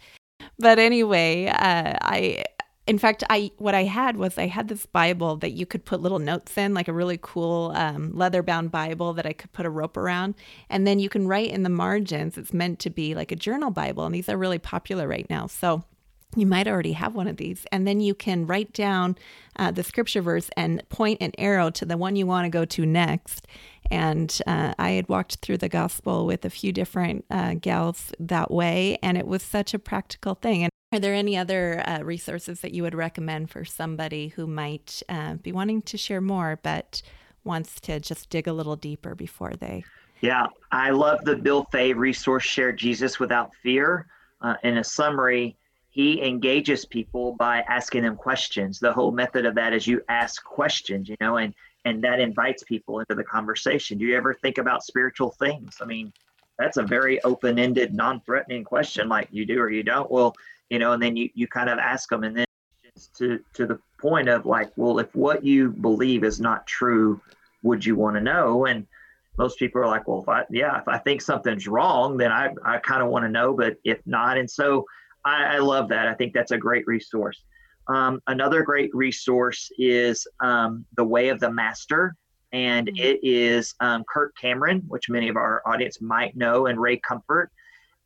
but 0.59 0.79
anyway, 0.79 1.47
uh, 1.47 1.99
I 2.01 2.45
in 2.87 2.99
fact, 2.99 3.25
I 3.31 3.51
what 3.57 3.75
I 3.75 3.85
had 3.85 4.17
was 4.17 4.37
I 4.37 4.47
had 4.47 4.69
this 4.69 4.85
Bible 4.85 5.37
that 5.37 5.53
you 5.53 5.65
could 5.65 5.85
put 5.85 6.03
little 6.03 6.19
notes 6.19 6.59
in, 6.59 6.75
like 6.75 6.89
a 6.89 6.93
really 6.93 7.19
cool 7.21 7.73
um, 7.75 8.13
leather 8.15 8.43
bound 8.43 8.71
Bible 8.71 9.15
that 9.15 9.25
I 9.25 9.33
could 9.33 9.53
put 9.53 9.65
a 9.65 9.71
rope 9.71 9.97
around, 9.97 10.35
and 10.69 10.87
then 10.87 10.99
you 10.99 11.09
can 11.09 11.27
write 11.27 11.51
in 11.51 11.63
the 11.63 11.71
margins. 11.71 12.37
It's 12.37 12.53
meant 12.53 12.81
to 12.81 12.91
be 12.91 13.15
like 13.15 13.33
a 13.33 13.37
journal 13.37 13.71
Bible, 13.71 14.05
and 14.05 14.15
these 14.15 14.29
are 14.29 14.37
really 14.37 14.59
popular 14.59 15.09
right 15.09 15.29
now. 15.31 15.47
So 15.47 15.83
you 16.37 16.47
might 16.47 16.67
already 16.67 16.93
have 16.93 17.15
one 17.15 17.29
of 17.29 17.37
these, 17.37 17.67
and 17.73 17.87
then 17.87 18.01
you 18.01 18.15
can 18.15 18.47
write 18.47 18.73
down 18.73 19.17
uh, 19.57 19.71
the 19.71 19.83
scripture 19.83 20.23
verse 20.23 20.51
and 20.57 20.87
point 20.89 21.19
an 21.21 21.33
arrow 21.39 21.71
to 21.71 21.85
the 21.85 21.97
one 21.97 22.17
you 22.17 22.27
want 22.27 22.45
to 22.45 22.51
go 22.51 22.65
to 22.65 22.87
next. 22.87 23.47
And 23.91 24.37
uh, 24.47 24.75
I 24.79 24.91
had 24.91 25.09
walked 25.09 25.37
through 25.37 25.59
the 25.59 25.69
gospel 25.69 26.27
with 26.27 26.45
a 26.45 26.51
few 26.51 26.73
different 26.73 27.25
uh, 27.31 27.55
gals 27.55 28.13
that 28.19 28.51
way, 28.51 28.99
and 29.03 29.17
it 29.17 29.27
was 29.27 29.43
such 29.43 29.75
a 29.75 29.79
practical 29.79 30.35
thing. 30.35 30.65
And 30.65 30.71
are 30.93 31.01
there 31.01 31.15
any 31.15 31.37
other 31.37 31.83
uh, 31.87 32.03
resources 32.03 32.61
that 32.61 32.73
you 32.73 32.83
would 32.83 32.95
recommend 32.95 33.51
for 33.51 33.65
somebody 33.65 34.29
who 34.29 34.47
might 34.47 35.03
uh, 35.09 35.35
be 35.35 35.53
wanting 35.53 35.83
to 35.83 35.97
share 35.99 36.21
more 36.21 36.59
but 36.63 37.03
wants 37.45 37.79
to 37.81 38.01
just 38.01 38.31
dig 38.31 38.49
a 38.49 38.53
little 38.53 38.77
deeper 38.77 39.15
before 39.15 39.53
they? 39.55 39.85
Yeah, 40.21 40.47
I 40.73 40.91
love 40.91 41.25
the 41.25 41.37
Bill 41.37 41.67
Fay 41.71 41.93
resource 41.93 42.45
Share 42.45 42.73
Jesus 42.73 43.21
Without 43.21 43.55
Fear. 43.63 44.07
Uh, 44.41 44.55
in 44.63 44.79
a 44.79 44.85
summary, 44.85 45.57
he 45.95 46.21
engages 46.27 46.85
people 46.85 47.37
by 47.39 47.61
asking 47.69 48.03
them 48.03 48.17
questions. 48.17 48.81
The 48.81 48.93
whole 48.93 49.13
method 49.13 49.47
of 49.47 49.55
that 49.55 49.73
is 49.73 49.87
you 49.87 50.03
ask 50.09 50.43
questions, 50.43 51.09
you 51.09 51.17
know, 51.21 51.37
and 51.37 51.55
and 51.85 52.03
that 52.03 52.19
invites 52.19 52.65
people 52.65 52.99
into 52.99 53.15
the 53.15 53.23
conversation. 53.23 53.97
Do 53.97 54.05
you 54.05 54.17
ever 54.17 54.35
think 54.35 54.59
about 54.59 54.83
spiritual 54.83 55.31
things? 55.39 55.77
I 55.81 55.85
mean, 55.85 56.13
that's 56.59 56.79
a 56.79 56.83
very 56.83 57.23
open-ended, 57.23 57.95
non-threatening 57.95 58.65
question, 58.65 59.09
like 59.09 59.29
you 59.31 59.47
do 59.47 59.61
or 59.61 59.71
you 59.71 59.85
don't. 59.85 60.11
Well, 60.11 60.35
you 60.69 60.81
know, 60.81 60.93
and 60.93 61.03
then 61.03 61.17
you, 61.17 61.31
you 61.35 61.47
kind 61.47 61.71
of 61.71 61.79
ask 61.79 62.09
them 62.09 62.25
and 62.25 62.39
then 62.39 62.47
to, 63.19 63.39
to 63.53 63.67
the 63.67 63.79
point 64.01 64.29
of 64.29 64.47
like, 64.47 64.73
well, 64.77 64.99
if 64.99 65.15
what 65.15 65.45
you 65.45 65.71
believe 65.71 66.25
is 66.25 66.41
not 66.41 66.67
true, 66.67 67.21
would 67.63 67.85
you 67.85 67.95
want 67.95 68.17
to 68.17 68.21
know? 68.21 68.67
And 68.67 68.87
most 69.37 69.59
people 69.59 69.81
are 69.81 69.87
like, 69.87 70.09
well, 70.09 70.23
if 70.23 70.29
I, 70.29 70.45
yeah, 70.51 70.81
if 70.81 70.89
I 70.89 70.99
think 70.99 71.21
something's 71.21 71.69
wrong, 71.69 72.17
then 72.17 72.33
I, 72.33 72.51
I 72.65 72.79
kind 72.79 73.03
of 73.03 73.11
want 73.11 73.27
to 73.27 73.31
know, 73.31 73.53
but 73.53 73.77
if 73.85 74.01
not. 74.07 74.39
And 74.39 74.51
so 74.51 74.87
I, 75.25 75.57
I 75.57 75.59
love 75.59 75.89
that. 75.89 76.09
I 76.09 76.15
think 76.15 76.33
that's 76.33 76.53
a 76.53 76.59
great 76.59 76.87
resource. 76.87 77.43
Um, 77.89 78.21
another 78.27 78.63
great 78.63 78.95
resource 78.95 79.71
is 79.79 80.27
um, 80.41 80.85
The 80.97 81.05
Way 81.05 81.29
of 81.29 81.41
the 81.41 81.51
Master, 81.51 82.17
and 82.53 82.89
mm-hmm. 82.89 82.97
it 82.99 83.21
is 83.23 83.75
um, 83.81 84.05
Kirk 84.09 84.35
Cameron, 84.41 84.83
which 84.89 85.11
many 85.11 85.29
of 85.29 85.37
our 85.37 85.63
audience 85.67 86.01
might 86.01 86.37
know, 86.37 86.67
and 86.67 86.81
Ray 86.81 86.99
Comfort. 86.99 87.51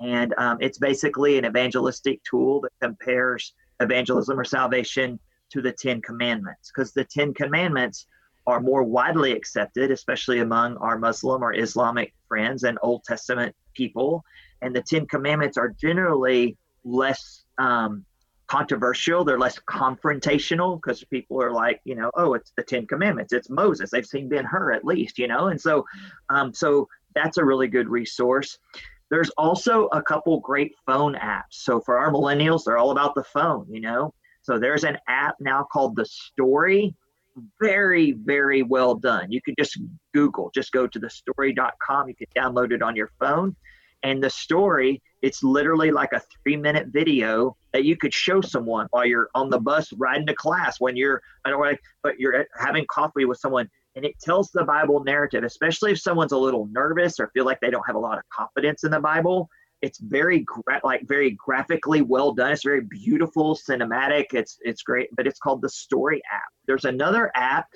And 0.01 0.35
um, 0.39 0.59
it's 0.61 0.79
basically 0.79 1.39
an 1.39 1.45
evangelistic 1.45 2.21
tool 2.29 2.61
that 2.63 2.73
compares 2.81 3.55
evangelism 3.81 4.39
or 4.39 4.45
salvation 4.45 5.19
to 5.51 5.63
the 5.63 5.73
Ten 5.73 6.01
Commandments, 6.03 6.71
because 6.71 6.93
the 6.93 7.05
Ten 7.05 7.35
Commandments 7.35 8.07
are 8.47 8.61
more 8.61 8.83
widely 8.83 9.33
accepted, 9.33 9.91
especially 9.91 10.41
among 10.41 10.77
our 10.79 10.99
Muslim 10.99 11.43
or 11.43 11.55
Islamic 11.55 12.15
friends 12.29 12.65
and 12.65 12.79
Old 12.83 13.05
Testament 13.05 13.55
people. 13.75 14.25
And 14.63 14.75
the 14.75 14.83
Ten 14.83 15.07
Commandments 15.07 15.57
are 15.57 15.69
generally 15.69 16.57
less 16.85 17.45
um, 17.59 18.05
controversial. 18.49 19.25
They're 19.25 19.39
less 19.39 19.59
confrontational 19.69 20.81
because 20.81 21.05
people 21.05 21.41
are 21.43 21.53
like, 21.53 21.81
you 21.85 21.95
know, 21.95 22.11
oh, 22.15 22.35
it's 22.35 22.53
the 22.57 22.63
Ten 22.63 22.87
Commandments. 22.87 23.33
It's 23.33 23.51
Moses. 23.51 23.91
They've 23.91 24.07
seen 24.07 24.29
Ben 24.29 24.45
Hur 24.45 24.73
at 24.73 24.85
least, 24.85 25.19
you 25.19 25.29
know, 25.29 25.49
and 25.49 25.61
so, 25.61 25.85
um, 26.31 26.53
so 26.53 26.89
that's 27.15 27.39
a 27.39 27.45
really 27.45 27.69
good 27.69 27.89
resource. 27.89 28.59
There's 29.11 29.31
also 29.31 29.87
a 29.93 30.03
couple 30.03 30.41
great 30.41 30.75
phone 30.87 31.15
apps. 31.15 31.53
So 31.53 31.81
for 31.81 31.99
our 31.99 32.11
millennials, 32.11 32.65
they're 32.65 32.79
all 32.79 32.91
about 32.91 33.15
the 33.15 33.25
phone, 33.25 33.67
you 33.71 33.81
know. 33.81 34.13
So 34.43 34.59
there's 34.59 34.85
an 34.85 34.99
app 35.09 35.37
now 35.41 35.67
called 35.71 35.97
The 35.97 36.07
Story. 36.07 36.95
Very, 37.61 38.13
very 38.13 38.63
well 38.63 38.95
done. 38.95 39.31
You 39.31 39.41
can 39.41 39.55
just 39.59 39.79
Google, 40.13 40.51
just 40.55 40.73
go 40.73 40.87
to 40.87 40.99
thestory.com. 40.99 42.09
You 42.09 42.15
can 42.15 42.27
download 42.37 42.73
it 42.73 42.83
on 42.83 42.97
your 42.97 43.11
phone. 43.21 43.55
And 44.03 44.23
the 44.23 44.31
story, 44.31 45.03
it's 45.23 45.43
literally 45.43 45.91
like 45.91 46.13
a 46.13 46.23
three 46.43 46.57
minute 46.57 46.89
video 46.89 47.57
that 47.73 47.85
you 47.85 47.97
could 47.97 48.15
show 48.15 48.41
someone 48.41 48.87
while 48.91 49.05
you're 49.05 49.29
on 49.35 49.51
the 49.51 49.59
bus 49.59 49.93
riding 49.95 50.27
to 50.27 50.35
class 50.35 50.81
when 50.81 50.97
you're, 50.97 51.21
I 51.45 51.51
don't 51.51 51.61
know, 51.61 51.77
but 52.03 52.19
you're 52.19 52.47
having 52.57 52.87
coffee 52.89 53.25
with 53.25 53.39
someone 53.39 53.69
and 53.99 54.05
it 54.05 54.19
tells 54.21 54.53
the 54.53 54.63
Bible 54.63 55.03
narrative, 55.03 55.43
especially 55.43 55.91
if 55.91 55.99
someone's 55.99 56.31
a 56.31 56.39
little 56.39 56.67
nervous 56.67 57.19
or 57.19 57.33
feel 57.35 57.45
like 57.45 57.59
they 57.61 57.71
don't 57.71 57.85
have 57.85 57.97
a 57.97 57.99
lot 57.99 58.17
of 58.17 58.23
confidence 58.33 58.85
in 58.85 58.93
the 58.93 59.01
Bible. 59.01 59.51
It's 59.83 59.99
very 59.99 60.41
gra- 60.41 60.81
like 60.85 61.07
very 61.09 61.33
graphically 61.33 62.03
well 62.03 62.33
done. 62.33 62.53
It's 62.53 62.63
very 62.63 62.83
beautiful, 62.83 63.57
cinematic. 63.57 64.27
It's 64.35 64.59
it's 64.63 64.83
great, 64.83 65.09
but 65.17 65.27
it's 65.27 65.41
called 65.41 65.63
the 65.63 65.69
Story 65.69 66.23
app. 66.33 66.49
There's 66.67 66.85
another 66.85 67.33
app 67.35 67.67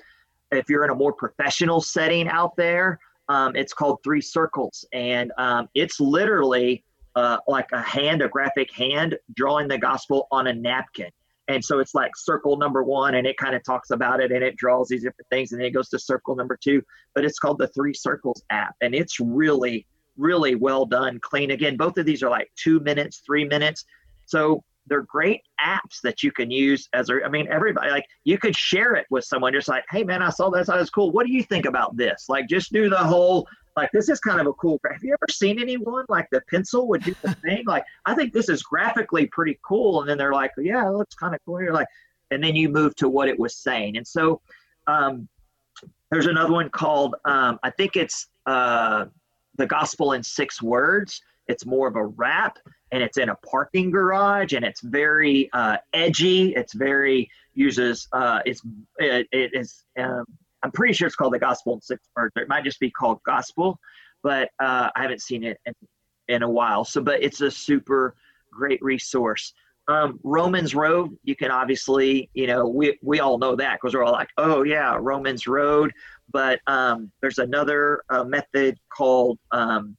if 0.51 0.69
you're 0.69 0.85
in 0.85 0.91
a 0.91 0.95
more 0.95 1.11
professional 1.11 1.81
setting 1.81 2.29
out 2.29 2.55
there. 2.55 2.99
Um, 3.33 3.55
it's 3.55 3.73
called 3.73 3.97
Three 4.03 4.21
Circles, 4.21 4.85
and 4.93 5.31
um, 5.39 5.67
it's 5.73 5.99
literally 5.99 6.83
uh, 7.15 7.37
like 7.47 7.69
a 7.71 7.81
hand, 7.81 8.21
a 8.21 8.27
graphic 8.27 8.71
hand, 8.71 9.17
drawing 9.35 9.67
the 9.67 9.77
gospel 9.79 10.27
on 10.31 10.45
a 10.45 10.53
napkin. 10.53 11.09
And 11.47 11.65
so 11.65 11.79
it's 11.79 11.95
like 11.95 12.11
circle 12.15 12.57
number 12.57 12.83
one, 12.83 13.15
and 13.15 13.25
it 13.25 13.35
kind 13.37 13.55
of 13.55 13.63
talks 13.63 13.89
about 13.89 14.21
it 14.21 14.31
and 14.31 14.43
it 14.43 14.55
draws 14.55 14.87
these 14.87 15.01
different 15.01 15.27
things, 15.31 15.51
and 15.51 15.59
then 15.59 15.65
it 15.65 15.71
goes 15.71 15.89
to 15.89 15.99
circle 15.99 16.35
number 16.35 16.57
two. 16.63 16.83
But 17.15 17.25
it's 17.25 17.39
called 17.39 17.57
the 17.57 17.69
Three 17.69 17.95
Circles 17.95 18.43
app, 18.51 18.75
and 18.81 18.93
it's 18.93 19.19
really, 19.19 19.87
really 20.15 20.53
well 20.53 20.85
done, 20.85 21.19
clean. 21.19 21.49
Again, 21.49 21.75
both 21.75 21.97
of 21.97 22.05
these 22.05 22.21
are 22.21 22.29
like 22.29 22.51
two 22.55 22.81
minutes, 22.81 23.23
three 23.25 23.45
minutes. 23.45 23.83
So 24.27 24.63
they're 24.87 25.03
great 25.03 25.41
apps 25.61 26.01
that 26.03 26.23
you 26.23 26.31
can 26.31 26.51
use 26.51 26.89
as 26.93 27.09
a, 27.09 27.23
I 27.25 27.29
mean, 27.29 27.47
everybody, 27.49 27.89
like 27.89 28.05
you 28.23 28.37
could 28.37 28.55
share 28.55 28.95
it 28.95 29.05
with 29.09 29.23
someone 29.23 29.53
just 29.53 29.67
like, 29.67 29.85
hey 29.89 30.03
man, 30.03 30.21
I 30.21 30.29
saw 30.29 30.49
this, 30.49 30.67
that 30.67 30.77
was 30.77 30.89
cool. 30.89 31.11
What 31.11 31.25
do 31.25 31.31
you 31.31 31.43
think 31.43 31.65
about 31.65 31.95
this? 31.95 32.25
Like 32.27 32.47
just 32.49 32.71
do 32.73 32.89
the 32.89 32.97
whole 32.97 33.47
like 33.75 33.89
this 33.91 34.09
is 34.09 34.19
kind 34.19 34.39
of 34.39 34.47
a 34.47 34.53
cool 34.53 34.79
have 34.91 35.03
you 35.03 35.13
ever 35.13 35.25
seen 35.31 35.59
anyone 35.59 36.05
like 36.09 36.27
the 36.31 36.41
pencil 36.49 36.87
would 36.87 37.03
do 37.03 37.15
the 37.21 37.33
thing 37.43 37.63
like 37.65 37.83
i 38.05 38.13
think 38.13 38.33
this 38.33 38.49
is 38.49 38.61
graphically 38.61 39.25
pretty 39.27 39.57
cool 39.65 40.01
and 40.01 40.09
then 40.09 40.17
they're 40.17 40.33
like 40.33 40.51
yeah 40.57 40.87
it 40.87 40.91
looks 40.91 41.15
kind 41.15 41.33
of 41.33 41.41
cool 41.45 41.61
you're 41.61 41.73
like 41.73 41.87
and 42.31 42.43
then 42.43 42.55
you 42.55 42.69
move 42.69 42.95
to 42.95 43.09
what 43.09 43.27
it 43.27 43.37
was 43.39 43.57
saying 43.57 43.97
and 43.97 44.07
so 44.07 44.41
um, 44.87 45.27
there's 46.11 46.25
another 46.27 46.51
one 46.51 46.69
called 46.69 47.15
um, 47.25 47.59
i 47.63 47.69
think 47.69 47.95
it's 47.95 48.27
uh, 48.45 49.05
the 49.57 49.65
gospel 49.65 50.13
in 50.13 50.21
six 50.21 50.61
words 50.61 51.21
it's 51.47 51.65
more 51.65 51.87
of 51.87 51.95
a 51.95 52.05
rap 52.05 52.57
and 52.91 53.03
it's 53.03 53.17
in 53.17 53.29
a 53.29 53.35
parking 53.35 53.91
garage 53.91 54.53
and 54.53 54.63
it's 54.63 54.81
very 54.81 55.49
uh, 55.53 55.77
edgy 55.93 56.53
it's 56.55 56.73
very 56.73 57.29
uses 57.53 58.07
uh, 58.13 58.39
it's 58.45 58.61
it, 58.99 59.27
it 59.31 59.51
is 59.53 59.83
um, 59.99 60.25
I'm 60.63 60.71
pretty 60.71 60.93
sure 60.93 61.05
it's 61.05 61.15
called 61.15 61.33
the 61.33 61.39
Gospel 61.39 61.73
in 61.73 61.81
Six 61.81 62.07
Words. 62.15 62.31
It 62.37 62.47
might 62.47 62.63
just 62.63 62.79
be 62.79 62.89
called 62.89 63.19
Gospel, 63.25 63.77
but 64.23 64.49
uh, 64.59 64.89
I 64.95 65.01
haven't 65.01 65.21
seen 65.21 65.43
it 65.43 65.59
in, 65.65 65.73
in 66.29 66.43
a 66.43 66.49
while. 66.49 66.85
So, 66.85 67.01
but 67.01 67.21
it's 67.21 67.41
a 67.41 67.51
super 67.51 68.15
great 68.49 68.81
resource. 68.81 69.53
Um, 69.89 70.19
Romans 70.23 70.73
Road, 70.73 71.17
you 71.25 71.35
can 71.35 71.51
obviously, 71.51 72.29
you 72.33 72.47
know, 72.47 72.65
we, 72.65 72.97
we 73.01 73.19
all 73.19 73.37
know 73.37 73.57
that 73.57 73.79
because 73.81 73.93
we're 73.93 74.05
all 74.05 74.13
like, 74.13 74.29
oh, 74.37 74.63
yeah, 74.63 74.97
Romans 74.97 75.45
Road. 75.47 75.91
But 76.31 76.61
um, 76.67 77.11
there's 77.21 77.39
another 77.39 78.01
uh, 78.09 78.23
method 78.23 78.77
called 78.95 79.37
um, 79.51 79.97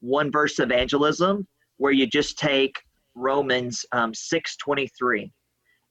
one 0.00 0.30
verse 0.30 0.58
evangelism 0.58 1.46
where 1.76 1.92
you 1.92 2.06
just 2.06 2.38
take 2.38 2.76
Romans 3.14 3.84
um, 3.92 4.14
623 4.14 5.32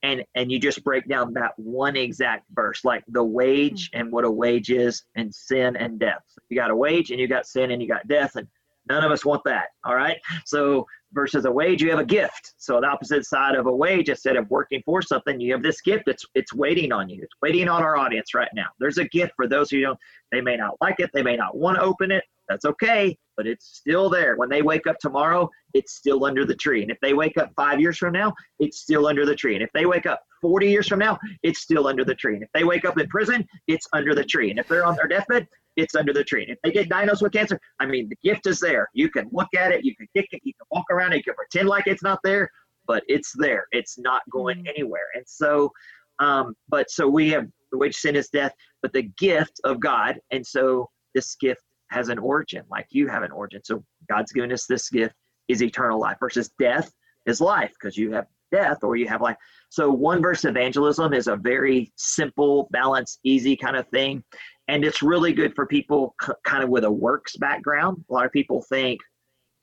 and 0.04 0.24
and 0.36 0.52
you 0.52 0.60
just 0.60 0.84
break 0.84 1.08
down 1.08 1.34
that 1.34 1.52
one 1.58 1.96
exact 1.96 2.46
verse 2.54 2.86
like 2.86 3.04
the 3.10 3.24
wage 3.24 3.90
and 3.94 4.12
what 4.12 4.24
a 4.24 4.32
wage 4.32 4.72
is 4.72 5.04
and 5.16 5.34
sin 5.34 5.76
and 5.76 6.00
death. 6.00 6.24
You 6.50 6.58
got 6.58 6.72
a 6.72 6.76
wage 6.76 7.12
and 7.12 7.20
you 7.20 7.28
got 7.28 7.46
sin 7.46 7.72
and 7.72 7.82
you 7.82 7.88
got 7.88 8.08
death 8.08 8.36
and 8.36 8.48
none 8.88 9.04
of 9.04 9.12
us 9.12 9.26
want 9.26 9.42
that 9.46 9.68
all 9.84 9.96
right? 9.96 10.18
So 10.46 10.88
versus 11.12 11.46
a 11.46 11.52
wage 11.52 11.82
you 11.82 11.90
have 11.90 12.00
a 12.00 12.06
gift. 12.06 12.54
So 12.58 12.80
the 12.80 12.88
opposite 12.88 13.26
side 13.26 13.56
of 13.56 13.66
a 13.66 13.76
wage 13.76 14.10
instead 14.10 14.38
of 14.38 14.50
working 14.50 14.82
for 14.86 15.02
something 15.02 15.40
you 15.40 15.52
have 15.54 15.64
this 15.64 15.82
gift. 15.82 16.04
It's 16.08 16.26
it's 16.34 16.54
waiting 16.54 16.92
on 16.92 17.10
you. 17.10 17.22
It's 17.22 17.36
waiting 17.42 17.68
on 17.68 17.84
our 17.84 17.98
audience 17.98 18.34
right 18.34 18.50
now. 18.54 18.68
There's 18.80 19.00
a 19.00 19.06
gift 19.06 19.34
for 19.36 19.48
those 19.48 19.70
who 19.70 19.82
don't 19.82 20.00
they 20.32 20.42
may 20.42 20.56
not 20.56 20.76
like 20.82 21.00
it 21.00 21.10
they 21.14 21.24
may 21.24 21.36
not 21.36 21.58
want 21.58 21.78
to 21.78 21.84
open 21.84 22.12
it 22.12 22.24
that's 22.50 22.66
okay 22.66 23.16
but 23.40 23.48
it's 23.48 23.68
still 23.68 24.10
there. 24.10 24.36
When 24.36 24.50
they 24.50 24.62
wake 24.62 24.86
up 24.86 24.98
tomorrow, 25.00 25.50
it's 25.74 25.94
still 25.94 26.26
under 26.26 26.44
the 26.44 26.56
tree. 26.56 26.82
And 26.82 26.92
if 26.92 26.98
they 27.02 27.14
wake 27.14 27.38
up 27.38 27.54
five 27.56 27.80
years 27.80 27.98
from 27.98 28.12
now, 28.12 28.34
it's 28.60 28.80
still 28.80 29.08
under 29.08 29.26
the 29.26 29.34
tree. 29.34 29.54
And 29.54 29.64
if 29.64 29.70
they 29.74 29.86
wake 29.86 30.06
up 30.06 30.22
40 30.42 30.68
years 30.70 30.90
from 30.90 31.00
now, 31.00 31.18
it's 31.42 31.62
still 31.62 31.88
under 31.88 32.04
the 32.04 32.16
tree. 32.16 32.34
And 32.34 32.44
if 32.44 32.50
they 32.54 32.66
wake 32.66 32.84
up 32.84 33.00
in 33.00 33.08
prison, 33.08 33.48
it's 33.70 33.88
under 33.94 34.14
the 34.14 34.26
tree. 34.26 34.50
And 34.50 34.60
if 34.60 34.68
they're 34.68 34.86
on 34.86 34.98
their 34.98 35.08
deathbed, 35.08 35.48
it's 35.78 35.96
under 35.96 36.12
the 36.12 36.22
tree. 36.22 36.44
And 36.44 36.52
if 36.52 36.58
they 36.66 36.72
get 36.74 36.90
diagnosed 36.90 37.22
with 37.22 37.32
cancer, 37.32 37.58
I 37.80 37.86
mean, 37.86 38.10
the 38.10 38.18
gift 38.30 38.46
is 38.46 38.60
there. 38.60 38.90
You 38.92 39.10
can 39.10 39.30
look 39.32 39.48
at 39.58 39.72
it, 39.72 39.86
you 39.86 39.96
can 39.96 40.10
kick 40.14 40.28
it, 40.34 40.42
you 40.44 40.52
can 40.56 40.68
walk 40.70 40.88
around 40.92 41.14
it, 41.14 41.20
you 41.20 41.24
can 41.24 41.36
pretend 41.36 41.70
like 41.70 41.88
it's 41.88 42.04
not 42.04 42.20
there, 42.26 42.52
but 42.88 43.04
it's 43.08 43.32
there. 43.38 43.68
It's 43.72 43.98
not 43.98 44.22
going 44.30 44.66
mm. 44.66 44.70
anywhere. 44.76 45.08
And 45.16 45.24
so, 45.26 45.72
um, 46.20 46.56
but 46.68 46.92
so 46.92 47.08
we 47.08 47.30
have 47.30 47.48
the 47.72 47.78
wage 47.78 47.96
sin 47.96 48.18
is 48.18 48.28
death, 48.28 48.52
but 48.82 48.92
the 48.92 49.04
gift 49.18 49.62
of 49.64 49.80
God. 49.80 50.20
And 50.32 50.46
so 50.46 50.90
this 51.16 51.38
gift 51.40 51.62
has 51.90 52.10
an 52.10 52.20
origin, 52.20 52.64
like 52.70 52.88
you 52.90 53.08
have 53.08 53.24
an 53.24 53.32
origin. 53.32 53.62
So 53.64 53.84
God's 54.10 54.32
given 54.32 54.52
us 54.52 54.66
this 54.66 54.90
gift 54.90 55.16
is 55.48 55.64
eternal 55.64 56.00
life 56.00 56.18
versus 56.20 56.52
death 56.60 56.92
is 57.26 57.42
life 57.42 57.74
because 57.80 57.98
you 57.98 58.12
have 58.14 58.28
death 58.52 58.84
or 58.84 58.96
you 58.96 59.08
have 59.08 59.22
life. 59.22 59.38
So 59.70 59.92
one 59.92 60.22
verse 60.22 60.46
evangelism 60.46 61.14
is 61.14 61.28
a 61.28 61.36
very 61.36 61.92
simple, 61.96 62.68
balanced, 62.72 63.20
easy 63.24 63.56
kind 63.56 63.76
of 63.76 63.88
thing. 63.90 64.24
And 64.68 64.84
it's 64.84 65.02
really 65.02 65.34
good 65.34 65.56
for 65.56 65.66
people 65.66 66.16
c- 66.22 66.34
kind 66.44 66.64
of 66.64 66.70
with 66.70 66.84
a 66.84 66.92
works 66.92 67.36
background. 67.38 68.04
A 68.10 68.14
lot 68.14 68.26
of 68.26 68.32
people 68.32 68.64
think, 68.70 69.00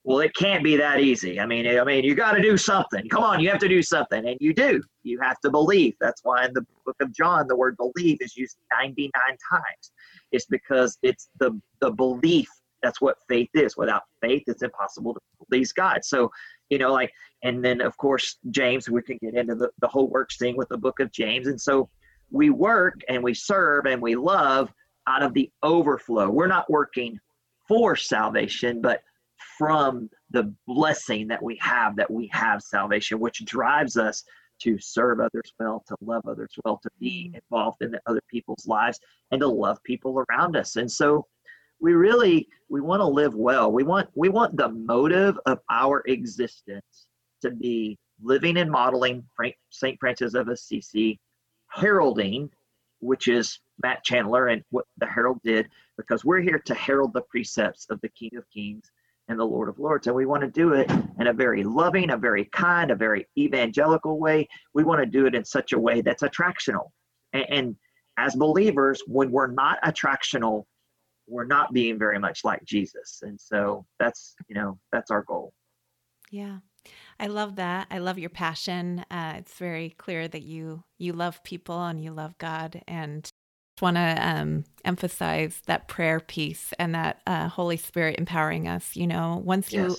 well, 0.07 0.21
it 0.21 0.33
can't 0.37 0.63
be 0.63 0.77
that 0.77 1.01
easy. 1.01 1.41
I 1.41 1.47
mean, 1.47 1.67
I 1.67 1.83
mean, 1.83 2.05
you 2.05 2.15
got 2.15 2.35
to 2.35 2.41
do 2.41 2.57
something. 2.57 3.09
Come 3.09 3.25
on, 3.25 3.41
you 3.41 3.51
have 3.51 3.59
to 3.59 3.69
do 3.69 3.83
something, 3.83 4.25
and 4.25 4.37
you 4.41 4.55
do. 4.55 4.81
You 5.03 5.19
have 5.21 5.41
to 5.41 5.51
believe. 5.51 5.95
That's 6.01 6.21
why 6.23 6.45
in 6.45 6.53
the 6.55 6.65
book 6.85 6.95
of 7.01 7.13
John, 7.13 7.49
the 7.49 7.57
word 7.57 7.77
believe 7.77 8.19
is 8.21 8.37
used 8.37 8.57
99 8.81 9.11
times. 9.51 9.93
It's 10.31 10.47
because 10.47 10.97
it's 11.03 11.29
the 11.41 11.61
the 11.81 11.91
belief. 11.91 12.49
That's 12.85 13.01
what 13.01 13.17
faith 13.29 13.51
is. 13.55 13.77
Without 13.77 14.03
faith, 14.23 14.45
it's 14.47 14.63
impossible 14.63 15.13
to 15.13 15.21
please 15.51 15.73
God. 15.73 16.05
So, 16.05 16.31
you 16.71 16.79
know, 16.79 16.93
like, 16.93 17.11
and 17.43 17.65
then 17.65 17.81
of 17.81 17.97
course 17.97 18.39
James. 18.53 18.89
We 18.89 19.03
can 19.03 19.19
get 19.21 19.35
into 19.35 19.57
the 19.57 19.71
the 19.81 19.89
whole 19.89 20.07
works 20.07 20.37
thing 20.37 20.57
with 20.57 20.69
the 20.69 20.79
book 20.79 21.01
of 21.01 21.11
James, 21.11 21.49
and 21.49 21.61
so 21.61 21.91
we 22.31 22.51
work 22.51 23.01
and 23.09 23.25
we 23.25 23.35
serve 23.35 23.87
and 23.87 24.01
we 24.01 24.15
love 24.15 24.73
out 25.09 25.25
of 25.25 25.35
the 25.35 25.51
overflow. 25.65 26.31
We're 26.31 26.47
not 26.47 26.71
working 26.71 27.19
for 27.67 27.97
salvation, 27.97 28.81
but 28.81 29.03
from 29.57 30.11
the 30.31 30.53
blessing 30.67 31.29
that 31.29 31.43
we 31.43 31.57
have 31.61 31.97
that 31.97 32.11
we 32.11 32.29
have 32.33 32.63
salvation 32.63 33.19
which 33.19 33.45
drives 33.45 33.97
us 33.97 34.25
to 34.59 34.79
serve 34.79 35.21
others 35.21 35.53
well 35.59 35.83
to 35.87 35.97
love 36.01 36.23
others 36.27 36.53
well 36.65 36.79
to 36.83 36.91
be 36.99 37.31
mm. 37.33 37.41
involved 37.41 37.83
in 37.83 37.97
other 38.07 38.23
people's 38.29 38.67
lives 38.67 38.99
and 39.31 39.41
to 39.41 39.47
love 39.47 39.83
people 39.85 40.25
around 40.29 40.57
us 40.57 40.77
and 40.77 40.91
so 40.91 41.27
we 41.81 41.93
really 41.93 42.49
we 42.69 42.81
want 42.81 43.01
to 43.01 43.07
live 43.07 43.35
well 43.35 43.71
we 43.71 43.83
want 43.83 44.09
we 44.15 44.29
want 44.29 44.57
the 44.57 44.69
motive 44.69 45.39
of 45.47 45.59
our 45.71 46.03
existence 46.07 47.07
to 47.43 47.51
be 47.51 47.99
living 48.23 48.57
and 48.57 48.71
modeling 48.71 49.23
st 49.71 49.99
francis 50.01 50.35
of 50.35 50.49
assisi 50.49 51.21
heralding 51.69 52.49
which 53.01 53.29
is 53.29 53.61
matt 53.83 54.03
chandler 54.05 54.49
and 54.49 54.65
what 54.71 54.87
the 54.99 55.07
herald 55.07 55.39
did 55.45 55.69
because 55.99 56.25
we're 56.25 56.41
here 56.41 56.59
to 56.59 56.75
herald 56.75 57.13
the 57.13 57.23
precepts 57.23 57.87
of 57.91 58.01
the 58.01 58.09
king 58.09 58.31
of 58.37 58.45
kings 58.51 58.91
and 59.29 59.39
the 59.39 59.45
Lord 59.45 59.69
of 59.69 59.79
Lords. 59.79 60.07
And 60.07 60.17
we 60.17 60.27
want 60.27 60.43
to 60.43 60.51
do 60.51 60.73
it 60.73 60.91
in 61.19 61.27
a 61.27 61.33
very 61.33 61.65
loving, 61.65 62.11
a 62.11 62.17
very 62.17 62.45
kind, 62.47 62.91
a 62.91 62.95
very 62.95 63.27
evangelical 63.37 64.19
way. 64.19 64.49
We 64.75 64.85
want 64.85 65.01
to 65.01 65.07
do 65.07 65.27
it 65.27 65.35
in 65.35 65.45
such 65.45 65.73
a 65.73 65.79
way 65.79 66.01
that's 66.01 66.23
attractional. 66.23 66.91
And, 67.33 67.45
and 67.49 67.77
as 68.19 68.35
believers, 68.35 69.03
when 69.07 69.31
we're 69.31 69.51
not 69.51 69.79
attractional, 69.83 70.65
we're 71.27 71.45
not 71.45 71.73
being 71.73 71.99
very 71.99 72.19
much 72.19 72.45
like 72.45 72.65
Jesus. 72.65 73.21
And 73.23 73.41
so 73.41 73.85
that's, 73.99 74.35
you 74.49 74.55
know, 74.55 74.79
that's 74.93 75.11
our 75.11 75.23
goal. 75.23 75.53
Yeah. 76.31 76.59
I 77.19 77.27
love 77.27 77.57
that. 77.57 77.89
I 77.91 77.99
love 77.99 78.19
your 78.19 78.31
passion. 78.31 79.05
Uh, 79.11 79.35
it's 79.39 79.55
very 79.55 79.91
clear 79.91 80.29
that 80.29 80.43
you 80.43 80.85
you 80.99 81.13
love 81.13 81.43
people 81.43 81.83
and 81.83 82.03
you 82.03 82.13
love 82.13 82.39
God, 82.39 82.83
and 82.87 83.29
want 83.83 83.97
to 83.97 84.19
um, 84.21 84.65
emphasize 84.85 85.61
that 85.67 85.89
prayer 85.89 86.21
piece 86.21 86.73
and 86.79 86.95
that 86.95 87.21
uh, 87.27 87.49
Holy 87.49 87.77
Spirit 87.77 88.17
empowering 88.19 88.69
us. 88.69 88.97
You 88.97 89.07
know, 89.07 89.43
once 89.45 89.73
you. 89.73 89.97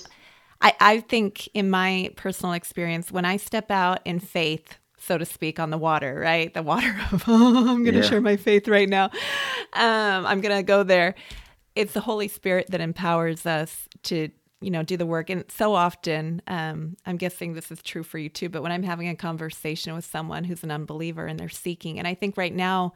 I, 0.60 0.74
I 0.80 1.00
think 1.00 1.48
in 1.54 1.70
my 1.70 2.10
personal 2.16 2.52
experience, 2.52 3.12
when 3.12 3.24
I 3.24 3.36
step 3.36 3.70
out 3.70 4.00
in 4.04 4.18
faith, 4.18 4.78
so 4.98 5.16
to 5.16 5.24
speak, 5.24 5.60
on 5.60 5.70
the 5.70 5.78
water, 5.78 6.18
right? 6.18 6.52
The 6.52 6.64
water 6.64 6.96
of, 7.12 7.22
oh, 7.28 7.58
I'm 7.70 7.84
going 7.84 7.94
to 7.94 8.00
yeah. 8.00 8.08
share 8.08 8.20
my 8.20 8.36
faith 8.36 8.66
right 8.66 8.88
now. 8.88 9.04
Um, 9.74 10.26
I'm 10.26 10.40
going 10.40 10.56
to 10.56 10.64
go 10.64 10.82
there. 10.82 11.14
It's 11.76 11.92
the 11.92 12.00
Holy 12.00 12.26
Spirit 12.26 12.66
that 12.70 12.80
empowers 12.80 13.46
us 13.46 13.88
to 14.04 14.30
you 14.60 14.70
know 14.70 14.82
do 14.82 14.96
the 14.96 15.06
work 15.06 15.30
and 15.30 15.44
so 15.48 15.74
often 15.74 16.42
um, 16.48 16.96
i'm 17.06 17.16
guessing 17.16 17.52
this 17.52 17.70
is 17.70 17.80
true 17.82 18.02
for 18.02 18.18
you 18.18 18.28
too 18.28 18.48
but 18.48 18.62
when 18.62 18.72
i'm 18.72 18.82
having 18.82 19.08
a 19.08 19.14
conversation 19.14 19.94
with 19.94 20.04
someone 20.04 20.44
who's 20.44 20.64
an 20.64 20.70
unbeliever 20.70 21.26
and 21.26 21.38
they're 21.38 21.48
seeking 21.48 21.98
and 21.98 22.08
i 22.08 22.14
think 22.14 22.36
right 22.36 22.54
now 22.54 22.92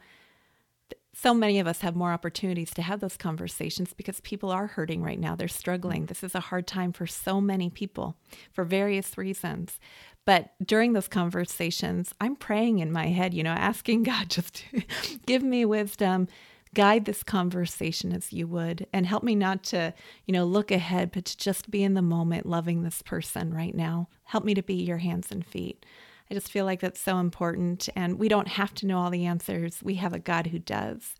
so 1.15 1.33
many 1.33 1.59
of 1.59 1.67
us 1.67 1.81
have 1.81 1.95
more 1.95 2.11
opportunities 2.11 2.73
to 2.73 2.81
have 2.81 2.99
those 2.99 3.17
conversations 3.17 3.93
because 3.93 4.19
people 4.21 4.49
are 4.49 4.67
hurting 4.67 5.03
right 5.03 5.19
now. 5.19 5.35
They're 5.35 5.47
struggling. 5.47 6.07
This 6.07 6.23
is 6.23 6.33
a 6.33 6.39
hard 6.39 6.65
time 6.65 6.91
for 6.91 7.05
so 7.05 7.39
many 7.39 7.69
people 7.69 8.15
for 8.51 8.63
various 8.63 9.17
reasons. 9.17 9.79
But 10.25 10.53
during 10.65 10.93
those 10.93 11.07
conversations, 11.07 12.13
I'm 12.19 12.35
praying 12.35 12.79
in 12.79 12.91
my 12.91 13.07
head, 13.07 13.33
you 13.33 13.43
know, 13.43 13.51
asking 13.51 14.03
God 14.03 14.29
just 14.29 14.55
to 14.55 14.81
give 15.25 15.43
me 15.43 15.65
wisdom, 15.65 16.27
guide 16.73 17.05
this 17.05 17.21
conversation 17.21 18.11
as 18.11 18.33
you 18.33 18.47
would, 18.47 18.87
and 18.91 19.05
help 19.05 19.21
me 19.21 19.35
not 19.35 19.63
to, 19.65 19.93
you 20.25 20.33
know, 20.33 20.45
look 20.45 20.71
ahead, 20.71 21.11
but 21.11 21.25
to 21.25 21.37
just 21.37 21.69
be 21.69 21.83
in 21.83 21.93
the 21.93 22.01
moment, 22.01 22.47
loving 22.47 22.81
this 22.81 23.03
person 23.03 23.53
right 23.53 23.75
now. 23.75 24.07
Help 24.23 24.43
me 24.43 24.55
to 24.55 24.63
be 24.63 24.75
your 24.75 24.97
hands 24.97 25.31
and 25.31 25.45
feet. 25.45 25.85
I 26.33 26.35
just 26.35 26.51
feel 26.51 26.65
like 26.65 26.79
that's 26.79 26.99
so 26.99 27.19
important. 27.19 27.89
And 27.95 28.17
we 28.17 28.27
don't 28.27 28.47
have 28.47 28.73
to 28.75 28.87
know 28.87 28.97
all 28.97 29.11
the 29.11 29.27
answers. 29.27 29.83
We 29.83 29.93
have 29.95 30.13
a 30.13 30.19
God 30.19 30.47
who 30.47 30.57
does. 30.57 31.13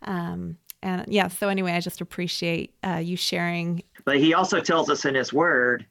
Um, 0.00 0.56
and 0.82 1.04
yeah, 1.06 1.28
so 1.28 1.50
anyway, 1.50 1.72
I 1.72 1.80
just 1.80 2.00
appreciate 2.00 2.74
uh, 2.82 2.96
you 2.96 3.18
sharing. 3.18 3.82
But 4.06 4.16
he 4.16 4.32
also 4.32 4.60
tells 4.60 4.88
us 4.88 5.04
in 5.04 5.14
his 5.14 5.34
word 5.34 5.84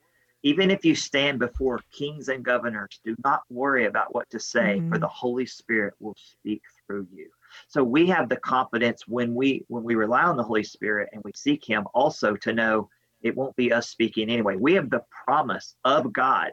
even 0.46 0.70
if 0.72 0.84
you 0.84 0.94
stand 0.94 1.40
before 1.40 1.80
kings 1.92 2.28
and 2.28 2.44
governors, 2.44 3.00
do 3.06 3.16
not 3.24 3.44
worry 3.50 3.86
about 3.86 4.14
what 4.14 4.30
to 4.30 4.40
say, 4.40 4.78
mm-hmm. 4.78 4.90
for 4.92 4.98
the 4.98 5.08
Holy 5.08 5.46
Spirit 5.46 5.94
will 6.00 6.18
speak 6.18 6.62
through 6.86 7.08
you. 7.14 7.30
So 7.68 7.84
we 7.84 8.08
have 8.08 8.28
the 8.28 8.36
confidence 8.36 9.08
when 9.08 9.36
we 9.36 9.64
when 9.68 9.84
we 9.84 9.96
rely 9.96 10.24
on 10.24 10.36
the 10.36 10.44
Holy 10.44 10.64
Spirit 10.64 11.10
and 11.14 11.22
we 11.24 11.32
seek 11.36 11.64
Him 11.64 11.86
also 11.94 12.36
to 12.38 12.52
know 12.52 12.90
it 13.22 13.38
won't 13.38 13.56
be 13.56 13.72
us 13.72 13.90
speaking 13.90 14.30
anyway. 14.30 14.58
We 14.58 14.74
have 14.74 14.90
the 14.90 15.06
promise 15.26 15.76
of 15.86 16.12
God 16.12 16.52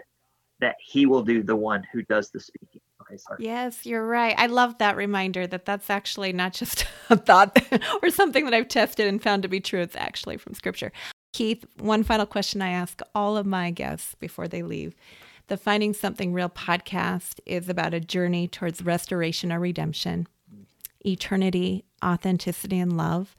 that 0.61 0.77
he 0.81 1.07
will 1.07 1.23
do 1.23 1.43
the 1.43 1.57
one 1.57 1.85
who 1.93 2.03
does 2.03 2.31
the 2.31 2.41
speaking. 2.41 2.81
Okay, 3.03 3.17
sorry. 3.17 3.45
Yes, 3.45 3.87
you're 3.87 4.07
right. 4.07 4.35
I 4.39 4.47
love 4.47 4.79
that 4.79 4.97
reminder 4.97 5.47
that 5.47 5.65
that's 5.65 5.91
actually 5.91 6.33
not 6.33 6.53
just 6.53 6.87
a 7.11 7.17
thought 7.17 7.59
or 8.03 8.11
something 8.11 8.45
that 8.45 8.55
I've 8.55 8.69
tested 8.69 9.07
and 9.07 9.23
found 9.23 9.43
to 9.43 9.49
be 9.49 9.61
true. 9.61 9.81
It's 9.81 9.97
actually 9.97 10.37
from 10.37 10.55
scripture. 10.55 10.93
Keith, 11.33 11.65
one 11.79 12.03
final 12.03 12.27
question 12.27 12.61
I 12.61 12.71
ask 12.71 13.01
all 13.15 13.37
of 13.37 13.47
my 13.47 13.71
guests 13.71 14.15
before 14.17 14.49
they 14.49 14.63
leave. 14.63 14.95
The 15.47 15.57
Finding 15.57 15.95
Something 15.95 16.33
Real 16.33 16.49
podcast 16.49 17.41
is 17.47 17.69
about 17.69 17.95
a 17.95 18.01
journey 18.01 18.47
towards 18.47 18.85
restoration 18.85 19.53
or 19.53 19.59
redemption, 19.59 20.27
eternity, 21.05 21.85
authenticity, 22.05 22.79
and 22.79 22.97
love. 22.97 23.37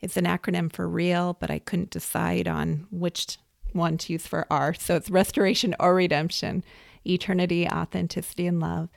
It's 0.00 0.16
an 0.16 0.24
acronym 0.24 0.72
for 0.72 0.88
real, 0.88 1.36
but 1.38 1.50
I 1.50 1.60
couldn't 1.60 1.90
decide 1.90 2.48
on 2.48 2.86
which 2.90 3.38
one 3.74 3.98
to 3.98 4.12
use 4.12 4.26
for 4.26 4.46
R. 4.50 4.74
So 4.74 4.96
it's 4.96 5.10
restoration 5.10 5.74
or 5.78 5.94
redemption, 5.94 6.64
eternity, 7.06 7.68
authenticity, 7.68 8.46
and 8.46 8.60
love. 8.60 8.88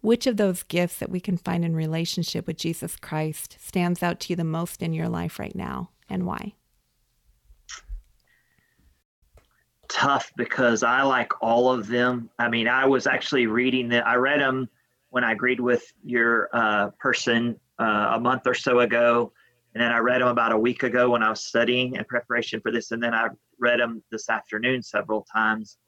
Which 0.00 0.26
of 0.26 0.36
those 0.36 0.62
gifts 0.62 0.98
that 0.98 1.10
we 1.10 1.20
can 1.20 1.36
find 1.36 1.64
in 1.64 1.74
relationship 1.74 2.46
with 2.46 2.56
Jesus 2.56 2.96
Christ 2.96 3.56
stands 3.60 4.02
out 4.02 4.20
to 4.20 4.32
you 4.32 4.36
the 4.36 4.44
most 4.44 4.82
in 4.82 4.92
your 4.92 5.08
life 5.08 5.38
right 5.38 5.54
now 5.54 5.90
and 6.08 6.24
why? 6.24 6.54
Tough 9.88 10.30
because 10.36 10.82
I 10.82 11.02
like 11.02 11.32
all 11.42 11.72
of 11.72 11.88
them. 11.88 12.30
I 12.38 12.48
mean, 12.48 12.68
I 12.68 12.86
was 12.86 13.06
actually 13.06 13.46
reading 13.46 13.88
that. 13.88 14.06
I 14.06 14.16
read 14.16 14.40
them 14.40 14.68
when 15.10 15.24
I 15.24 15.32
agreed 15.32 15.60
with 15.60 15.92
your 16.04 16.48
uh, 16.52 16.90
person 16.98 17.58
uh, 17.78 18.12
a 18.14 18.20
month 18.20 18.46
or 18.46 18.54
so 18.54 18.80
ago. 18.80 19.32
And 19.74 19.82
then 19.82 19.90
I 19.90 19.98
read 19.98 20.20
them 20.20 20.28
about 20.28 20.52
a 20.52 20.58
week 20.58 20.82
ago 20.82 21.10
when 21.10 21.22
I 21.22 21.30
was 21.30 21.44
studying 21.44 21.96
in 21.96 22.04
preparation 22.04 22.60
for 22.60 22.70
this. 22.70 22.90
And 22.90 23.02
then 23.02 23.14
I 23.14 23.28
read 23.58 23.80
them 23.80 24.02
this 24.10 24.28
afternoon 24.28 24.82
several 24.82 25.26
times. 25.32 25.78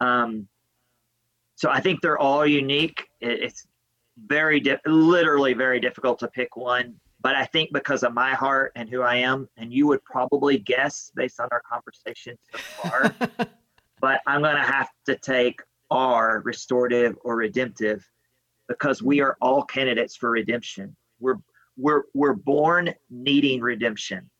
Um, 0.00 0.48
so 1.54 1.70
I 1.70 1.80
think 1.80 2.00
they're 2.00 2.18
all 2.18 2.46
unique. 2.46 3.06
It's 3.20 3.66
very, 4.26 4.60
di- 4.60 4.78
literally 4.86 5.52
very 5.52 5.80
difficult 5.80 6.18
to 6.20 6.28
pick 6.28 6.56
one. 6.56 6.94
But 7.22 7.36
I 7.36 7.44
think 7.44 7.70
because 7.72 8.02
of 8.02 8.14
my 8.14 8.30
heart 8.30 8.72
and 8.76 8.88
who 8.88 9.02
I 9.02 9.16
am, 9.16 9.48
and 9.58 9.72
you 9.72 9.86
would 9.88 10.02
probably 10.04 10.58
guess 10.58 11.12
based 11.14 11.38
on 11.38 11.48
our 11.52 11.60
conversation 11.70 12.38
so 12.50 12.58
far, 12.58 13.14
but 14.00 14.20
I'm 14.26 14.40
going 14.40 14.56
to 14.56 14.62
have 14.62 14.88
to 15.06 15.16
take 15.16 15.60
R, 15.90 16.40
restorative 16.44 17.18
or 17.22 17.36
redemptive, 17.36 18.08
because 18.68 19.02
we 19.02 19.20
are 19.20 19.36
all 19.42 19.64
candidates 19.64 20.16
for 20.16 20.30
redemption. 20.30 20.96
We're 21.18 21.36
we're 21.76 22.04
we're 22.14 22.34
born 22.34 22.94
needing 23.10 23.60
redemption, 23.60 24.30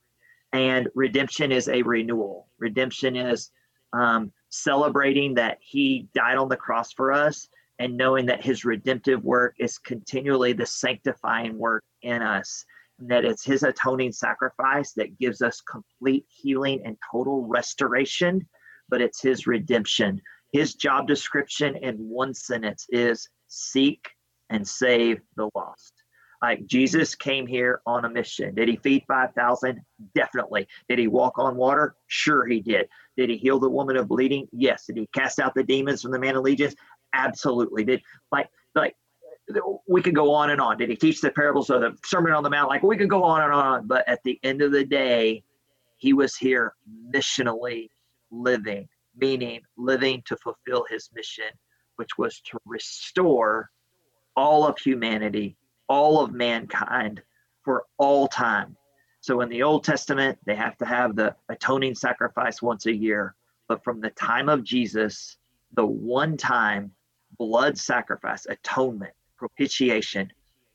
and 0.53 0.89
redemption 0.95 1.51
is 1.51 1.67
a 1.69 1.81
renewal. 1.81 2.47
Redemption 2.59 3.15
is 3.15 3.51
um, 3.93 4.31
celebrating 4.49 5.33
that 5.35 5.57
He 5.61 6.07
died 6.13 6.37
on 6.37 6.49
the 6.49 6.57
cross 6.57 6.91
for 6.93 7.11
us, 7.11 7.47
and 7.79 7.97
knowing 7.97 8.25
that 8.27 8.43
His 8.43 8.65
redemptive 8.65 9.23
work 9.23 9.55
is 9.59 9.77
continually 9.77 10.53
the 10.53 10.65
sanctifying 10.65 11.57
work 11.57 11.83
in 12.01 12.21
us. 12.21 12.65
And 12.99 13.09
that 13.09 13.25
it's 13.25 13.45
His 13.45 13.63
atoning 13.63 14.11
sacrifice 14.11 14.93
that 14.93 15.17
gives 15.17 15.41
us 15.41 15.61
complete 15.61 16.25
healing 16.27 16.81
and 16.85 16.97
total 17.11 17.45
restoration, 17.47 18.47
but 18.89 19.01
it's 19.01 19.21
His 19.21 19.47
redemption. 19.47 20.21
His 20.51 20.75
job 20.75 21.07
description 21.07 21.77
in 21.77 21.95
one 21.95 22.33
sentence 22.33 22.85
is 22.89 23.27
seek 23.47 24.05
and 24.49 24.67
save 24.67 25.21
the 25.37 25.49
lost. 25.55 26.00
Like 26.41 26.65
Jesus 26.65 27.13
came 27.13 27.45
here 27.45 27.81
on 27.85 28.05
a 28.05 28.09
mission. 28.09 28.55
Did 28.55 28.67
he 28.67 28.77
feed 28.77 29.03
5,000? 29.07 29.79
Definitely. 30.15 30.67
Did 30.89 30.97
he 30.97 31.07
walk 31.07 31.37
on 31.37 31.55
water? 31.55 31.95
Sure, 32.07 32.47
he 32.47 32.59
did. 32.59 32.87
Did 33.15 33.29
he 33.29 33.37
heal 33.37 33.59
the 33.59 33.69
woman 33.69 33.95
of 33.95 34.07
bleeding? 34.07 34.47
Yes. 34.51 34.85
Did 34.87 34.97
he 34.97 35.07
cast 35.13 35.39
out 35.39 35.53
the 35.53 35.63
demons 35.63 36.01
from 36.01 36.11
the 36.11 36.19
man 36.19 36.35
of 36.35 36.43
legions? 36.43 36.75
Absolutely. 37.13 37.83
Did 37.83 38.01
like 38.31 38.49
like 38.73 38.95
we 39.87 40.01
could 40.01 40.15
go 40.15 40.33
on 40.33 40.49
and 40.49 40.61
on. 40.61 40.77
Did 40.77 40.89
he 40.89 40.95
teach 40.95 41.21
the 41.21 41.31
parables 41.31 41.69
of 41.69 41.81
the 41.81 41.95
Sermon 42.05 42.31
on 42.31 42.43
the 42.43 42.49
Mount? 42.49 42.69
Like 42.69 42.83
we 42.83 42.97
could 42.97 43.09
go 43.09 43.23
on 43.23 43.43
and 43.43 43.53
on. 43.53 43.85
But 43.85 44.07
at 44.07 44.23
the 44.23 44.39
end 44.43 44.61
of 44.61 44.71
the 44.71 44.85
day, 44.85 45.43
he 45.97 46.13
was 46.13 46.35
here 46.35 46.73
missionally 47.13 47.89
living, 48.31 48.87
meaning 49.15 49.61
living 49.77 50.23
to 50.25 50.37
fulfill 50.37 50.85
his 50.89 51.09
mission, 51.13 51.51
which 51.97 52.17
was 52.17 52.41
to 52.41 52.57
restore 52.65 53.69
all 54.35 54.65
of 54.65 54.77
humanity 54.79 55.57
all 55.91 56.21
of 56.21 56.31
mankind 56.31 57.21
for 57.65 57.83
all 57.97 58.25
time. 58.25 58.77
So 59.19 59.41
in 59.41 59.49
the 59.49 59.63
Old 59.63 59.83
Testament, 59.83 60.39
they 60.45 60.55
have 60.55 60.77
to 60.77 60.85
have 60.85 61.17
the 61.17 61.35
atoning 61.49 61.95
sacrifice 61.95 62.61
once 62.61 62.85
a 62.85 62.95
year. 62.95 63.35
But 63.67 63.83
from 63.83 63.99
the 63.99 64.11
time 64.11 64.47
of 64.47 64.63
Jesus, 64.63 65.35
the 65.73 65.85
one 65.85 66.37
time 66.37 66.91
blood 67.37 67.77
sacrifice, 67.77 68.45
atonement, 68.45 69.11
propitiation 69.37 70.31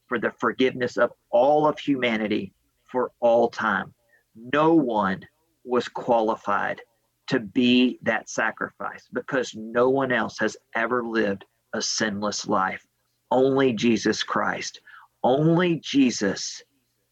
for 0.07 0.19
the 0.19 0.33
forgiveness 0.33 0.99
of 0.99 1.13
all 1.31 1.67
of 1.67 1.79
humanity 1.79 2.53
for 2.85 3.11
all 3.21 3.49
time. 3.49 3.95
No 4.35 4.75
one 4.75 5.27
was 5.65 5.89
qualified 5.89 6.83
to 7.29 7.41
be 7.41 7.99
that 8.03 8.29
sacrifice 8.29 9.09
because 9.15 9.55
no 9.57 9.89
one 9.89 10.13
else 10.13 10.39
has 10.39 10.59
ever 10.75 11.03
lived 11.03 11.47
a 11.73 11.81
sinless 11.81 12.47
life. 12.47 12.87
Only 13.31 13.73
Jesus 13.73 14.23
Christ 14.23 14.81
only 15.27 15.81
Jesus 15.81 16.63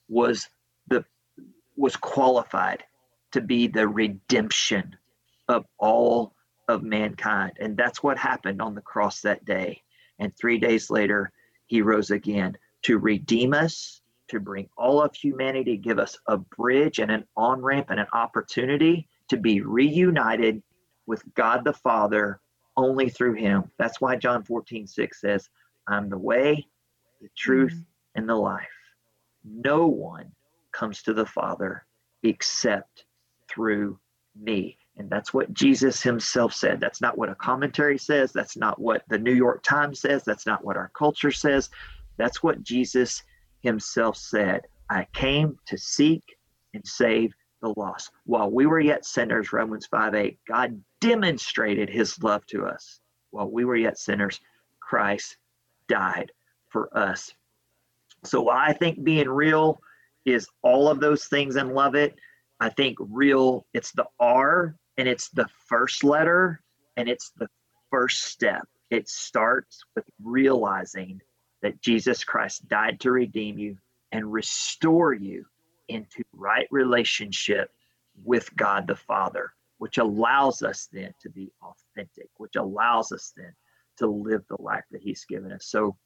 was 0.08 0.48
the 0.86 1.04
was 1.76 1.96
qualified 1.96 2.84
to 3.32 3.40
be 3.40 3.66
the 3.66 3.88
redemption 3.88 4.96
of 5.48 5.64
all 5.78 6.32
of 6.68 6.84
mankind. 6.84 7.54
And 7.58 7.76
that's 7.76 8.04
what 8.04 8.16
happened 8.16 8.62
on 8.62 8.76
the 8.76 8.80
cross 8.80 9.20
that 9.22 9.44
day. 9.44 9.82
And 10.20 10.32
3 10.36 10.58
days 10.58 10.90
later 10.90 11.32
he 11.66 11.82
rose 11.82 12.12
again 12.12 12.56
to 12.82 12.98
redeem 12.98 13.52
us 13.52 14.00
to 14.28 14.38
bring 14.38 14.68
all 14.78 15.02
of 15.02 15.12
humanity 15.16 15.76
give 15.76 15.98
us 15.98 16.16
a 16.28 16.38
bridge 16.38 17.00
and 17.00 17.10
an 17.10 17.24
on 17.36 17.60
ramp 17.60 17.88
and 17.90 17.98
an 17.98 18.06
opportunity 18.12 19.08
to 19.28 19.36
be 19.36 19.60
reunited 19.60 20.62
with 21.06 21.22
God 21.34 21.64
the 21.64 21.72
Father 21.72 22.40
only 22.76 23.08
through 23.08 23.34
him. 23.34 23.72
That's 23.76 24.00
why 24.00 24.14
John 24.14 24.44
14 24.44 24.86
6 24.86 25.20
says 25.20 25.50
I'm 25.88 26.08
the 26.08 26.18
way 26.18 26.68
the 27.20 27.28
truth 27.36 27.72
mm-hmm 27.72 27.93
and 28.14 28.28
the 28.28 28.34
life. 28.34 28.68
No 29.44 29.86
one 29.86 30.32
comes 30.72 31.02
to 31.02 31.12
the 31.14 31.26
Father 31.26 31.86
except 32.22 33.04
through 33.48 33.98
me. 34.34 34.78
And 34.96 35.10
that's 35.10 35.34
what 35.34 35.52
Jesus 35.52 36.02
himself 36.02 36.54
said. 36.54 36.80
That's 36.80 37.00
not 37.00 37.18
what 37.18 37.28
a 37.28 37.34
commentary 37.34 37.98
says. 37.98 38.32
That's 38.32 38.56
not 38.56 38.80
what 38.80 39.02
the 39.08 39.18
New 39.18 39.34
York 39.34 39.62
Times 39.62 40.00
says. 40.00 40.24
That's 40.24 40.46
not 40.46 40.64
what 40.64 40.76
our 40.76 40.90
culture 40.96 41.32
says. 41.32 41.68
That's 42.16 42.42
what 42.42 42.62
Jesus 42.62 43.22
himself 43.60 44.16
said. 44.16 44.62
I 44.90 45.06
came 45.12 45.58
to 45.66 45.76
seek 45.76 46.22
and 46.74 46.86
save 46.86 47.32
the 47.60 47.74
lost. 47.76 48.10
While 48.24 48.50
we 48.50 48.66
were 48.66 48.80
yet 48.80 49.04
sinners, 49.04 49.52
Romans 49.52 49.86
5 49.86 50.14
8, 50.14 50.38
God 50.46 50.82
demonstrated 51.00 51.88
his 51.88 52.22
love 52.22 52.46
to 52.46 52.66
us. 52.66 53.00
While 53.30 53.50
we 53.50 53.64
were 53.64 53.76
yet 53.76 53.98
sinners, 53.98 54.40
Christ 54.80 55.38
died 55.88 56.30
for 56.68 56.96
us. 56.96 57.32
So 58.24 58.48
I 58.48 58.72
think 58.72 59.04
being 59.04 59.28
real 59.28 59.80
is 60.24 60.48
all 60.62 60.88
of 60.88 61.00
those 61.00 61.26
things 61.26 61.56
and 61.56 61.74
love 61.74 61.94
it. 61.94 62.14
I 62.60 62.70
think 62.70 62.96
real, 63.00 63.66
it's 63.74 63.92
the 63.92 64.06
R 64.18 64.76
and 64.96 65.08
it's 65.08 65.28
the 65.30 65.46
first 65.68 66.04
letter 66.04 66.60
and 66.96 67.08
it's 67.08 67.32
the 67.36 67.48
first 67.90 68.22
step. 68.24 68.66
It 68.90 69.08
starts 69.08 69.82
with 69.94 70.04
realizing 70.22 71.20
that 71.62 71.80
Jesus 71.80 72.24
Christ 72.24 72.68
died 72.68 73.00
to 73.00 73.10
redeem 73.10 73.58
you 73.58 73.76
and 74.12 74.32
restore 74.32 75.12
you 75.12 75.44
into 75.88 76.22
right 76.32 76.68
relationship 76.70 77.70
with 78.24 78.54
God 78.56 78.86
the 78.86 78.96
Father, 78.96 79.52
which 79.78 79.98
allows 79.98 80.62
us 80.62 80.88
then 80.92 81.12
to 81.20 81.30
be 81.30 81.50
authentic, 81.62 82.28
which 82.36 82.56
allows 82.56 83.12
us 83.12 83.32
then 83.36 83.52
to 83.98 84.06
live 84.06 84.44
the 84.48 84.60
life 84.60 84.84
that 84.92 85.02
He's 85.02 85.24
given 85.24 85.52
us. 85.52 85.66
So 85.66 85.96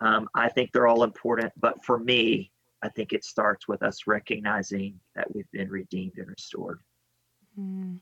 um, 0.00 0.28
I 0.34 0.48
think 0.48 0.72
they're 0.72 0.86
all 0.86 1.02
important, 1.02 1.52
but 1.58 1.84
for 1.84 1.98
me, 1.98 2.50
I 2.82 2.88
think 2.88 3.12
it 3.12 3.24
starts 3.24 3.68
with 3.68 3.82
us 3.82 4.06
recognizing 4.06 4.98
that 5.14 5.34
we've 5.34 5.50
been 5.52 5.68
redeemed 5.68 6.14
and 6.16 6.28
restored. 6.28 6.80
Mm, 7.58 7.98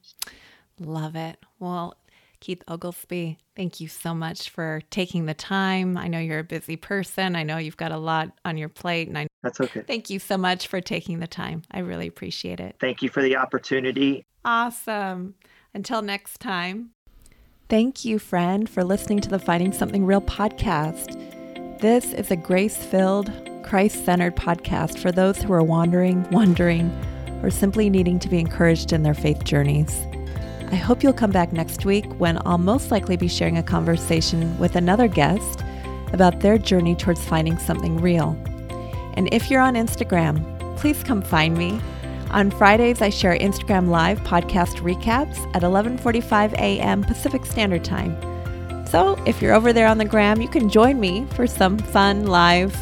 love 0.78 1.16
it. 1.16 1.38
Well, 1.58 1.96
Keith 2.40 2.62
Oglesby, 2.68 3.38
thank 3.56 3.80
you 3.80 3.88
so 3.88 4.14
much 4.14 4.50
for 4.50 4.80
taking 4.90 5.26
the 5.26 5.34
time. 5.34 5.96
I 5.96 6.06
know 6.06 6.20
you're 6.20 6.38
a 6.38 6.44
busy 6.44 6.76
person. 6.76 7.34
I 7.34 7.42
know 7.42 7.56
you've 7.56 7.76
got 7.76 7.90
a 7.90 7.96
lot 7.96 8.30
on 8.44 8.56
your 8.56 8.68
plate, 8.68 9.08
and 9.08 9.18
I 9.18 9.26
that's 9.42 9.60
okay. 9.60 9.82
Thank 9.82 10.10
you 10.10 10.18
so 10.18 10.36
much 10.36 10.68
for 10.68 10.80
taking 10.80 11.18
the 11.18 11.26
time. 11.26 11.62
I 11.70 11.80
really 11.80 12.06
appreciate 12.06 12.60
it. 12.60 12.76
Thank 12.80 13.02
you 13.02 13.08
for 13.08 13.22
the 13.22 13.36
opportunity. 13.36 14.24
Awesome. 14.44 15.34
Until 15.74 16.02
next 16.02 16.40
time. 16.40 16.90
Thank 17.68 18.04
you, 18.04 18.18
friend, 18.18 18.68
for 18.68 18.82
listening 18.82 19.20
to 19.20 19.28
the 19.28 19.38
Finding 19.38 19.72
Something 19.72 20.06
Real 20.06 20.22
podcast. 20.22 21.37
This 21.80 22.12
is 22.12 22.32
a 22.32 22.36
grace 22.36 22.76
filled, 22.76 23.30
Christ 23.62 24.04
centered 24.04 24.34
podcast 24.34 24.98
for 24.98 25.12
those 25.12 25.40
who 25.40 25.52
are 25.52 25.62
wandering, 25.62 26.28
wondering, 26.32 26.90
or 27.40 27.50
simply 27.50 27.88
needing 27.88 28.18
to 28.18 28.28
be 28.28 28.40
encouraged 28.40 28.92
in 28.92 29.04
their 29.04 29.14
faith 29.14 29.44
journeys. 29.44 30.04
I 30.72 30.74
hope 30.74 31.04
you'll 31.04 31.12
come 31.12 31.30
back 31.30 31.52
next 31.52 31.84
week 31.84 32.06
when 32.14 32.42
I'll 32.44 32.58
most 32.58 32.90
likely 32.90 33.16
be 33.16 33.28
sharing 33.28 33.58
a 33.58 33.62
conversation 33.62 34.58
with 34.58 34.74
another 34.74 35.06
guest 35.06 35.62
about 36.12 36.40
their 36.40 36.58
journey 36.58 36.96
towards 36.96 37.24
finding 37.24 37.58
something 37.58 38.00
real. 38.00 38.30
And 39.14 39.32
if 39.32 39.48
you're 39.48 39.60
on 39.60 39.74
Instagram, 39.74 40.76
please 40.78 41.04
come 41.04 41.22
find 41.22 41.56
me. 41.56 41.80
On 42.32 42.50
Fridays, 42.50 43.00
I 43.02 43.10
share 43.10 43.38
Instagram 43.38 43.88
Live 43.88 44.18
podcast 44.22 44.80
recaps 44.80 45.38
at 45.54 45.62
11:45 45.62 46.54
a.m. 46.54 47.04
Pacific 47.04 47.46
Standard 47.46 47.84
Time. 47.84 48.16
So 48.90 49.22
if 49.26 49.42
you're 49.42 49.52
over 49.52 49.72
there 49.74 49.86
on 49.86 49.98
the 49.98 50.06
gram, 50.06 50.40
you 50.40 50.48
can 50.48 50.70
join 50.70 50.98
me 50.98 51.26
for 51.34 51.46
some 51.46 51.76
fun 51.76 52.26
live 52.26 52.74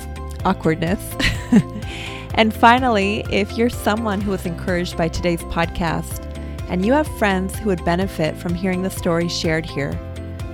awkwardness. 0.45 1.03
and 2.35 2.55
finally, 2.55 3.24
if 3.28 3.59
you're 3.59 3.69
someone 3.69 4.20
who 4.20 4.31
was 4.31 4.47
encouraged 4.47 4.97
by 4.97 5.09
today's 5.09 5.43
podcast 5.43 6.23
and 6.69 6.87
you 6.87 6.93
have 6.93 7.09
friends 7.19 7.59
who 7.59 7.70
would 7.70 7.85
benefit 7.85 8.37
from 8.37 8.55
hearing 8.55 8.83
the 8.83 8.91
stories 8.91 9.37
shared 9.37 9.66
here, 9.66 9.99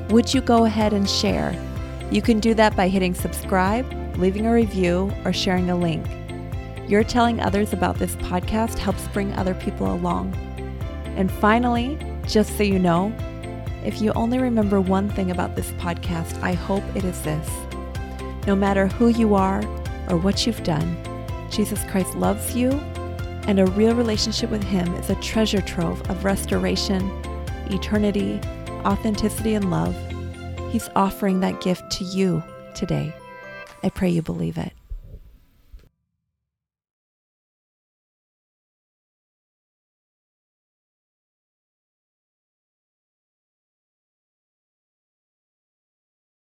would 0.08 0.32
you 0.32 0.40
go 0.40 0.64
ahead 0.64 0.94
and 0.94 1.08
share? 1.08 1.54
You 2.10 2.22
can 2.22 2.40
do 2.40 2.54
that 2.54 2.74
by 2.74 2.88
hitting 2.88 3.14
subscribe, 3.14 3.86
leaving 4.16 4.46
a 4.46 4.52
review, 4.52 5.12
or 5.26 5.34
sharing 5.34 5.68
a 5.68 5.76
link. 5.76 6.06
Your 6.88 7.04
telling 7.04 7.40
others 7.40 7.74
about 7.74 7.98
this 7.98 8.16
podcast 8.16 8.78
helps 8.78 9.06
bring 9.08 9.34
other 9.34 9.54
people 9.54 9.92
along. 9.92 10.34
And 11.16 11.30
finally, 11.30 11.98
just 12.26 12.56
so 12.56 12.62
you 12.62 12.78
know, 12.78 13.14
if 13.84 14.00
you 14.00 14.12
only 14.12 14.38
remember 14.38 14.80
one 14.80 15.08
thing 15.08 15.30
about 15.30 15.56
this 15.56 15.70
podcast, 15.72 16.40
I 16.42 16.52
hope 16.52 16.84
it 16.94 17.04
is 17.04 17.20
this. 17.22 17.48
No 18.46 18.56
matter 18.56 18.86
who 18.86 19.08
you 19.08 19.34
are 19.34 19.62
or 20.08 20.16
what 20.16 20.46
you've 20.46 20.62
done, 20.62 20.96
Jesus 21.50 21.82
Christ 21.84 22.14
loves 22.16 22.54
you, 22.56 22.70
and 23.46 23.58
a 23.58 23.66
real 23.66 23.94
relationship 23.94 24.50
with 24.50 24.62
Him 24.62 24.94
is 24.94 25.10
a 25.10 25.14
treasure 25.16 25.60
trove 25.60 26.00
of 26.10 26.24
restoration, 26.24 27.02
eternity, 27.70 28.40
authenticity, 28.84 29.54
and 29.54 29.70
love. 29.70 29.96
He's 30.70 30.88
offering 30.96 31.40
that 31.40 31.60
gift 31.60 31.90
to 31.92 32.04
you 32.04 32.42
today. 32.74 33.14
I 33.82 33.90
pray 33.90 34.10
you 34.10 34.22
believe 34.22 34.58
it. 34.58 34.72